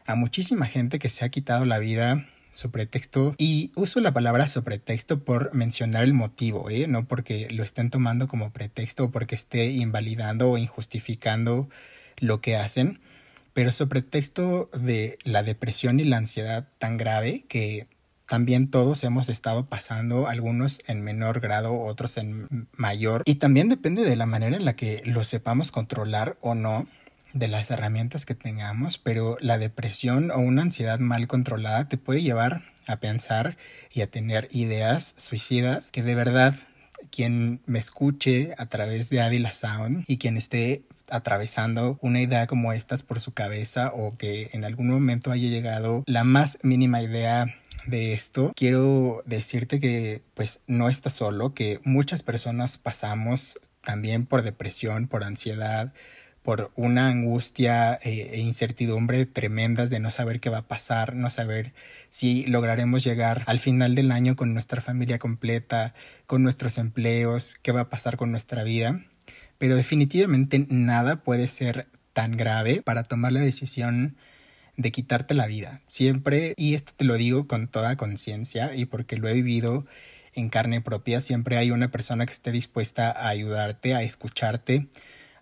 a 0.06 0.16
muchísima 0.16 0.66
gente 0.66 1.00
que 1.00 1.10
se 1.10 1.24
ha 1.24 1.30
quitado 1.30 1.66
la 1.66 1.80
vida 1.80 2.26
sobre 2.52 2.86
pretexto 2.86 3.34
y 3.38 3.72
uso 3.76 4.02
la 4.02 4.12
palabra 4.12 4.46
pretexto 4.64 5.24
por 5.24 5.54
mencionar 5.54 6.04
el 6.04 6.14
motivo, 6.14 6.70
¿eh? 6.70 6.88
no 6.88 7.06
porque 7.06 7.48
lo 7.50 7.64
estén 7.64 7.90
tomando 7.90 8.28
como 8.28 8.52
pretexto 8.52 9.06
o 9.06 9.12
porque 9.12 9.36
esté 9.36 9.72
invalidando 9.72 10.52
o 10.52 10.58
injustificando 10.58 11.70
lo 12.22 12.40
que 12.40 12.56
hacen, 12.56 13.02
pero 13.54 13.74
sobre 13.74 14.02
pretexto 14.02 14.70
de 14.74 15.18
la 15.26 15.44
depresión 15.44 16.00
y 16.00 16.06
la 16.06 16.18
ansiedad 16.18 16.70
tan 16.80 16.96
grave 16.96 17.44
que 17.50 17.88
también 18.28 18.70
todos 18.70 19.04
hemos 19.04 19.28
estado 19.28 19.66
pasando, 19.66 20.30
algunos 20.30 20.80
en 20.88 21.02
menor 21.02 21.42
grado, 21.42 21.78
otros 21.82 22.16
en 22.16 22.70
mayor, 22.72 23.24
y 23.26 23.36
también 23.36 23.68
depende 23.68 24.04
de 24.04 24.16
la 24.16 24.26
manera 24.26 24.56
en 24.56 24.64
la 24.64 24.78
que 24.78 25.02
lo 25.04 25.26
sepamos 25.26 25.72
controlar 25.72 26.38
o 26.40 26.56
no 26.56 26.88
de 27.34 27.50
las 27.50 27.72
herramientas 27.72 28.26
que 28.26 28.36
tengamos, 28.36 28.98
pero 28.98 29.38
la 29.42 29.58
depresión 29.58 30.32
o 30.32 30.38
una 30.38 30.62
ansiedad 30.62 31.00
mal 31.00 31.28
controlada 31.28 31.90
te 31.90 31.98
puede 31.98 32.22
llevar 32.22 32.64
a 32.88 32.98
pensar 32.98 33.58
y 33.92 34.02
a 34.02 34.10
tener 34.10 34.48
ideas 34.52 35.14
suicidas 35.18 35.92
que 35.92 36.04
de 36.04 36.16
verdad 36.16 36.56
quien 37.10 37.62
me 37.66 37.80
escuche 37.80 38.54
a 38.58 38.68
través 38.68 39.10
de 39.10 39.22
Avila 39.22 39.54
Sound 39.54 40.06
y 40.08 40.18
quien 40.18 40.38
esté 40.38 40.84
atravesando 41.12 42.00
una 42.02 42.22
idea 42.22 42.48
como 42.48 42.74
estas 42.74 43.04
por 43.04 43.20
su 43.20 43.34
cabeza 43.34 43.92
o 43.94 44.18
que 44.18 44.50
en 44.54 44.64
algún 44.64 44.88
momento 44.88 45.32
haya 45.32 45.50
llegado 45.50 46.04
la 46.08 46.24
más 46.24 46.60
mínima 46.64 47.02
idea 47.02 47.56
de 47.86 48.14
esto, 48.14 48.52
quiero 48.56 49.22
decirte 49.26 49.80
que 49.80 50.22
pues 50.34 50.62
no 50.68 50.90
estás 50.90 51.14
solo, 51.14 51.54
que 51.54 51.80
muchas 51.84 52.24
personas 52.24 52.78
pasamos 52.78 53.60
también 53.82 54.26
por 54.26 54.44
depresión, 54.44 55.08
por 55.08 55.24
ansiedad, 55.24 55.94
por 56.44 56.72
una 56.76 57.08
angustia 57.08 58.00
eh, 58.02 58.32
e 58.34 58.40
incertidumbre 58.40 59.26
tremendas 59.26 59.90
de 59.90 60.00
no 60.00 60.12
saber 60.12 60.40
qué 60.40 60.50
va 60.50 60.60
a 60.60 60.68
pasar, 60.68 61.16
no 61.16 61.30
saber 61.30 61.74
si 62.10 62.46
lograremos 62.46 63.04
llegar 63.04 63.44
al 63.46 63.60
final 63.60 63.96
del 63.96 64.12
año 64.12 64.36
con 64.36 64.54
nuestra 64.54 64.82
familia 64.82 65.20
completa, 65.20 65.94
con 66.26 66.44
nuestros 66.44 66.78
empleos, 66.78 67.56
qué 67.62 67.72
va 67.72 67.82
a 67.82 67.90
pasar 67.90 68.18
con 68.18 68.32
nuestra 68.32 68.64
vida 68.64 69.02
pero 69.62 69.76
definitivamente 69.76 70.66
nada 70.70 71.18
puede 71.18 71.48
ser 71.48 71.88
tan 72.14 72.32
grave 72.32 72.82
para 72.82 73.04
tomar 73.04 73.32
la 73.32 73.42
decisión 73.42 74.18
de 74.76 74.92
quitarte 74.92 75.36
la 75.36 75.46
vida. 75.46 75.82
Siempre, 75.86 76.56
y 76.58 76.74
esto 76.74 76.94
te 76.98 77.06
lo 77.06 77.14
digo 77.14 77.46
con 77.46 77.68
toda 77.68 77.96
conciencia 77.96 78.76
y 78.76 78.86
porque 78.86 79.18
lo 79.18 79.30
he 79.30 79.34
vivido 79.34 79.86
en 80.34 80.50
carne 80.50 80.82
propia, 80.82 81.22
siempre 81.22 81.58
hay 81.58 81.70
una 81.70 81.92
persona 81.92 82.26
que 82.26 82.34
esté 82.34 82.52
dispuesta 82.52 83.12
a 83.12 83.28
ayudarte, 83.28 83.94
a 83.94 84.02
escucharte, 84.02 84.88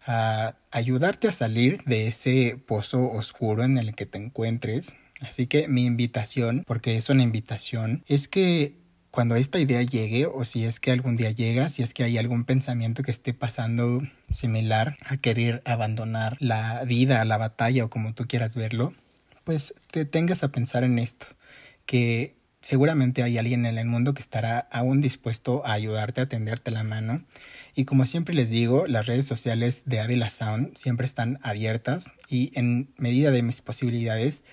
a 0.06 0.58
ayudarte 0.70 1.30
a 1.30 1.32
salir 1.32 1.82
de 1.86 2.10
ese 2.10 2.62
pozo 2.68 3.10
oscuro 3.10 3.64
en 3.64 3.78
el 3.78 3.96
que 3.96 4.06
te 4.06 4.18
encuentres. 4.18 4.98
Así 5.22 5.48
que 5.48 5.70
mi 5.70 5.86
invitación, 5.86 6.66
porque 6.68 6.98
es 6.98 7.08
una 7.08 7.24
invitación, 7.24 8.04
es 8.10 8.28
que 8.28 8.76
cuando 9.12 9.36
esta 9.36 9.60
idea 9.60 9.82
llegue 9.82 10.26
o 10.28 10.46
si 10.46 10.66
es 10.66 10.80
que 10.80 10.92
algún 10.92 11.16
día 11.16 11.32
llega, 11.32 11.70
si 11.70 11.82
es 11.82 11.94
que 11.94 12.04
hay 12.04 12.18
algún 12.18 12.46
pensamiento 12.46 13.04
que 13.04 13.12
esté 13.12 13.34
pasando 13.34 14.02
similar 14.30 14.98
a 15.06 15.18
querer 15.18 15.62
abandonar 15.66 16.38
la 16.40 16.84
vida, 16.86 17.24
la 17.26 17.38
batalla 17.38 17.86
o 17.86 17.90
como 17.90 18.14
tú 18.14 18.28
quieras 18.28 18.56
verlo, 18.56 18.94
pues 19.44 19.74
te 19.92 20.06
tengas 20.06 20.44
a 20.44 20.52
pensar 20.52 20.84
en 20.84 21.00
esto, 21.00 21.26
que 21.86 22.36
seguramente 22.62 23.24
hay 23.24 23.38
alguien 23.38 23.66
en 23.66 23.78
el 23.78 23.88
mundo 23.88 24.14
que 24.14 24.22
estará 24.22 24.68
aún 24.72 25.02
dispuesto 25.02 25.66
a 25.66 25.74
ayudarte, 25.74 26.22
a 26.22 26.30
tenderte 26.30 26.72
la 26.72 26.84
mano. 26.84 27.24
Y 27.76 27.86
como 27.86 28.06
siempre 28.06 28.36
les 28.36 28.50
digo, 28.50 28.86
las 28.86 29.08
redes 29.08 29.26
sociales 29.26 29.84
de 29.86 30.02
Avila 30.02 30.30
Sound 30.30 30.76
siempre 30.78 31.06
están 31.06 31.40
abiertas 31.42 32.12
y 32.30 32.52
en 32.54 32.94
medida 32.98 33.32
de 33.32 33.42
mis 33.42 33.62
posibilidades 33.62 34.44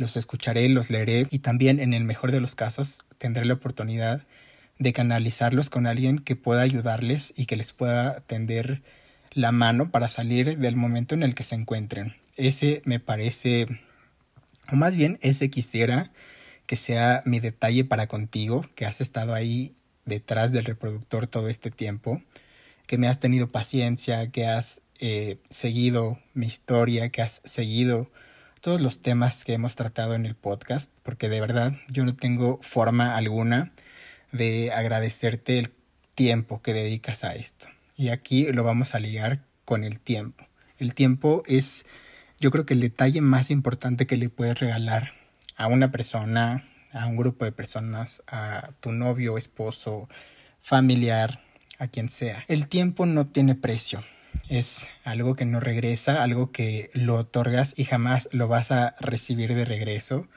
los 0.00 0.16
escucharé, 0.16 0.68
los 0.70 0.90
leeré 0.90 1.26
y 1.30 1.40
también 1.40 1.78
en 1.78 1.92
el 1.92 2.04
mejor 2.04 2.32
de 2.32 2.40
los 2.40 2.54
casos 2.54 3.04
tendré 3.18 3.44
la 3.44 3.54
oportunidad 3.54 4.22
de 4.78 4.94
canalizarlos 4.94 5.68
con 5.68 5.86
alguien 5.86 6.18
que 6.18 6.36
pueda 6.36 6.62
ayudarles 6.62 7.34
y 7.36 7.44
que 7.44 7.56
les 7.56 7.72
pueda 7.72 8.20
tender 8.20 8.82
la 9.32 9.52
mano 9.52 9.90
para 9.90 10.08
salir 10.08 10.58
del 10.58 10.74
momento 10.74 11.14
en 11.14 11.22
el 11.22 11.34
que 11.34 11.44
se 11.44 11.54
encuentren. 11.54 12.16
Ese 12.36 12.80
me 12.86 12.98
parece, 12.98 13.66
o 14.72 14.76
más 14.76 14.96
bien 14.96 15.18
ese 15.20 15.50
quisiera 15.50 16.10
que 16.66 16.76
sea 16.76 17.22
mi 17.26 17.38
detalle 17.38 17.84
para 17.84 18.06
contigo, 18.06 18.64
que 18.74 18.86
has 18.86 19.02
estado 19.02 19.34
ahí 19.34 19.74
detrás 20.06 20.50
del 20.50 20.64
reproductor 20.64 21.26
todo 21.26 21.48
este 21.48 21.70
tiempo, 21.70 22.22
que 22.86 22.96
me 22.96 23.06
has 23.06 23.20
tenido 23.20 23.52
paciencia, 23.52 24.30
que 24.30 24.46
has 24.46 24.82
eh, 24.98 25.36
seguido 25.50 26.18
mi 26.32 26.46
historia, 26.46 27.10
que 27.10 27.20
has 27.20 27.42
seguido 27.44 28.10
todos 28.60 28.80
los 28.80 29.00
temas 29.00 29.44
que 29.44 29.54
hemos 29.54 29.74
tratado 29.76 30.14
en 30.14 30.26
el 30.26 30.34
podcast, 30.34 30.92
porque 31.02 31.28
de 31.28 31.40
verdad 31.40 31.74
yo 31.88 32.04
no 32.04 32.14
tengo 32.14 32.58
forma 32.62 33.16
alguna 33.16 33.72
de 34.32 34.70
agradecerte 34.72 35.58
el 35.58 35.72
tiempo 36.14 36.60
que 36.62 36.74
dedicas 36.74 37.24
a 37.24 37.34
esto. 37.34 37.68
Y 37.96 38.10
aquí 38.10 38.52
lo 38.52 38.62
vamos 38.62 38.94
a 38.94 39.00
ligar 39.00 39.44
con 39.64 39.84
el 39.84 39.98
tiempo. 39.98 40.46
El 40.78 40.94
tiempo 40.94 41.42
es, 41.46 41.86
yo 42.38 42.50
creo 42.50 42.66
que 42.66 42.74
el 42.74 42.80
detalle 42.80 43.20
más 43.20 43.50
importante 43.50 44.06
que 44.06 44.16
le 44.16 44.28
puedes 44.28 44.58
regalar 44.58 45.12
a 45.56 45.66
una 45.66 45.90
persona, 45.90 46.64
a 46.92 47.06
un 47.06 47.16
grupo 47.16 47.44
de 47.44 47.52
personas, 47.52 48.22
a 48.26 48.70
tu 48.80 48.92
novio, 48.92 49.38
esposo, 49.38 50.08
familiar, 50.60 51.42
a 51.78 51.88
quien 51.88 52.08
sea. 52.08 52.44
El 52.48 52.68
tiempo 52.68 53.06
no 53.06 53.26
tiene 53.26 53.54
precio. 53.54 54.02
Es 54.48 54.90
algo 55.04 55.36
que 55.36 55.44
no 55.44 55.60
regresa, 55.60 56.22
algo 56.22 56.50
que 56.52 56.90
lo 56.92 57.16
otorgas 57.16 57.74
y 57.76 57.84
jamás 57.84 58.28
lo 58.32 58.48
vas 58.48 58.70
a 58.70 58.94
recibir 59.00 59.54
de 59.54 59.64
regreso, 59.64 60.28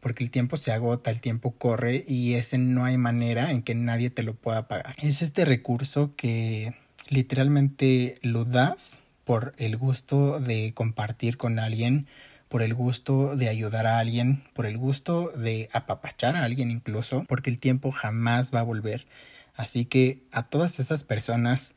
porque 0.00 0.24
el 0.24 0.30
tiempo 0.30 0.56
se 0.56 0.72
agota, 0.72 1.10
el 1.10 1.20
tiempo 1.20 1.52
corre 1.52 2.04
y 2.06 2.34
ese 2.34 2.58
no 2.58 2.84
hay 2.84 2.96
manera 2.96 3.50
en 3.50 3.62
que 3.62 3.74
nadie 3.74 4.10
te 4.10 4.22
lo 4.22 4.34
pueda 4.34 4.68
pagar. 4.68 4.94
Es 5.02 5.22
este 5.22 5.44
recurso 5.44 6.14
que 6.16 6.74
literalmente 7.08 8.18
lo 8.22 8.44
das 8.44 9.00
por 9.24 9.52
el 9.58 9.76
gusto 9.76 10.40
de 10.40 10.72
compartir 10.74 11.36
con 11.36 11.58
alguien, 11.58 12.06
por 12.48 12.62
el 12.62 12.72
gusto 12.74 13.36
de 13.36 13.48
ayudar 13.48 13.86
a 13.86 13.98
alguien, 13.98 14.44
por 14.54 14.66
el 14.66 14.78
gusto 14.78 15.30
de 15.36 15.68
apapachar 15.72 16.36
a 16.36 16.44
alguien 16.44 16.70
incluso, 16.70 17.24
porque 17.28 17.50
el 17.50 17.58
tiempo 17.58 17.90
jamás 17.90 18.54
va 18.54 18.60
a 18.60 18.64
volver. 18.64 19.06
Así 19.54 19.84
que 19.84 20.22
a 20.32 20.44
todas 20.44 20.80
esas 20.80 21.04
personas 21.04 21.74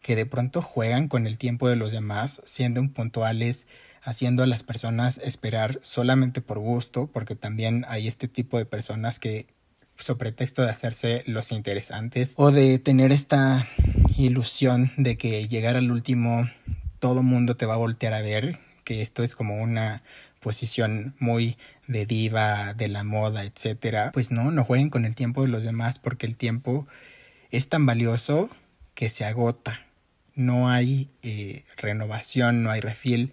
que 0.00 0.16
de 0.16 0.26
pronto 0.26 0.62
juegan 0.62 1.08
con 1.08 1.26
el 1.26 1.38
tiempo 1.38 1.68
de 1.68 1.76
los 1.76 1.92
demás, 1.92 2.40
siendo 2.44 2.86
puntuales, 2.92 3.66
haciendo 4.02 4.42
a 4.42 4.46
las 4.46 4.62
personas 4.62 5.18
esperar 5.18 5.78
solamente 5.82 6.40
por 6.40 6.58
gusto, 6.58 7.08
porque 7.12 7.36
también 7.36 7.84
hay 7.88 8.08
este 8.08 8.28
tipo 8.28 8.58
de 8.58 8.66
personas 8.66 9.18
que 9.18 9.46
sobre 9.96 10.30
pretexto 10.30 10.62
de 10.62 10.70
hacerse 10.70 11.24
los 11.26 11.50
interesantes 11.50 12.34
o 12.36 12.52
de 12.52 12.78
tener 12.78 13.10
esta 13.10 13.66
ilusión 14.16 14.92
de 14.96 15.16
que 15.16 15.48
llegar 15.48 15.76
al 15.76 15.90
último 15.90 16.48
todo 17.00 17.22
mundo 17.22 17.56
te 17.56 17.66
va 17.66 17.74
a 17.74 17.78
voltear 17.78 18.12
a 18.12 18.22
ver, 18.22 18.58
que 18.84 19.02
esto 19.02 19.22
es 19.22 19.34
como 19.34 19.60
una 19.60 20.02
posición 20.40 21.14
muy 21.18 21.56
de 21.86 22.06
diva, 22.06 22.74
de 22.74 22.88
la 22.88 23.02
moda, 23.02 23.44
etcétera, 23.44 24.10
pues 24.12 24.30
no, 24.30 24.50
no 24.50 24.64
jueguen 24.64 24.90
con 24.90 25.04
el 25.04 25.14
tiempo 25.14 25.42
de 25.42 25.48
los 25.48 25.64
demás 25.64 25.98
porque 25.98 26.26
el 26.26 26.36
tiempo 26.36 26.86
es 27.50 27.68
tan 27.68 27.86
valioso 27.86 28.48
que 28.94 29.10
se 29.10 29.24
agota. 29.24 29.80
No 30.38 30.70
hay 30.70 31.10
eh, 31.22 31.64
renovación, 31.76 32.62
no 32.62 32.70
hay 32.70 32.80
refil 32.80 33.32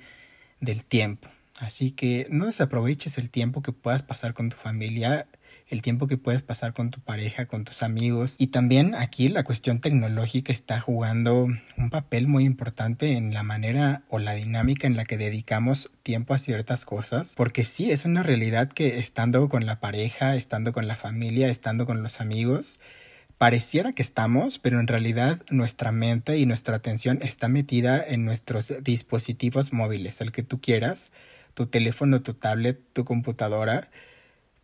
del 0.59 0.83
tiempo. 0.83 1.29
Así 1.59 1.91
que 1.91 2.27
no 2.29 2.47
desaproveches 2.47 3.17
el 3.17 3.29
tiempo 3.29 3.61
que 3.61 3.71
puedas 3.71 4.03
pasar 4.03 4.33
con 4.33 4.49
tu 4.49 4.57
familia 4.57 5.25
el 5.67 5.81
tiempo 5.81 6.07
que 6.07 6.17
puedes 6.17 6.41
pasar 6.41 6.73
con 6.73 6.91
tu 6.91 6.99
pareja, 6.99 7.45
con 7.45 7.65
tus 7.65 7.81
amigos. 7.81 8.35
Y 8.37 8.47
también 8.47 8.95
aquí 8.95 9.29
la 9.29 9.43
cuestión 9.43 9.79
tecnológica 9.79 10.53
está 10.53 10.79
jugando 10.79 11.47
un 11.77 11.89
papel 11.89 12.27
muy 12.27 12.45
importante 12.45 13.13
en 13.13 13.33
la 13.33 13.43
manera 13.43 14.03
o 14.09 14.19
la 14.19 14.33
dinámica 14.33 14.87
en 14.87 14.95
la 14.95 15.05
que 15.05 15.17
dedicamos 15.17 15.91
tiempo 16.03 16.33
a 16.33 16.39
ciertas 16.39 16.85
cosas. 16.85 17.33
Porque 17.35 17.65
sí, 17.65 17.91
es 17.91 18.05
una 18.05 18.23
realidad 18.23 18.69
que 18.69 18.99
estando 18.99 19.47
con 19.49 19.65
la 19.65 19.79
pareja, 19.79 20.35
estando 20.35 20.71
con 20.71 20.87
la 20.87 20.95
familia, 20.95 21.49
estando 21.49 21.85
con 21.85 22.03
los 22.03 22.21
amigos, 22.21 22.79
pareciera 23.37 23.93
que 23.93 24.01
estamos, 24.01 24.59
pero 24.59 24.79
en 24.79 24.87
realidad 24.87 25.41
nuestra 25.49 25.91
mente 25.91 26.37
y 26.37 26.45
nuestra 26.45 26.75
atención 26.75 27.19
está 27.21 27.47
metida 27.47 28.03
en 28.05 28.25
nuestros 28.25 28.73
dispositivos 28.83 29.73
móviles, 29.73 30.21
el 30.21 30.31
que 30.31 30.43
tú 30.43 30.61
quieras, 30.61 31.11
tu 31.53 31.67
teléfono, 31.67 32.21
tu 32.21 32.33
tablet, 32.33 32.79
tu 32.93 33.05
computadora 33.05 33.89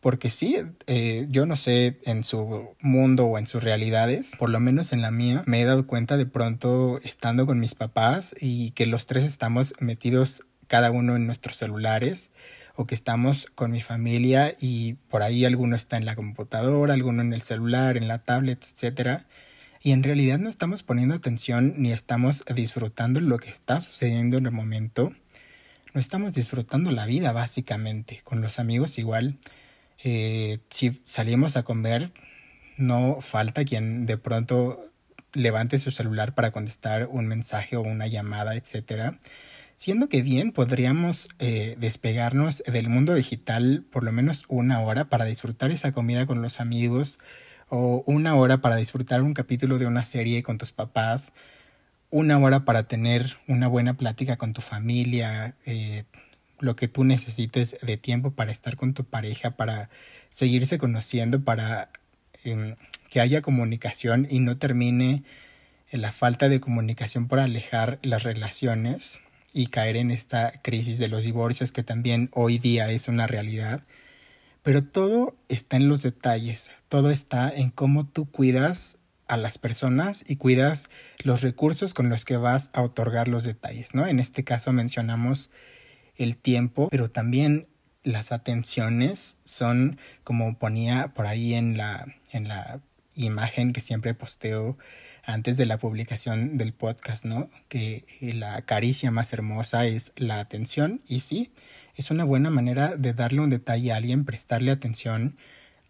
porque 0.01 0.32
sí, 0.32 0.57
eh, 0.88 1.28
yo 1.30 1.45
no 1.45 1.55
sé 1.55 1.99
en 2.05 2.24
su 2.24 2.76
mundo 2.82 3.26
o 3.26 3.38
en 3.38 3.45
sus 3.45 3.63
realidades, 3.63 4.36
por 4.38 4.49
lo 4.49 4.59
menos 4.59 4.93
en 4.93 5.03
la 5.03 5.11
mía, 5.11 5.43
me 5.45 5.61
he 5.61 5.65
dado 5.65 5.86
cuenta 5.86 6.17
de 6.17 6.26
pronto 6.26 6.99
estando 7.03 7.45
con 7.45 7.59
mis 7.59 7.76
papás 7.76 8.36
y 8.39 8.72
que 8.72 8.88
los 8.88 9.05
tres 9.05 9.24
estamos 9.24 9.76
metidos 9.80 10.43
cada 10.65 10.89
uno 10.89 11.15
en 11.15 11.28
nuestros 11.28 11.57
celulares 11.57 12.32
o 12.82 12.88
que 12.88 12.95
estamos 12.95 13.45
con 13.45 13.71
mi 13.71 13.82
familia 13.82 14.55
y 14.59 14.93
por 15.09 15.21
ahí 15.21 15.45
alguno 15.45 15.75
está 15.75 15.97
en 15.97 16.05
la 16.05 16.15
computadora, 16.15 16.93
alguno 16.93 17.21
en 17.21 17.34
el 17.34 17.41
celular, 17.41 17.95
en 17.95 18.07
la 18.07 18.23
tablet, 18.23 18.63
etcétera. 18.63 19.25
Y 19.82 19.91
en 19.91 20.03
realidad 20.03 20.39
no 20.39 20.49
estamos 20.49 20.84
poniendo 20.84 21.15
atención 21.15 21.75
ni 21.77 21.91
estamos 21.91 22.43
disfrutando 22.55 23.19
lo 23.19 23.38
que 23.38 23.49
está 23.49 23.79
sucediendo 23.79 24.38
en 24.38 24.45
el 24.47 24.51
momento. 24.51 25.13
No 25.93 26.01
estamos 26.01 26.34
disfrutando 26.34 26.91
la 26.91 27.05
vida 27.05 27.32
básicamente. 27.32 28.21
Con 28.23 28.41
los 28.41 28.59
amigos 28.59 28.97
igual 28.97 29.38
eh, 30.03 30.59
si 30.69 31.01
salimos 31.05 31.57
a 31.57 31.63
comer, 31.63 32.11
no 32.77 33.21
falta 33.21 33.63
quien 33.63 34.05
de 34.05 34.17
pronto 34.17 34.84
levante 35.34 35.79
su 35.79 35.91
celular 35.91 36.34
para 36.34 36.51
contestar 36.51 37.07
un 37.11 37.27
mensaje 37.27 37.75
o 37.77 37.82
una 37.82 38.07
llamada, 38.07 38.55
etcétera. 38.55 39.19
Siendo 39.82 40.09
que 40.09 40.21
bien 40.21 40.51
podríamos 40.51 41.29
eh, 41.39 41.75
despegarnos 41.79 42.61
del 42.71 42.88
mundo 42.88 43.15
digital 43.15 43.84
por 43.91 44.03
lo 44.03 44.11
menos 44.11 44.45
una 44.47 44.79
hora 44.79 45.05
para 45.05 45.25
disfrutar 45.25 45.71
esa 45.71 45.91
comida 45.91 46.27
con 46.27 46.43
los 46.43 46.59
amigos 46.59 47.19
o 47.67 48.03
una 48.05 48.36
hora 48.36 48.59
para 48.59 48.75
disfrutar 48.75 49.23
un 49.23 49.34
capítulo 49.34 49.79
de 49.79 49.88
una 49.88 50.03
serie 50.03 50.43
con 50.43 50.59
tus 50.59 50.71
papás, 50.71 51.34
una 52.11 52.38
hora 52.38 52.63
para 52.63 52.84
tener 52.84 53.38
una 53.47 53.67
buena 53.67 53.95
plática 53.95 54.38
con 54.38 54.53
tu 54.53 54.61
familia, 54.61 55.55
eh, 55.65 56.03
lo 56.59 56.75
que 56.75 56.88
tú 56.88 57.03
necesites 57.03 57.75
de 57.82 57.97
tiempo 57.97 58.29
para 58.29 58.51
estar 58.51 58.75
con 58.75 58.93
tu 58.93 59.03
pareja, 59.03 59.49
para 59.49 59.89
seguirse 60.29 60.77
conociendo, 60.77 61.43
para 61.43 61.89
em, 62.43 62.75
que 63.09 63.19
haya 63.19 63.41
comunicación 63.41 64.27
y 64.29 64.41
no 64.41 64.57
termine 64.57 65.23
la 65.91 66.11
falta 66.11 66.49
de 66.49 66.59
comunicación 66.59 67.27
por 67.27 67.39
alejar 67.39 67.97
las 68.03 68.21
relaciones 68.21 69.23
y 69.53 69.67
caer 69.67 69.97
en 69.97 70.11
esta 70.11 70.51
crisis 70.61 70.97
de 70.99 71.07
los 71.07 71.23
divorcios 71.23 71.71
que 71.71 71.83
también 71.83 72.29
hoy 72.33 72.57
día 72.57 72.89
es 72.91 73.07
una 73.07 73.27
realidad. 73.27 73.83
Pero 74.63 74.83
todo 74.83 75.35
está 75.49 75.77
en 75.77 75.87
los 75.87 76.03
detalles, 76.03 76.71
todo 76.87 77.09
está 77.09 77.49
en 77.49 77.71
cómo 77.71 78.05
tú 78.05 78.29
cuidas 78.29 78.97
a 79.27 79.37
las 79.37 79.57
personas 79.57 80.23
y 80.27 80.35
cuidas 80.35 80.89
los 81.23 81.41
recursos 81.41 81.93
con 81.93 82.09
los 82.09 82.25
que 82.25 82.37
vas 82.37 82.69
a 82.73 82.81
otorgar 82.81 83.27
los 83.27 83.43
detalles, 83.43 83.95
¿no? 83.95 84.05
En 84.05 84.19
este 84.19 84.43
caso 84.43 84.71
mencionamos 84.73 85.51
el 86.17 86.35
tiempo, 86.35 86.89
pero 86.91 87.09
también 87.09 87.67
las 88.03 88.31
atenciones 88.31 89.39
son 89.45 89.97
como 90.23 90.57
ponía 90.57 91.13
por 91.13 91.27
ahí 91.27 91.53
en 91.53 91.77
la, 91.77 92.07
en 92.31 92.47
la 92.47 92.81
imagen 93.15 93.73
que 93.73 93.81
siempre 93.81 94.13
posteo 94.13 94.77
antes 95.24 95.57
de 95.57 95.65
la 95.65 95.78
publicación 95.78 96.57
del 96.57 96.74
podcast, 96.74 97.26
¿no? 97.26 97.49
Que 97.67 98.05
la 98.22 98.61
caricia 98.63 99.11
más 99.11 99.34
hermosa 99.34 99.86
es 99.86 100.13
la 100.15 100.39
atención 100.39 101.01
y 101.07 101.22
sí, 101.22 101.51
es 101.95 102.11
una 102.11 102.24
buena 102.24 102.49
manera 102.49 102.95
de 102.95 103.13
darle 103.13 103.41
un 103.41 103.49
detalle 103.49 103.91
a 103.91 103.97
alguien, 103.97 104.26
prestarle 104.26 104.72
atención, 104.72 105.38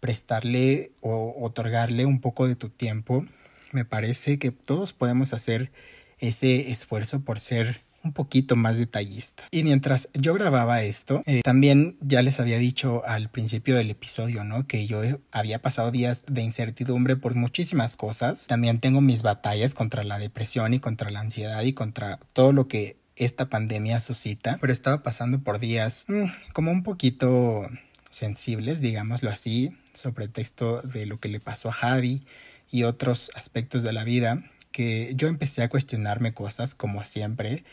prestarle 0.00 0.92
o 1.00 1.34
otorgarle 1.44 2.06
un 2.06 2.20
poco 2.20 2.48
de 2.48 2.56
tu 2.56 2.68
tiempo. 2.68 3.24
Me 3.72 3.84
parece 3.84 4.38
que 4.38 4.50
todos 4.50 4.92
podemos 4.92 5.32
hacer 5.32 5.72
ese 6.18 6.70
esfuerzo 6.70 7.20
por 7.20 7.38
ser 7.38 7.82
un 8.04 8.12
poquito 8.12 8.56
más 8.56 8.78
detallista. 8.78 9.44
Y 9.50 9.62
mientras 9.62 10.08
yo 10.14 10.34
grababa 10.34 10.82
esto, 10.82 11.22
eh, 11.26 11.42
también 11.42 11.96
ya 12.00 12.22
les 12.22 12.40
había 12.40 12.58
dicho 12.58 13.02
al 13.06 13.30
principio 13.30 13.76
del 13.76 13.90
episodio, 13.90 14.44
¿no? 14.44 14.66
Que 14.66 14.86
yo 14.86 15.02
había 15.30 15.60
pasado 15.60 15.90
días 15.90 16.24
de 16.26 16.42
incertidumbre 16.42 17.16
por 17.16 17.34
muchísimas 17.34 17.96
cosas. 17.96 18.46
También 18.46 18.80
tengo 18.80 19.00
mis 19.00 19.22
batallas 19.22 19.74
contra 19.74 20.04
la 20.04 20.18
depresión 20.18 20.74
y 20.74 20.80
contra 20.80 21.10
la 21.10 21.20
ansiedad 21.20 21.62
y 21.62 21.72
contra 21.72 22.18
todo 22.32 22.52
lo 22.52 22.68
que 22.68 22.96
esta 23.16 23.48
pandemia 23.48 24.00
suscita, 24.00 24.58
pero 24.60 24.72
estaba 24.72 25.02
pasando 25.02 25.40
por 25.40 25.58
días 25.58 26.06
mm, 26.08 26.24
como 26.52 26.70
un 26.70 26.82
poquito 26.82 27.68
sensibles, 28.10 28.80
digámoslo 28.80 29.30
así, 29.30 29.76
sobre 29.92 30.28
texto 30.28 30.82
de 30.82 31.06
lo 31.06 31.20
que 31.20 31.28
le 31.28 31.40
pasó 31.40 31.68
a 31.68 31.72
Javi 31.72 32.22
y 32.70 32.84
otros 32.84 33.30
aspectos 33.34 33.82
de 33.82 33.92
la 33.92 34.04
vida 34.04 34.42
que 34.72 35.12
yo 35.14 35.28
empecé 35.28 35.62
a 35.62 35.68
cuestionarme 35.68 36.32
cosas 36.32 36.74
como 36.74 37.04
siempre 37.04 37.64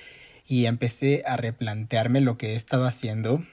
y 0.49 0.65
empecé 0.65 1.23
a 1.25 1.37
replantearme 1.37 2.19
lo 2.19 2.37
que 2.37 2.53
he 2.53 2.55
estado 2.55 2.85
haciendo 2.85 3.45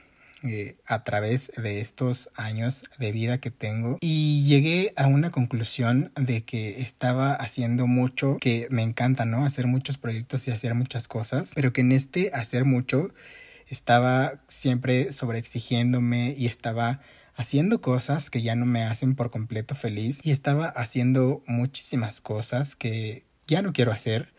eh, 0.43 0.75
a 0.85 1.03
través 1.03 1.51
de 1.55 1.79
estos 1.79 2.29
años 2.35 2.85
de 2.97 3.11
vida 3.11 3.37
que 3.37 3.51
tengo 3.51 3.97
y 4.01 4.45
llegué 4.45 4.93
a 4.97 5.05
una 5.05 5.29
conclusión 5.29 6.11
de 6.15 6.43
que 6.43 6.81
estaba 6.81 7.33
haciendo 7.33 7.87
mucho 7.87 8.37
que 8.39 8.67
me 8.71 8.81
encanta, 8.81 9.25
¿no? 9.25 9.45
Hacer 9.45 9.67
muchos 9.67 9.97
proyectos 9.97 10.47
y 10.47 10.51
hacer 10.51 10.73
muchas 10.73 11.07
cosas, 11.07 11.53
pero 11.55 11.71
que 11.71 11.81
en 11.81 11.91
este 11.91 12.31
hacer 12.33 12.65
mucho 12.65 13.13
estaba 13.67 14.41
siempre 14.47 15.11
sobreexigiéndome 15.11 16.33
y 16.35 16.47
estaba 16.47 16.99
haciendo 17.35 17.79
cosas 17.81 18.31
que 18.31 18.41
ya 18.41 18.55
no 18.55 18.65
me 18.65 18.83
hacen 18.83 19.15
por 19.15 19.29
completo 19.29 19.75
feliz 19.75 20.19
y 20.23 20.31
estaba 20.31 20.67
haciendo 20.67 21.43
muchísimas 21.45 22.21
cosas 22.21 22.75
que 22.75 23.25
ya 23.45 23.61
no 23.61 23.71
quiero 23.71 23.91
hacer 23.91 24.33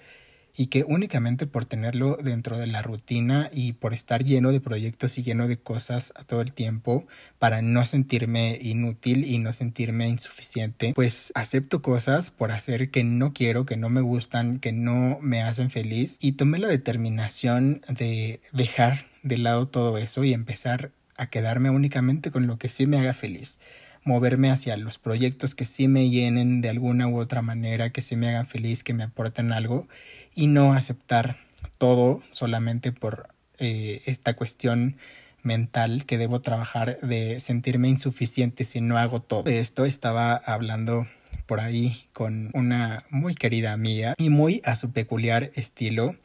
y 0.59 0.67
que 0.67 0.83
únicamente 0.83 1.47
por 1.47 1.65
tenerlo 1.67 2.19
dentro 2.21 2.59
de 2.59 2.67
la 2.67 2.83
rutina 2.83 3.49
y 3.55 3.75
por 3.75 3.95
estar 3.95 4.25
lleno 4.25 4.51
de 4.51 4.61
proyectos 4.61 5.17
y 5.17 5.23
lleno 5.23 5.47
de 5.47 5.57
cosas 5.57 6.13
a 6.17 6.25
todo 6.25 6.41
el 6.41 6.53
tiempo 6.53 7.07
para 7.39 7.63
no 7.63 7.87
sentirme 7.87 8.59
inútil 8.61 9.25
y 9.25 9.39
no 9.39 9.53
sentirme 9.53 10.09
insuficiente, 10.09 10.95
pues 10.95 11.31
acepto 11.37 11.81
cosas 11.81 12.33
por 12.33 12.51
hacer 12.51 12.91
que 12.91 13.05
no 13.05 13.33
quiero, 13.33 13.67
que 13.67 13.77
no 13.77 13.89
me 13.89 14.01
gustan, 14.01 14.59
que 14.59 14.73
no 14.73 15.21
me 15.23 15.43
hacen 15.43 15.71
feliz. 15.71 16.19
Y 16.21 16.33
tomé 16.33 16.59
la 16.59 16.67
determinación 16.67 17.83
de 17.89 18.41
dejar 18.51 19.07
de 19.23 19.39
lado 19.39 19.69
todo 19.69 19.97
eso 19.97 20.25
y 20.25 20.33
empezar 20.33 20.91
a 21.17 21.31
quedarme 21.31 21.71
únicamente 21.71 22.33
con 22.33 22.49
lo 22.49 22.59
que 22.59 22.69
sí 22.69 22.87
me 22.89 22.99
haga 22.99 23.15
feliz 23.15 23.61
moverme 24.09 24.51
hacia 24.51 24.77
los 24.79 24.99
proyectos 24.99 25.55
que 25.55 25.67
sí 25.67 25.87
me 25.87 26.09
llenen 26.09 26.63
de 26.63 26.71
alguna 26.71 27.07
u 27.07 27.19
otra 27.19 27.43
manera, 27.43 27.91
que 27.91 28.01
sí 28.03 28.17
me 28.17 28.29
hagan 28.29 28.47
feliz, 28.47 28.83
que 28.83 28.95
me 28.95 29.05
aporten 29.05 29.53
algo 29.53 29.87
y 30.35 30.47
no 30.47 30.73
aceptar 30.73 31.37
todo 31.77 32.23
solamente 32.31 32.91
por 32.91 33.29
eh, 33.59 34.01
esta 34.07 34.35
cuestión 34.35 34.97
mental 35.43 36.07
que 36.07 36.17
debo 36.19 36.41
trabajar 36.41 36.99
de 37.01 37.39
sentirme 37.41 37.89
insuficiente 37.89 38.65
si 38.65 38.81
no 38.81 38.97
hago 38.97 39.21
todo. 39.21 39.43
De 39.43 39.61
esto 39.61 39.85
estaba 39.85 40.35
hablando 40.35 41.07
por 41.47 41.61
ahí 41.61 42.07
con 42.13 42.51
una 42.55 43.05
muy 43.11 43.35
querida 43.35 43.73
amiga 43.73 44.15
y 44.17 44.31
muy 44.31 44.63
a 44.65 44.75
su 44.75 44.91
peculiar 44.91 45.51
estilo 45.55 46.17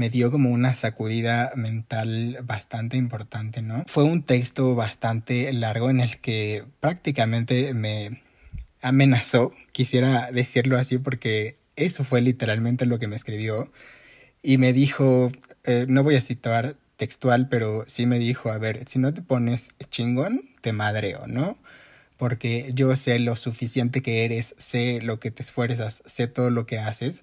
me 0.00 0.08
dio 0.08 0.30
como 0.30 0.48
una 0.48 0.72
sacudida 0.72 1.52
mental 1.56 2.38
bastante 2.42 2.96
importante, 2.96 3.60
¿no? 3.60 3.84
Fue 3.86 4.02
un 4.02 4.22
texto 4.22 4.74
bastante 4.74 5.52
largo 5.52 5.90
en 5.90 6.00
el 6.00 6.20
que 6.20 6.64
prácticamente 6.80 7.74
me 7.74 8.22
amenazó, 8.80 9.52
quisiera 9.72 10.32
decirlo 10.32 10.78
así 10.78 10.96
porque 10.96 11.58
eso 11.76 12.02
fue 12.02 12.22
literalmente 12.22 12.86
lo 12.86 12.98
que 12.98 13.08
me 13.08 13.16
escribió 13.16 13.70
y 14.42 14.56
me 14.56 14.72
dijo, 14.72 15.30
eh, 15.64 15.84
no 15.86 16.02
voy 16.02 16.16
a 16.16 16.22
citar 16.22 16.76
textual, 16.96 17.50
pero 17.50 17.84
sí 17.86 18.06
me 18.06 18.18
dijo, 18.18 18.50
a 18.50 18.56
ver, 18.56 18.88
si 18.88 18.98
no 18.98 19.12
te 19.12 19.20
pones 19.20 19.68
chingón, 19.90 20.48
te 20.62 20.72
madreo, 20.72 21.26
¿no? 21.26 21.58
Porque 22.16 22.70
yo 22.72 22.96
sé 22.96 23.18
lo 23.18 23.36
suficiente 23.36 24.00
que 24.00 24.24
eres, 24.24 24.54
sé 24.56 25.02
lo 25.02 25.20
que 25.20 25.30
te 25.30 25.42
esfuerzas, 25.42 26.02
sé 26.06 26.26
todo 26.26 26.48
lo 26.48 26.64
que 26.64 26.78
haces. 26.78 27.22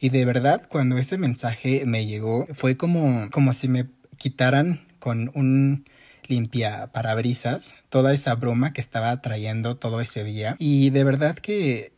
Y 0.00 0.10
de 0.10 0.24
verdad, 0.24 0.66
cuando 0.68 0.98
ese 0.98 1.18
mensaje 1.18 1.84
me 1.86 2.06
llegó, 2.06 2.46
fue 2.52 2.76
como, 2.76 3.30
como 3.30 3.52
si 3.52 3.68
me 3.68 3.86
quitaran 4.16 4.86
con 4.98 5.30
un 5.34 5.84
limpia 6.26 6.88
parabrisas 6.92 7.74
toda 7.90 8.14
esa 8.14 8.34
broma 8.34 8.72
que 8.72 8.80
estaba 8.80 9.20
trayendo 9.20 9.76
todo 9.76 10.00
ese 10.00 10.24
día. 10.24 10.56
Y 10.58 10.90
de 10.90 11.04
verdad 11.04 11.36
que 11.36 11.92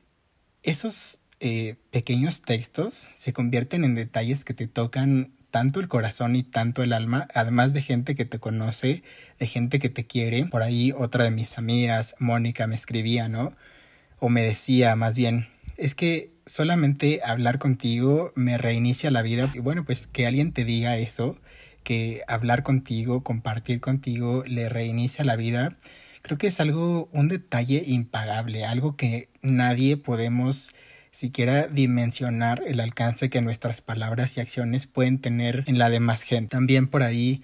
esos 0.63 1.21
eh, 1.41 1.77
pequeños 1.91 2.43
textos 2.43 3.11
se 3.15 3.33
convierten 3.33 3.85
en 3.85 3.95
detalles 3.95 4.45
que 4.45 4.55
te 4.55 4.67
tocan 4.67 5.33
tanto 5.51 5.81
el 5.81 5.89
corazón 5.89 6.37
y 6.37 6.43
tanto 6.43 6.83
el 6.83 6.93
alma, 6.93 7.29
además 7.35 7.73
de 7.73 7.83
gente 7.83 8.15
que 8.15 8.25
te 8.25 8.39
conoce, 8.39 9.03
de 9.39 9.47
gente 9.47 9.79
que 9.79 9.89
te 9.89 10.07
quiere. 10.07 10.45
Por 10.47 10.63
ahí 10.63 10.93
otra 10.93 11.25
de 11.25 11.31
mis 11.31 11.57
amigas, 11.57 12.15
Mónica, 12.19 12.67
me 12.67 12.75
escribía, 12.75 13.29
¿no? 13.29 13.55
O 14.19 14.29
me 14.29 14.43
decía 14.43 14.97
más 14.97 15.17
bien, 15.17 15.49
es 15.77 15.95
que 15.95 16.33
solamente 16.47 17.21
hablar 17.25 17.59
contigo 17.59 18.33
me 18.35 18.59
reinicia 18.59 19.11
la 19.11 19.23
vida. 19.23 19.51
Y 19.55 19.59
bueno, 19.59 19.85
pues 19.85 20.07
que 20.07 20.27
alguien 20.27 20.53
te 20.53 20.65
diga 20.65 20.97
eso, 20.97 21.39
que 21.83 22.23
hablar 22.29 22.63
contigo, 22.63 23.23
compartir 23.23 23.81
contigo, 23.81 24.45
le 24.47 24.69
reinicia 24.69 25.25
la 25.25 25.37
vida, 25.37 25.77
creo 26.23 26.39
que 26.39 26.49
es 26.49 26.61
algo, 26.61 27.09
un 27.13 27.29
detalle 27.29 27.85
impagable, 27.87 28.65
algo 28.65 28.97
que 28.97 29.29
nadie 29.43 29.97
podemos 29.97 30.71
siquiera 31.13 31.67
dimensionar 31.67 32.63
el 32.67 32.81
alcance 32.81 33.31
que 33.31 33.41
nuestras 33.41 33.81
palabras 33.81 34.37
y 34.37 34.41
acciones 34.41 34.87
pueden 34.87 35.21
tener 35.21 35.65
en 35.67 35.79
la 35.79 35.89
demás 35.89 36.23
gente. 36.23 36.49
También 36.49 36.89
por 36.89 37.03
ahí 37.03 37.43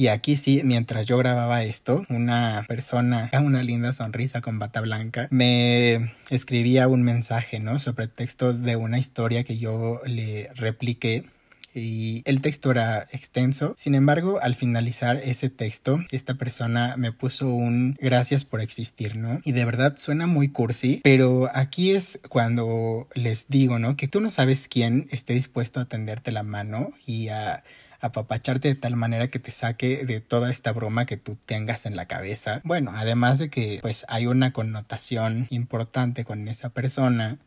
y 0.00 0.08
aquí 0.08 0.36
sí, 0.36 0.62
mientras 0.64 1.06
yo 1.06 1.18
grababa 1.18 1.62
esto, 1.62 2.06
una 2.08 2.64
persona, 2.66 3.30
una 3.44 3.62
linda 3.62 3.92
sonrisa 3.92 4.40
con 4.40 4.58
bata 4.58 4.80
blanca, 4.80 5.28
me 5.30 6.14
escribía 6.30 6.88
un 6.88 7.02
mensaje, 7.02 7.60
¿no? 7.60 7.78
Sobre 7.78 8.08
texto 8.08 8.54
de 8.54 8.76
una 8.76 8.98
historia 8.98 9.44
que 9.44 9.58
yo 9.58 10.00
le 10.06 10.48
repliqué 10.54 11.26
y 11.74 12.22
el 12.24 12.40
texto 12.40 12.70
era 12.70 13.08
extenso. 13.12 13.74
Sin 13.76 13.94
embargo, 13.94 14.38
al 14.40 14.54
finalizar 14.54 15.16
ese 15.18 15.50
texto, 15.50 16.00
esta 16.10 16.32
persona 16.32 16.94
me 16.96 17.12
puso 17.12 17.48
un 17.48 17.98
gracias 18.00 18.46
por 18.46 18.62
existir, 18.62 19.16
¿no? 19.16 19.42
Y 19.44 19.52
de 19.52 19.66
verdad 19.66 19.98
suena 19.98 20.26
muy 20.26 20.48
cursi, 20.48 21.02
pero 21.04 21.50
aquí 21.52 21.90
es 21.90 22.20
cuando 22.30 23.06
les 23.14 23.48
digo, 23.50 23.78
¿no? 23.78 23.96
Que 23.98 24.08
tú 24.08 24.22
no 24.22 24.30
sabes 24.30 24.66
quién 24.66 25.08
esté 25.10 25.34
dispuesto 25.34 25.78
a 25.78 25.84
tenderte 25.84 26.32
la 26.32 26.42
mano 26.42 26.90
y 27.04 27.28
a 27.28 27.62
apapacharte 28.00 28.68
de 28.68 28.74
tal 28.74 28.96
manera 28.96 29.28
que 29.28 29.38
te 29.38 29.50
saque 29.50 30.04
de 30.04 30.20
toda 30.20 30.50
esta 30.50 30.72
broma 30.72 31.06
que 31.06 31.16
tú 31.16 31.36
tengas 31.46 31.86
en 31.86 31.96
la 31.96 32.06
cabeza. 32.06 32.60
Bueno, 32.64 32.92
además 32.94 33.38
de 33.38 33.50
que 33.50 33.78
pues 33.82 34.04
hay 34.08 34.26
una 34.26 34.52
connotación 34.52 35.46
importante 35.50 36.24
con 36.24 36.48
esa 36.48 36.70
persona, 36.70 37.38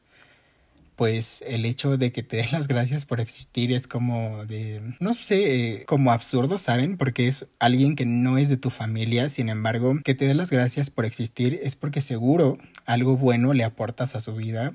pues 0.96 1.44
el 1.48 1.66
hecho 1.66 1.98
de 1.98 2.12
que 2.12 2.24
te 2.24 2.38
den 2.38 2.50
las 2.52 2.68
gracias 2.68 3.06
por 3.06 3.20
existir 3.20 3.72
es 3.72 3.88
como 3.88 4.46
de, 4.46 4.96
no 5.00 5.14
sé, 5.14 5.84
como 5.88 6.12
absurdo, 6.12 6.60
¿saben? 6.60 6.98
Porque 6.98 7.28
es 7.28 7.48
alguien 7.60 7.96
que 7.96 8.06
no 8.06 8.38
es 8.38 8.50
de 8.50 8.58
tu 8.58 8.70
familia, 8.70 9.30
sin 9.30 9.50
embargo, 9.50 10.00
que 10.04 10.14
te 10.14 10.26
dé 10.26 10.34
las 10.34 10.52
gracias 10.52 10.90
por 10.90 11.06
existir 11.06 11.60
es 11.64 11.76
porque 11.76 12.02
seguro 12.02 12.58
algo 12.86 13.18
bueno 13.18 13.54
le 13.54 13.64
aportas 13.64 14.16
a 14.16 14.22
su 14.22 14.36
vida 14.36 14.74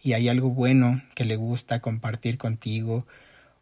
y 0.00 0.14
hay 0.14 0.28
algo 0.28 0.50
bueno 0.50 1.02
que 1.14 1.24
le 1.24 1.36
gusta 1.36 1.80
compartir 1.80 2.38
contigo 2.38 3.06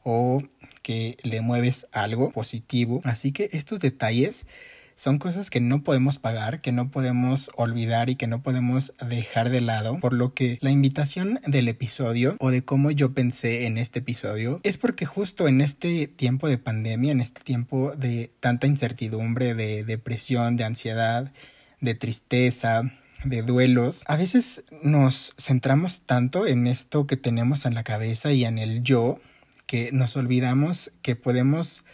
o 0.09 0.41
que 0.83 1.17
le 1.25 1.41
mueves 1.41 1.89
algo 1.91 2.31
positivo. 2.31 3.01
Así 3.03 3.33
que 3.33 3.51
estos 3.53 3.81
detalles 3.81 4.47
son 4.95 5.19
cosas 5.19 5.51
que 5.51 5.61
no 5.61 5.83
podemos 5.83 6.19
pagar, 6.19 6.61
que 6.61 6.71
no 6.71 6.93
podemos 6.93 7.51
olvidar 7.57 8.09
y 8.09 8.15
que 8.15 8.29
no 8.29 8.41
podemos 8.41 8.95
dejar 9.05 9.51
de 9.51 9.61
lado, 9.61 9.99
por 9.99 10.13
lo 10.13 10.33
que 10.33 10.59
la 10.63 10.71
invitación 10.71 11.41
del 11.45 11.67
episodio 11.67 12.37
o 12.39 12.53
de 12.53 12.63
cómo 12.63 12.93
yo 12.93 13.15
pensé 13.15 13.67
en 13.67 13.79
este 13.79 13.99
episodio 13.99 14.61
es 14.63 14.79
porque 14.79 15.07
justo 15.07 15.49
en 15.49 15.61
este 15.61 16.07
tiempo 16.07 16.49
de 16.49 16.59
pandemia, 16.59 17.11
en 17.11 17.21
este 17.21 17.41
tiempo 17.41 17.93
de 17.97 18.31
tanta 18.39 18.69
incertidumbre, 18.69 19.55
de 19.55 19.83
depresión, 19.83 20.57
de 20.57 20.65
ansiedad, 20.65 21.33
de 21.81 21.95
tristeza, 21.97 22.93
de 23.25 23.43
duelos, 23.43 24.05
a 24.07 24.15
veces 24.15 24.65
nos 24.83 25.35
centramos 25.37 26.03
tanto 26.03 26.47
en 26.47 26.69
esto 26.69 27.09
que 27.09 27.17
tenemos 27.17 27.67
en 27.67 27.75
la 27.75 27.83
cabeza 27.83 28.33
y 28.33 28.45
en 28.45 28.59
el 28.59 28.85
yo 28.85 29.19
que 29.67 29.91
nos 29.93 30.17
olvidamos 30.17 30.93
que 31.03 31.17
podemos 31.17 31.85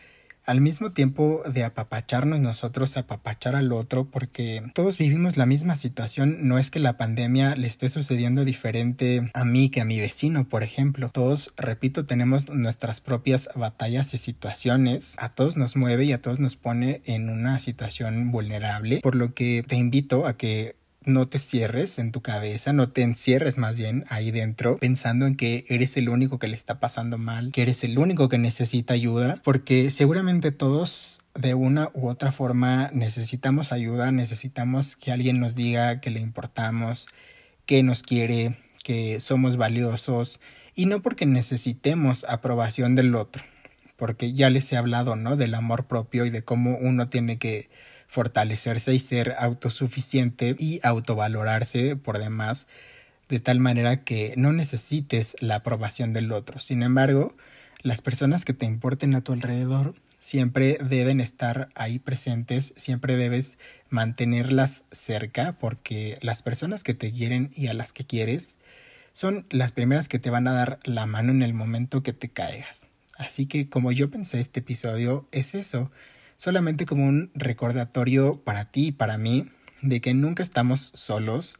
al 0.44 0.60
mismo 0.60 0.92
tiempo 0.92 1.42
de 1.46 1.64
apapacharnos 1.64 2.40
nosotros, 2.40 2.96
apapachar 2.96 3.54
al 3.54 3.72
otro, 3.72 4.10
porque 4.10 4.62
todos 4.74 4.98
vivimos 4.98 5.36
la 5.36 5.46
misma 5.46 5.76
situación, 5.76 6.48
no 6.48 6.58
es 6.58 6.70
que 6.70 6.80
la 6.80 6.96
pandemia 6.96 7.54
le 7.56 7.66
esté 7.66 7.88
sucediendo 7.88 8.44
diferente 8.44 9.30
a 9.34 9.44
mí 9.44 9.70
que 9.70 9.80
a 9.80 9.84
mi 9.84 10.00
vecino, 10.00 10.48
por 10.48 10.62
ejemplo. 10.62 11.10
Todos, 11.12 11.54
repito, 11.56 12.06
tenemos 12.06 12.50
nuestras 12.50 13.00
propias 13.00 13.50
batallas 13.54 14.14
y 14.14 14.18
situaciones, 14.18 15.16
a 15.18 15.28
todos 15.28 15.56
nos 15.56 15.76
mueve 15.76 16.04
y 16.04 16.12
a 16.12 16.20
todos 16.20 16.40
nos 16.40 16.56
pone 16.56 17.02
en 17.04 17.28
una 17.28 17.58
situación 17.58 18.30
vulnerable, 18.32 19.00
por 19.02 19.14
lo 19.14 19.34
que 19.34 19.64
te 19.66 19.76
invito 19.76 20.26
a 20.26 20.36
que 20.36 20.76
no 21.04 21.26
te 21.26 21.38
cierres 21.38 21.98
en 21.98 22.12
tu 22.12 22.20
cabeza, 22.20 22.72
no 22.72 22.88
te 22.88 23.02
encierres 23.02 23.58
más 23.58 23.76
bien 23.76 24.04
ahí 24.08 24.30
dentro 24.30 24.78
pensando 24.78 25.26
en 25.26 25.36
que 25.36 25.64
eres 25.68 25.96
el 25.96 26.08
único 26.08 26.38
que 26.38 26.48
le 26.48 26.54
está 26.54 26.80
pasando 26.80 27.18
mal, 27.18 27.52
que 27.52 27.62
eres 27.62 27.84
el 27.84 27.98
único 27.98 28.28
que 28.28 28.38
necesita 28.38 28.94
ayuda, 28.94 29.40
porque 29.44 29.90
seguramente 29.90 30.52
todos 30.52 31.20
de 31.34 31.54
una 31.54 31.90
u 31.94 32.08
otra 32.08 32.32
forma 32.32 32.90
necesitamos 32.92 33.72
ayuda, 33.72 34.12
necesitamos 34.12 34.96
que 34.96 35.12
alguien 35.12 35.40
nos 35.40 35.54
diga 35.54 36.00
que 36.00 36.10
le 36.10 36.20
importamos, 36.20 37.08
que 37.66 37.82
nos 37.82 38.02
quiere, 38.02 38.56
que 38.82 39.20
somos 39.20 39.56
valiosos 39.56 40.40
y 40.74 40.86
no 40.86 41.02
porque 41.02 41.26
necesitemos 41.26 42.24
aprobación 42.28 42.94
del 42.94 43.14
otro, 43.14 43.42
porque 43.96 44.32
ya 44.32 44.50
les 44.50 44.70
he 44.72 44.76
hablado, 44.76 45.16
¿no? 45.16 45.36
Del 45.36 45.54
amor 45.54 45.86
propio 45.86 46.26
y 46.26 46.30
de 46.30 46.42
cómo 46.42 46.76
uno 46.78 47.08
tiene 47.08 47.38
que 47.38 47.70
fortalecerse 48.12 48.92
y 48.92 48.98
ser 48.98 49.34
autosuficiente 49.38 50.54
y 50.58 50.80
autovalorarse 50.82 51.96
por 51.96 52.18
demás 52.18 52.68
de 53.30 53.40
tal 53.40 53.58
manera 53.58 54.04
que 54.04 54.34
no 54.36 54.52
necesites 54.52 55.34
la 55.40 55.56
aprobación 55.56 56.12
del 56.12 56.30
otro. 56.30 56.60
Sin 56.60 56.82
embargo, 56.82 57.34
las 57.80 58.02
personas 58.02 58.44
que 58.44 58.52
te 58.52 58.66
importen 58.66 59.14
a 59.14 59.22
tu 59.22 59.32
alrededor 59.32 59.94
siempre 60.18 60.76
deben 60.84 61.22
estar 61.22 61.70
ahí 61.74 61.98
presentes, 61.98 62.74
siempre 62.76 63.16
debes 63.16 63.58
mantenerlas 63.88 64.84
cerca 64.90 65.56
porque 65.58 66.18
las 66.20 66.42
personas 66.42 66.84
que 66.84 66.92
te 66.92 67.12
quieren 67.12 67.50
y 67.54 67.68
a 67.68 67.74
las 67.74 67.94
que 67.94 68.04
quieres 68.04 68.56
son 69.14 69.46
las 69.48 69.72
primeras 69.72 70.10
que 70.10 70.18
te 70.18 70.28
van 70.28 70.46
a 70.48 70.52
dar 70.52 70.80
la 70.84 71.06
mano 71.06 71.32
en 71.32 71.40
el 71.40 71.54
momento 71.54 72.02
que 72.02 72.12
te 72.12 72.28
caigas. 72.28 72.88
Así 73.16 73.46
que 73.46 73.70
como 73.70 73.90
yo 73.90 74.10
pensé 74.10 74.38
este 74.38 74.60
episodio 74.60 75.26
es 75.32 75.54
eso, 75.54 75.90
solamente 76.42 76.86
como 76.86 77.06
un 77.06 77.30
recordatorio 77.34 78.42
para 78.42 78.64
ti 78.64 78.88
y 78.88 78.92
para 78.92 79.16
mí 79.16 79.44
de 79.80 80.00
que 80.00 80.12
nunca 80.12 80.42
estamos 80.42 80.90
solos, 80.92 81.56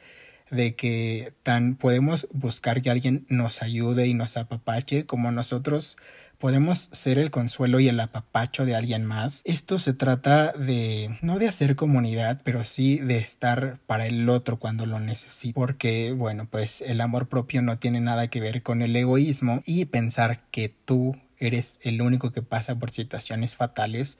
de 0.51 0.75
que 0.75 1.33
tan 1.45 1.77
podemos 1.77 2.27
buscar 2.33 2.83
que 2.83 2.91
alguien 2.91 3.25
nos 3.29 3.63
ayude 3.63 4.09
y 4.09 4.15
nos 4.15 4.37
apapache 4.37 5.07
como 5.07 5.31
nosotros 5.31 5.99
podemos 6.39 6.81
ser 6.91 7.19
el 7.19 7.31
consuelo 7.31 7.79
y 7.79 7.89
el 7.89 8.01
apapacho 8.01 8.67
de 8.67 8.75
alguien 8.75 9.05
más. 9.05 9.43
Esto 9.45 9.79
se 9.79 9.95
trata 9.95 10.51
de 10.51 11.17
no 11.23 11.39
de 11.39 11.47
hacer 11.47 11.77
comunidad, 11.77 12.41
pero 12.43 12.65
sí 12.65 12.99
de 12.99 13.19
estar 13.19 13.79
para 13.87 14.07
el 14.07 14.29
otro 14.29 14.59
cuando 14.59 14.85
lo 14.85 14.99
necesita. 14.99 15.55
Porque, 15.55 16.11
bueno, 16.11 16.49
pues 16.51 16.81
el 16.81 17.01
amor 17.01 17.29
propio 17.29 17.63
no 17.63 17.79
tiene 17.79 18.01
nada 18.01 18.27
que 18.27 18.41
ver 18.41 18.65
con 18.65 18.83
el 18.83 18.97
egoísmo 18.97 19.63
y 19.65 19.85
pensar 19.85 20.41
que 20.51 20.71
tú 20.71 21.15
eres 21.39 21.79
el 21.83 22.03
único 22.03 22.33
que 22.33 22.43
pasa 22.43 22.77
por 22.81 22.91
situaciones 22.91 23.55
fatales 23.55 24.19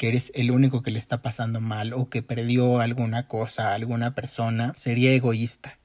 que 0.00 0.08
eres 0.08 0.32
el 0.34 0.50
único 0.50 0.80
que 0.80 0.90
le 0.90 0.98
está 0.98 1.20
pasando 1.20 1.60
mal 1.60 1.92
o 1.92 2.08
que 2.08 2.22
perdió 2.22 2.80
alguna 2.80 3.28
cosa, 3.28 3.74
alguna 3.74 4.14
persona, 4.14 4.72
sería 4.74 5.12
egoísta. 5.12 5.78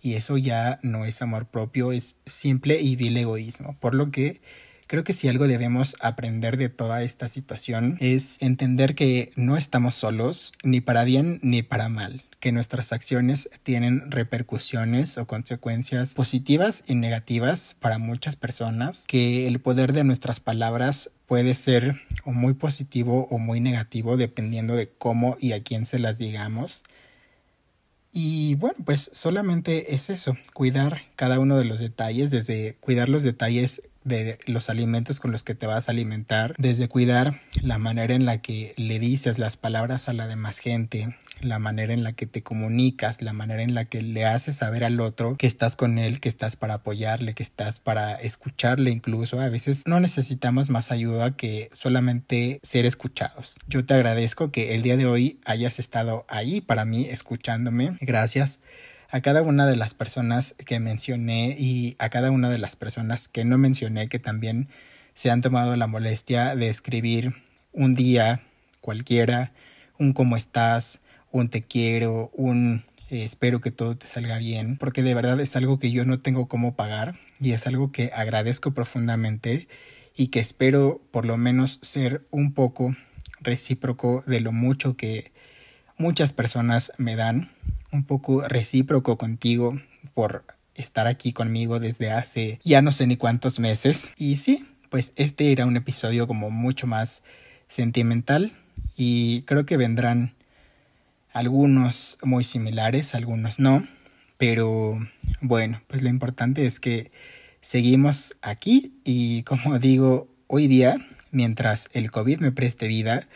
Y 0.00 0.14
eso 0.14 0.38
ya 0.38 0.78
no 0.84 1.04
es 1.04 1.20
amor 1.20 1.46
propio, 1.48 1.90
es 1.90 2.20
simple 2.26 2.80
y 2.80 2.94
vil 2.94 3.16
egoísmo. 3.16 3.76
Por 3.80 3.96
lo 3.96 4.12
que 4.12 4.40
Creo 4.88 5.02
que 5.02 5.12
si 5.12 5.26
algo 5.26 5.48
debemos 5.48 5.96
aprender 6.00 6.56
de 6.56 6.68
toda 6.68 7.02
esta 7.02 7.26
situación 7.26 7.96
es 8.00 8.36
entender 8.40 8.94
que 8.94 9.32
no 9.34 9.56
estamos 9.56 9.96
solos, 9.96 10.52
ni 10.62 10.80
para 10.80 11.02
bien 11.02 11.40
ni 11.42 11.62
para 11.62 11.88
mal, 11.88 12.22
que 12.38 12.52
nuestras 12.52 12.92
acciones 12.92 13.50
tienen 13.64 14.12
repercusiones 14.12 15.18
o 15.18 15.26
consecuencias 15.26 16.14
positivas 16.14 16.84
y 16.86 16.94
negativas 16.94 17.74
para 17.80 17.98
muchas 17.98 18.36
personas, 18.36 19.06
que 19.08 19.48
el 19.48 19.58
poder 19.58 19.92
de 19.92 20.04
nuestras 20.04 20.38
palabras 20.38 21.10
puede 21.26 21.56
ser 21.56 22.02
o 22.24 22.32
muy 22.32 22.54
positivo 22.54 23.26
o 23.28 23.38
muy 23.40 23.58
negativo 23.58 24.16
dependiendo 24.16 24.76
de 24.76 24.88
cómo 24.88 25.36
y 25.40 25.50
a 25.50 25.64
quién 25.64 25.84
se 25.84 25.98
las 25.98 26.16
digamos. 26.16 26.84
Y 28.12 28.54
bueno, 28.54 28.78
pues 28.84 29.10
solamente 29.12 29.96
es 29.96 30.10
eso, 30.10 30.38
cuidar 30.54 31.02
cada 31.16 31.40
uno 31.40 31.58
de 31.58 31.64
los 31.64 31.80
detalles, 31.80 32.30
desde 32.30 32.76
cuidar 32.78 33.08
los 33.08 33.24
detalles 33.24 33.82
de 34.06 34.38
los 34.46 34.70
alimentos 34.70 35.20
con 35.20 35.32
los 35.32 35.44
que 35.44 35.54
te 35.54 35.66
vas 35.66 35.88
a 35.88 35.92
alimentar, 35.92 36.54
desde 36.58 36.88
cuidar 36.88 37.40
la 37.60 37.78
manera 37.78 38.14
en 38.14 38.24
la 38.24 38.40
que 38.40 38.74
le 38.76 38.98
dices 38.98 39.38
las 39.38 39.56
palabras 39.56 40.08
a 40.08 40.12
la 40.12 40.26
demás 40.26 40.58
gente, 40.58 41.16
la 41.40 41.58
manera 41.58 41.92
en 41.92 42.02
la 42.02 42.12
que 42.12 42.26
te 42.26 42.42
comunicas, 42.42 43.20
la 43.20 43.32
manera 43.32 43.62
en 43.62 43.74
la 43.74 43.84
que 43.84 44.02
le 44.02 44.24
haces 44.24 44.56
saber 44.56 44.84
al 44.84 45.00
otro 45.00 45.36
que 45.36 45.46
estás 45.46 45.76
con 45.76 45.98
él, 45.98 46.20
que 46.20 46.28
estás 46.28 46.56
para 46.56 46.74
apoyarle, 46.74 47.34
que 47.34 47.42
estás 47.42 47.80
para 47.80 48.14
escucharle 48.14 48.90
incluso. 48.90 49.40
A 49.40 49.48
veces 49.48 49.82
no 49.86 50.00
necesitamos 50.00 50.70
más 50.70 50.90
ayuda 50.92 51.36
que 51.36 51.68
solamente 51.72 52.60
ser 52.62 52.86
escuchados. 52.86 53.58
Yo 53.68 53.84
te 53.84 53.94
agradezco 53.94 54.50
que 54.50 54.74
el 54.74 54.82
día 54.82 54.96
de 54.96 55.06
hoy 55.06 55.40
hayas 55.44 55.78
estado 55.78 56.24
ahí 56.28 56.60
para 56.60 56.84
mí 56.84 57.06
escuchándome. 57.10 57.96
Gracias 58.00 58.60
a 59.16 59.22
cada 59.22 59.40
una 59.40 59.64
de 59.64 59.76
las 59.76 59.94
personas 59.94 60.54
que 60.66 60.78
mencioné 60.78 61.56
y 61.58 61.96
a 61.98 62.10
cada 62.10 62.30
una 62.30 62.50
de 62.50 62.58
las 62.58 62.76
personas 62.76 63.28
que 63.28 63.46
no 63.46 63.56
mencioné 63.56 64.10
que 64.10 64.18
también 64.18 64.68
se 65.14 65.30
han 65.30 65.40
tomado 65.40 65.74
la 65.74 65.86
molestia 65.86 66.54
de 66.54 66.68
escribir 66.68 67.32
un 67.72 67.94
día 67.94 68.42
cualquiera, 68.82 69.54
un 69.98 70.12
cómo 70.12 70.36
estás, 70.36 71.00
un 71.32 71.48
te 71.48 71.62
quiero, 71.62 72.30
un 72.34 72.84
eh, 73.08 73.24
espero 73.24 73.62
que 73.62 73.70
todo 73.70 73.96
te 73.96 74.06
salga 74.06 74.36
bien, 74.36 74.76
porque 74.76 75.02
de 75.02 75.14
verdad 75.14 75.40
es 75.40 75.56
algo 75.56 75.78
que 75.78 75.90
yo 75.90 76.04
no 76.04 76.20
tengo 76.20 76.46
cómo 76.46 76.76
pagar 76.76 77.14
y 77.40 77.52
es 77.52 77.66
algo 77.66 77.92
que 77.92 78.12
agradezco 78.14 78.74
profundamente 78.74 79.66
y 80.14 80.26
que 80.26 80.40
espero 80.40 81.00
por 81.10 81.24
lo 81.24 81.38
menos 81.38 81.78
ser 81.80 82.26
un 82.30 82.52
poco 82.52 82.94
recíproco 83.40 84.22
de 84.26 84.40
lo 84.40 84.52
mucho 84.52 84.94
que 84.94 85.32
muchas 85.98 86.32
personas 86.32 86.92
me 86.98 87.16
dan 87.16 87.50
un 87.92 88.04
poco 88.04 88.46
recíproco 88.46 89.16
contigo 89.16 89.80
por 90.14 90.44
estar 90.74 91.06
aquí 91.06 91.32
conmigo 91.32 91.80
desde 91.80 92.10
hace 92.10 92.60
ya 92.64 92.82
no 92.82 92.92
sé 92.92 93.06
ni 93.06 93.16
cuántos 93.16 93.58
meses. 93.58 94.14
Y 94.18 94.36
sí, 94.36 94.66
pues 94.90 95.12
este 95.16 95.52
era 95.52 95.66
un 95.66 95.76
episodio 95.76 96.26
como 96.26 96.50
mucho 96.50 96.86
más 96.86 97.22
sentimental 97.68 98.52
y 98.96 99.42
creo 99.42 99.66
que 99.66 99.76
vendrán 99.76 100.34
algunos 101.32 102.18
muy 102.22 102.44
similares, 102.44 103.14
algunos 103.14 103.58
no. 103.58 103.86
Pero 104.38 104.98
bueno, 105.40 105.82
pues 105.86 106.02
lo 106.02 106.08
importante 106.08 106.66
es 106.66 106.80
que 106.80 107.10
seguimos 107.60 108.36
aquí 108.42 108.94
y 109.04 109.42
como 109.42 109.78
digo, 109.78 110.28
hoy 110.46 110.66
día, 110.66 110.96
mientras 111.30 111.90
el 111.92 112.10
COVID 112.10 112.38
me 112.40 112.52
preste 112.52 112.86
vida, 112.86 113.26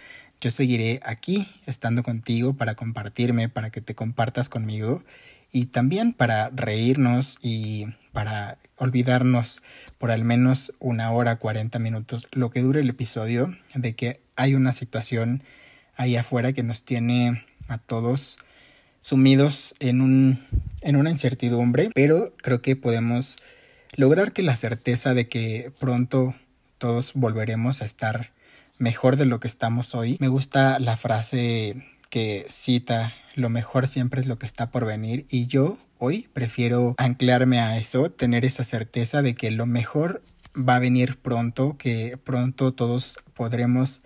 yo 0.40 0.50
seguiré 0.50 1.00
aquí 1.04 1.48
estando 1.66 2.02
contigo 2.02 2.54
para 2.54 2.74
compartirme, 2.74 3.48
para 3.48 3.70
que 3.70 3.80
te 3.80 3.94
compartas 3.94 4.48
conmigo 4.48 5.02
y 5.52 5.66
también 5.66 6.12
para 6.12 6.50
reírnos 6.50 7.38
y 7.42 7.86
para 8.12 8.58
olvidarnos 8.76 9.62
por 9.98 10.10
al 10.10 10.24
menos 10.24 10.74
una 10.78 11.10
hora, 11.12 11.36
40 11.36 11.78
minutos, 11.78 12.28
lo 12.32 12.50
que 12.50 12.62
dure 12.62 12.80
el 12.80 12.88
episodio, 12.88 13.56
de 13.74 13.94
que 13.94 14.20
hay 14.36 14.54
una 14.54 14.72
situación 14.72 15.42
ahí 15.96 16.16
afuera 16.16 16.52
que 16.52 16.62
nos 16.62 16.84
tiene 16.84 17.44
a 17.68 17.78
todos 17.78 18.38
sumidos 19.00 19.74
en, 19.80 20.00
un, 20.00 20.38
en 20.80 20.96
una 20.96 21.10
incertidumbre, 21.10 21.90
pero 21.94 22.34
creo 22.36 22.62
que 22.62 22.76
podemos 22.76 23.38
lograr 23.96 24.32
que 24.32 24.42
la 24.42 24.56
certeza 24.56 25.14
de 25.14 25.28
que 25.28 25.72
pronto 25.78 26.34
todos 26.78 27.12
volveremos 27.14 27.82
a 27.82 27.84
estar 27.84 28.32
mejor 28.80 29.16
de 29.16 29.26
lo 29.26 29.38
que 29.38 29.46
estamos 29.46 29.94
hoy. 29.94 30.16
Me 30.18 30.26
gusta 30.26 30.80
la 30.80 30.96
frase 30.96 31.86
que 32.08 32.44
cita 32.48 33.14
lo 33.36 33.48
mejor 33.48 33.86
siempre 33.86 34.20
es 34.20 34.26
lo 34.26 34.38
que 34.38 34.46
está 34.46 34.70
por 34.70 34.84
venir 34.84 35.26
y 35.30 35.46
yo 35.46 35.78
hoy 35.98 36.28
prefiero 36.32 36.96
anclarme 36.98 37.60
a 37.60 37.78
eso, 37.78 38.10
tener 38.10 38.44
esa 38.44 38.64
certeza 38.64 39.22
de 39.22 39.34
que 39.34 39.52
lo 39.52 39.66
mejor 39.66 40.22
va 40.56 40.76
a 40.76 40.80
venir 40.80 41.18
pronto, 41.18 41.76
que 41.78 42.18
pronto 42.22 42.72
todos 42.72 43.20
podremos 43.34 44.02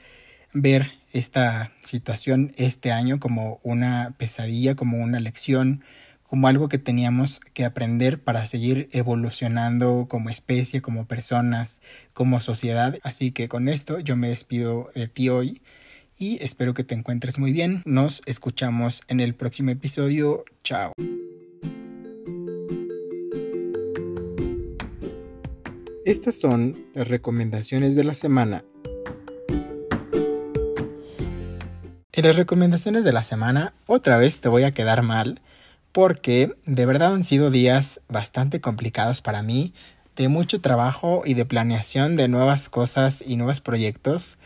ver 0.53 0.93
esta 1.13 1.73
situación 1.83 2.53
este 2.57 2.93
año 2.93 3.19
como 3.19 3.61
una 3.63 4.15
pesadilla, 4.19 4.75
como 4.75 4.99
una 4.99 5.21
lección, 5.21 5.83
como 6.35 6.49
algo 6.49 6.69
que 6.69 6.79
teníamos 6.79 7.39
que 7.53 7.65
aprender 7.65 8.21
para 8.21 8.45
seguir 8.47 8.89
evolucionando 8.91 10.07
como 10.09 10.31
especie, 10.31 10.83
como 10.83 11.07
personas, 11.07 11.81
como 12.13 12.41
sociedad. 12.41 12.99
Así 13.05 13.31
que 13.31 13.47
con 13.49 13.69
esto 13.69 14.01
yo 14.01 14.17
me 14.17 14.31
despido 14.31 14.91
de 14.97 15.07
ti 15.07 15.29
hoy 15.29 15.63
y 16.19 16.43
espero 16.43 16.75
que 16.75 16.83
te 16.83 16.97
encuentres 16.97 17.39
muy 17.39 17.53
bien. 17.53 17.83
Nos 17.85 18.21
escuchamos 18.27 19.05
en 19.07 19.21
el 19.21 19.37
próximo 19.37 19.71
episodio. 19.71 20.45
Chao. 20.65 20.91
Estas 26.05 26.35
son 26.35 26.85
las 26.95 27.07
recomendaciones 27.07 27.95
de 27.95 28.03
la 28.03 28.15
semana. 28.15 28.65
En 32.11 32.25
las 32.25 32.35
recomendaciones 32.35 33.05
de 33.05 33.13
la 33.13 33.23
semana, 33.23 33.75
otra 33.87 34.17
vez 34.17 34.41
te 34.41 34.49
voy 34.49 34.65
a 34.65 34.73
quedar 34.73 35.03
mal 35.03 35.41
porque 35.95 36.57
de 36.67 36.87
verdad 36.87 37.15
han 37.15 37.23
sido 37.23 37.53
días 37.53 38.01
bastante 38.09 38.61
complicados 38.61 39.23
para 39.23 39.45
mí, 39.45 39.73
de 40.17 40.27
mucho 40.27 40.61
trabajo 40.61 41.23
y 41.25 41.35
de 41.35 41.45
planeación 41.45 42.17
de 42.17 42.27
nuevas 42.27 42.69
cosas 42.69 43.23
y 43.25 43.37
nuevos 43.37 43.61
proyectos. 43.61 44.39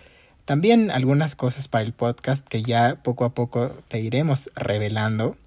También 0.44 0.90
algunas 0.90 1.36
cosas 1.36 1.66
para 1.66 1.84
el 1.86 1.94
podcast 1.94 2.46
que 2.46 2.62
ya 2.62 2.96
poco 3.02 3.24
a 3.24 3.30
poco 3.30 3.70
te 3.88 3.98
iremos 3.98 4.50
revelando. 4.56 5.38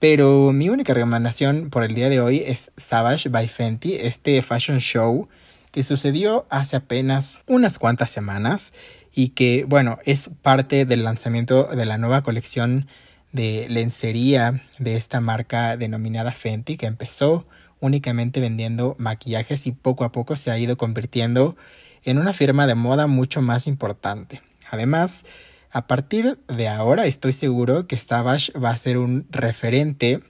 Pero 0.00 0.50
mi 0.50 0.68
única 0.70 0.92
recomendación 0.92 1.70
por 1.70 1.84
el 1.84 1.94
día 1.94 2.08
de 2.08 2.20
hoy 2.20 2.42
es 2.44 2.72
Savage 2.76 3.28
by 3.28 3.46
Fenty, 3.46 3.94
este 3.94 4.42
fashion 4.42 4.80
show 4.80 5.28
que 5.70 5.84
sucedió 5.84 6.46
hace 6.50 6.74
apenas 6.74 7.42
unas 7.46 7.78
cuantas 7.78 8.10
semanas 8.10 8.74
y 9.14 9.28
que, 9.28 9.66
bueno, 9.68 10.00
es 10.04 10.30
parte 10.42 10.84
del 10.84 11.04
lanzamiento 11.04 11.68
de 11.68 11.86
la 11.86 11.96
nueva 11.96 12.22
colección 12.22 12.88
de 13.32 13.66
lencería 13.68 14.62
de 14.78 14.96
esta 14.96 15.20
marca 15.20 15.76
denominada 15.76 16.32
Fenty 16.32 16.76
que 16.76 16.86
empezó 16.86 17.46
únicamente 17.80 18.40
vendiendo 18.40 18.94
maquillajes 18.98 19.66
y 19.66 19.72
poco 19.72 20.04
a 20.04 20.12
poco 20.12 20.36
se 20.36 20.50
ha 20.50 20.58
ido 20.58 20.76
convirtiendo 20.76 21.56
en 22.04 22.18
una 22.18 22.32
firma 22.32 22.66
de 22.66 22.74
moda 22.74 23.06
mucho 23.06 23.42
más 23.42 23.66
importante. 23.66 24.42
Además, 24.70 25.26
a 25.70 25.86
partir 25.86 26.38
de 26.48 26.68
ahora 26.68 27.06
estoy 27.06 27.32
seguro 27.32 27.86
que 27.86 27.98
Savage 27.98 28.52
va 28.58 28.70
a 28.70 28.76
ser 28.76 28.98
un 28.98 29.26
referente 29.30 30.22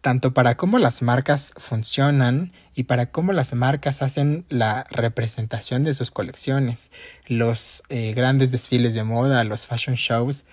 tanto 0.00 0.34
para 0.34 0.56
cómo 0.56 0.78
las 0.78 1.02
marcas 1.02 1.52
funcionan 1.56 2.52
y 2.74 2.84
para 2.84 3.10
cómo 3.10 3.32
las 3.32 3.54
marcas 3.54 4.02
hacen 4.02 4.44
la 4.48 4.84
representación 4.90 5.82
de 5.82 5.94
sus 5.94 6.12
colecciones, 6.12 6.92
los 7.26 7.82
eh, 7.88 8.12
grandes 8.12 8.52
desfiles 8.52 8.94
de 8.94 9.02
moda, 9.02 9.42
los 9.42 9.66
fashion 9.66 9.96
shows 9.96 10.46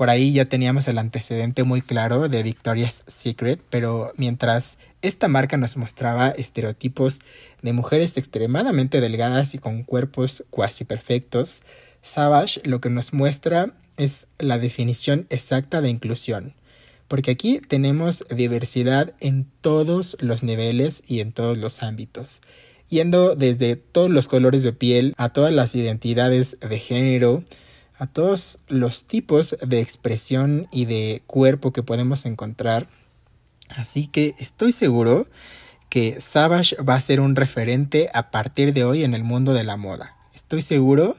por 0.00 0.08
ahí 0.08 0.32
ya 0.32 0.46
teníamos 0.46 0.88
el 0.88 0.96
antecedente 0.96 1.62
muy 1.62 1.82
claro 1.82 2.30
de 2.30 2.42
Victoria's 2.42 3.02
Secret, 3.06 3.60
pero 3.68 4.14
mientras 4.16 4.78
esta 5.02 5.28
marca 5.28 5.58
nos 5.58 5.76
mostraba 5.76 6.30
estereotipos 6.30 7.20
de 7.60 7.74
mujeres 7.74 8.16
extremadamente 8.16 9.02
delgadas 9.02 9.52
y 9.52 9.58
con 9.58 9.82
cuerpos 9.82 10.46
cuasi 10.48 10.84
perfectos, 10.84 11.64
Savage 12.00 12.62
lo 12.64 12.80
que 12.80 12.88
nos 12.88 13.12
muestra 13.12 13.74
es 13.98 14.28
la 14.38 14.56
definición 14.56 15.26
exacta 15.28 15.82
de 15.82 15.90
inclusión. 15.90 16.54
porque 17.06 17.32
aquí 17.32 17.60
tenemos 17.60 18.24
diversidad 18.30 19.12
en 19.20 19.50
todos 19.60 20.16
los 20.20 20.42
niveles 20.42 21.02
y 21.08 21.20
en 21.20 21.32
todos 21.32 21.58
los 21.58 21.82
ámbitos, 21.82 22.40
yendo 22.88 23.34
desde 23.34 23.76
todos 23.76 24.08
los 24.08 24.28
colores 24.28 24.62
de 24.62 24.72
piel 24.72 25.12
a 25.18 25.28
todas 25.28 25.52
las 25.52 25.74
identidades 25.74 26.58
de 26.60 26.78
género, 26.78 27.44
a 28.00 28.06
todos 28.06 28.60
los 28.66 29.04
tipos 29.04 29.56
de 29.60 29.80
expresión 29.80 30.68
y 30.72 30.86
de 30.86 31.22
cuerpo 31.26 31.72
que 31.72 31.82
podemos 31.82 32.24
encontrar. 32.24 32.88
Así 33.68 34.06
que 34.06 34.34
estoy 34.38 34.72
seguro 34.72 35.28
que 35.90 36.18
Savage 36.18 36.76
va 36.76 36.94
a 36.94 37.00
ser 37.00 37.20
un 37.20 37.36
referente 37.36 38.08
a 38.14 38.30
partir 38.30 38.72
de 38.72 38.84
hoy 38.84 39.04
en 39.04 39.12
el 39.12 39.22
mundo 39.22 39.52
de 39.52 39.64
la 39.64 39.76
moda. 39.76 40.16
Estoy 40.34 40.62
seguro 40.62 41.14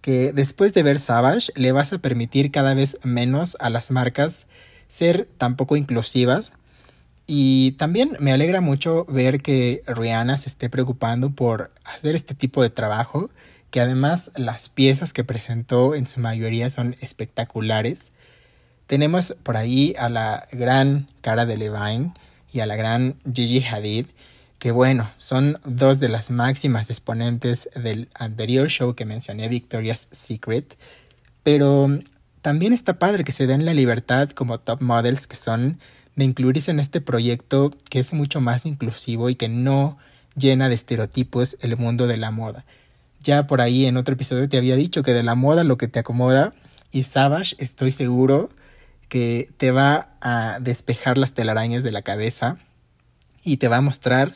que 0.00 0.32
después 0.32 0.74
de 0.74 0.82
ver 0.82 0.98
Savage 0.98 1.52
le 1.54 1.70
vas 1.70 1.92
a 1.92 1.98
permitir 1.98 2.50
cada 2.50 2.74
vez 2.74 2.98
menos 3.04 3.56
a 3.60 3.70
las 3.70 3.92
marcas 3.92 4.48
ser 4.88 5.28
tan 5.38 5.54
poco 5.54 5.76
inclusivas. 5.76 6.52
Y 7.28 7.72
también 7.72 8.16
me 8.18 8.32
alegra 8.32 8.60
mucho 8.60 9.04
ver 9.04 9.40
que 9.40 9.84
Rihanna 9.86 10.36
se 10.36 10.48
esté 10.48 10.68
preocupando 10.68 11.30
por 11.30 11.70
hacer 11.84 12.16
este 12.16 12.34
tipo 12.34 12.60
de 12.60 12.70
trabajo, 12.70 13.30
que 13.74 13.80
además 13.80 14.30
las 14.36 14.68
piezas 14.68 15.12
que 15.12 15.24
presentó 15.24 15.96
en 15.96 16.06
su 16.06 16.20
mayoría 16.20 16.70
son 16.70 16.94
espectaculares. 17.00 18.12
Tenemos 18.86 19.34
por 19.42 19.56
ahí 19.56 19.96
a 19.98 20.08
la 20.08 20.46
gran 20.52 21.08
cara 21.22 21.44
de 21.44 21.56
Levine 21.56 22.12
y 22.52 22.60
a 22.60 22.66
la 22.66 22.76
gran 22.76 23.16
Gigi 23.24 23.64
Hadid, 23.64 24.06
que 24.60 24.70
bueno, 24.70 25.10
son 25.16 25.58
dos 25.64 25.98
de 25.98 26.08
las 26.08 26.30
máximas 26.30 26.88
exponentes 26.88 27.68
del 27.74 28.10
anterior 28.14 28.68
show 28.68 28.94
que 28.94 29.06
mencioné, 29.06 29.48
Victoria's 29.48 30.06
Secret, 30.12 30.78
pero 31.42 31.98
también 32.42 32.72
está 32.72 33.00
padre 33.00 33.24
que 33.24 33.32
se 33.32 33.48
den 33.48 33.64
la 33.64 33.74
libertad 33.74 34.30
como 34.30 34.60
top 34.60 34.82
models 34.82 35.26
que 35.26 35.34
son 35.34 35.80
de 36.14 36.24
incluirse 36.24 36.70
en 36.70 36.78
este 36.78 37.00
proyecto 37.00 37.76
que 37.90 37.98
es 37.98 38.12
mucho 38.12 38.40
más 38.40 38.66
inclusivo 38.66 39.30
y 39.30 39.34
que 39.34 39.48
no 39.48 39.98
llena 40.36 40.68
de 40.68 40.76
estereotipos 40.76 41.56
el 41.60 41.76
mundo 41.76 42.06
de 42.06 42.18
la 42.18 42.30
moda. 42.30 42.64
Ya 43.24 43.46
por 43.46 43.62
ahí 43.62 43.86
en 43.86 43.96
otro 43.96 44.12
episodio 44.12 44.50
te 44.50 44.58
había 44.58 44.76
dicho 44.76 45.02
que 45.02 45.14
de 45.14 45.22
la 45.22 45.34
moda 45.34 45.64
lo 45.64 45.78
que 45.78 45.88
te 45.88 45.98
acomoda 45.98 46.52
y 46.92 47.04
Savage 47.04 47.56
estoy 47.58 47.90
seguro 47.90 48.50
que 49.08 49.48
te 49.56 49.70
va 49.70 50.10
a 50.20 50.58
despejar 50.60 51.16
las 51.16 51.32
telarañas 51.32 51.82
de 51.82 51.90
la 51.90 52.02
cabeza 52.02 52.58
y 53.42 53.56
te 53.56 53.68
va 53.68 53.78
a 53.78 53.80
mostrar 53.80 54.34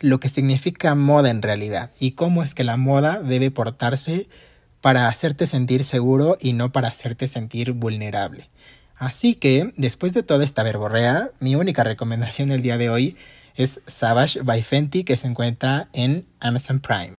lo 0.00 0.20
que 0.20 0.28
significa 0.28 0.94
moda 0.94 1.30
en 1.30 1.40
realidad 1.40 1.90
y 1.98 2.10
cómo 2.10 2.42
es 2.42 2.54
que 2.54 2.62
la 2.62 2.76
moda 2.76 3.22
debe 3.22 3.50
portarse 3.50 4.28
para 4.82 5.08
hacerte 5.08 5.46
sentir 5.46 5.82
seguro 5.82 6.36
y 6.38 6.52
no 6.52 6.72
para 6.72 6.88
hacerte 6.88 7.28
sentir 7.28 7.72
vulnerable. 7.72 8.50
Así 8.96 9.34
que, 9.34 9.72
después 9.78 10.12
de 10.12 10.22
toda 10.22 10.44
esta 10.44 10.62
verborrea, 10.62 11.30
mi 11.40 11.54
única 11.54 11.84
recomendación 11.84 12.50
el 12.50 12.60
día 12.60 12.76
de 12.76 12.90
hoy 12.90 13.16
es 13.54 13.80
Savage 13.86 14.42
by 14.42 14.62
Fenty 14.62 15.04
que 15.04 15.16
se 15.16 15.26
encuentra 15.26 15.88
en 15.94 16.26
Amazon 16.40 16.80
Prime. 16.80 17.14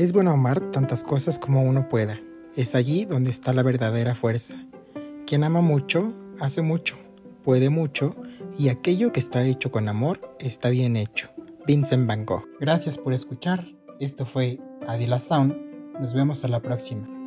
Es 0.00 0.14
bueno 0.14 0.30
amar 0.30 0.70
tantas 0.70 1.04
cosas 1.04 1.38
como 1.38 1.62
uno 1.62 1.90
pueda. 1.90 2.18
Es 2.56 2.74
allí 2.74 3.04
donde 3.04 3.28
está 3.28 3.52
la 3.52 3.62
verdadera 3.62 4.14
fuerza. 4.14 4.54
Quien 5.26 5.44
ama 5.44 5.60
mucho, 5.60 6.14
hace 6.40 6.62
mucho, 6.62 6.96
puede 7.44 7.68
mucho, 7.68 8.16
y 8.58 8.70
aquello 8.70 9.12
que 9.12 9.20
está 9.20 9.44
hecho 9.44 9.70
con 9.70 9.90
amor 9.90 10.34
está 10.40 10.70
bien 10.70 10.96
hecho. 10.96 11.28
Vincent 11.66 12.06
Van 12.06 12.24
Gogh. 12.24 12.48
Gracias 12.58 12.96
por 12.96 13.12
escuchar. 13.12 13.66
Esto 13.98 14.24
fue 14.24 14.58
Avila 14.88 15.20
Sound. 15.20 15.54
Nos 16.00 16.14
vemos 16.14 16.46
a 16.46 16.48
la 16.48 16.60
próxima. 16.60 17.19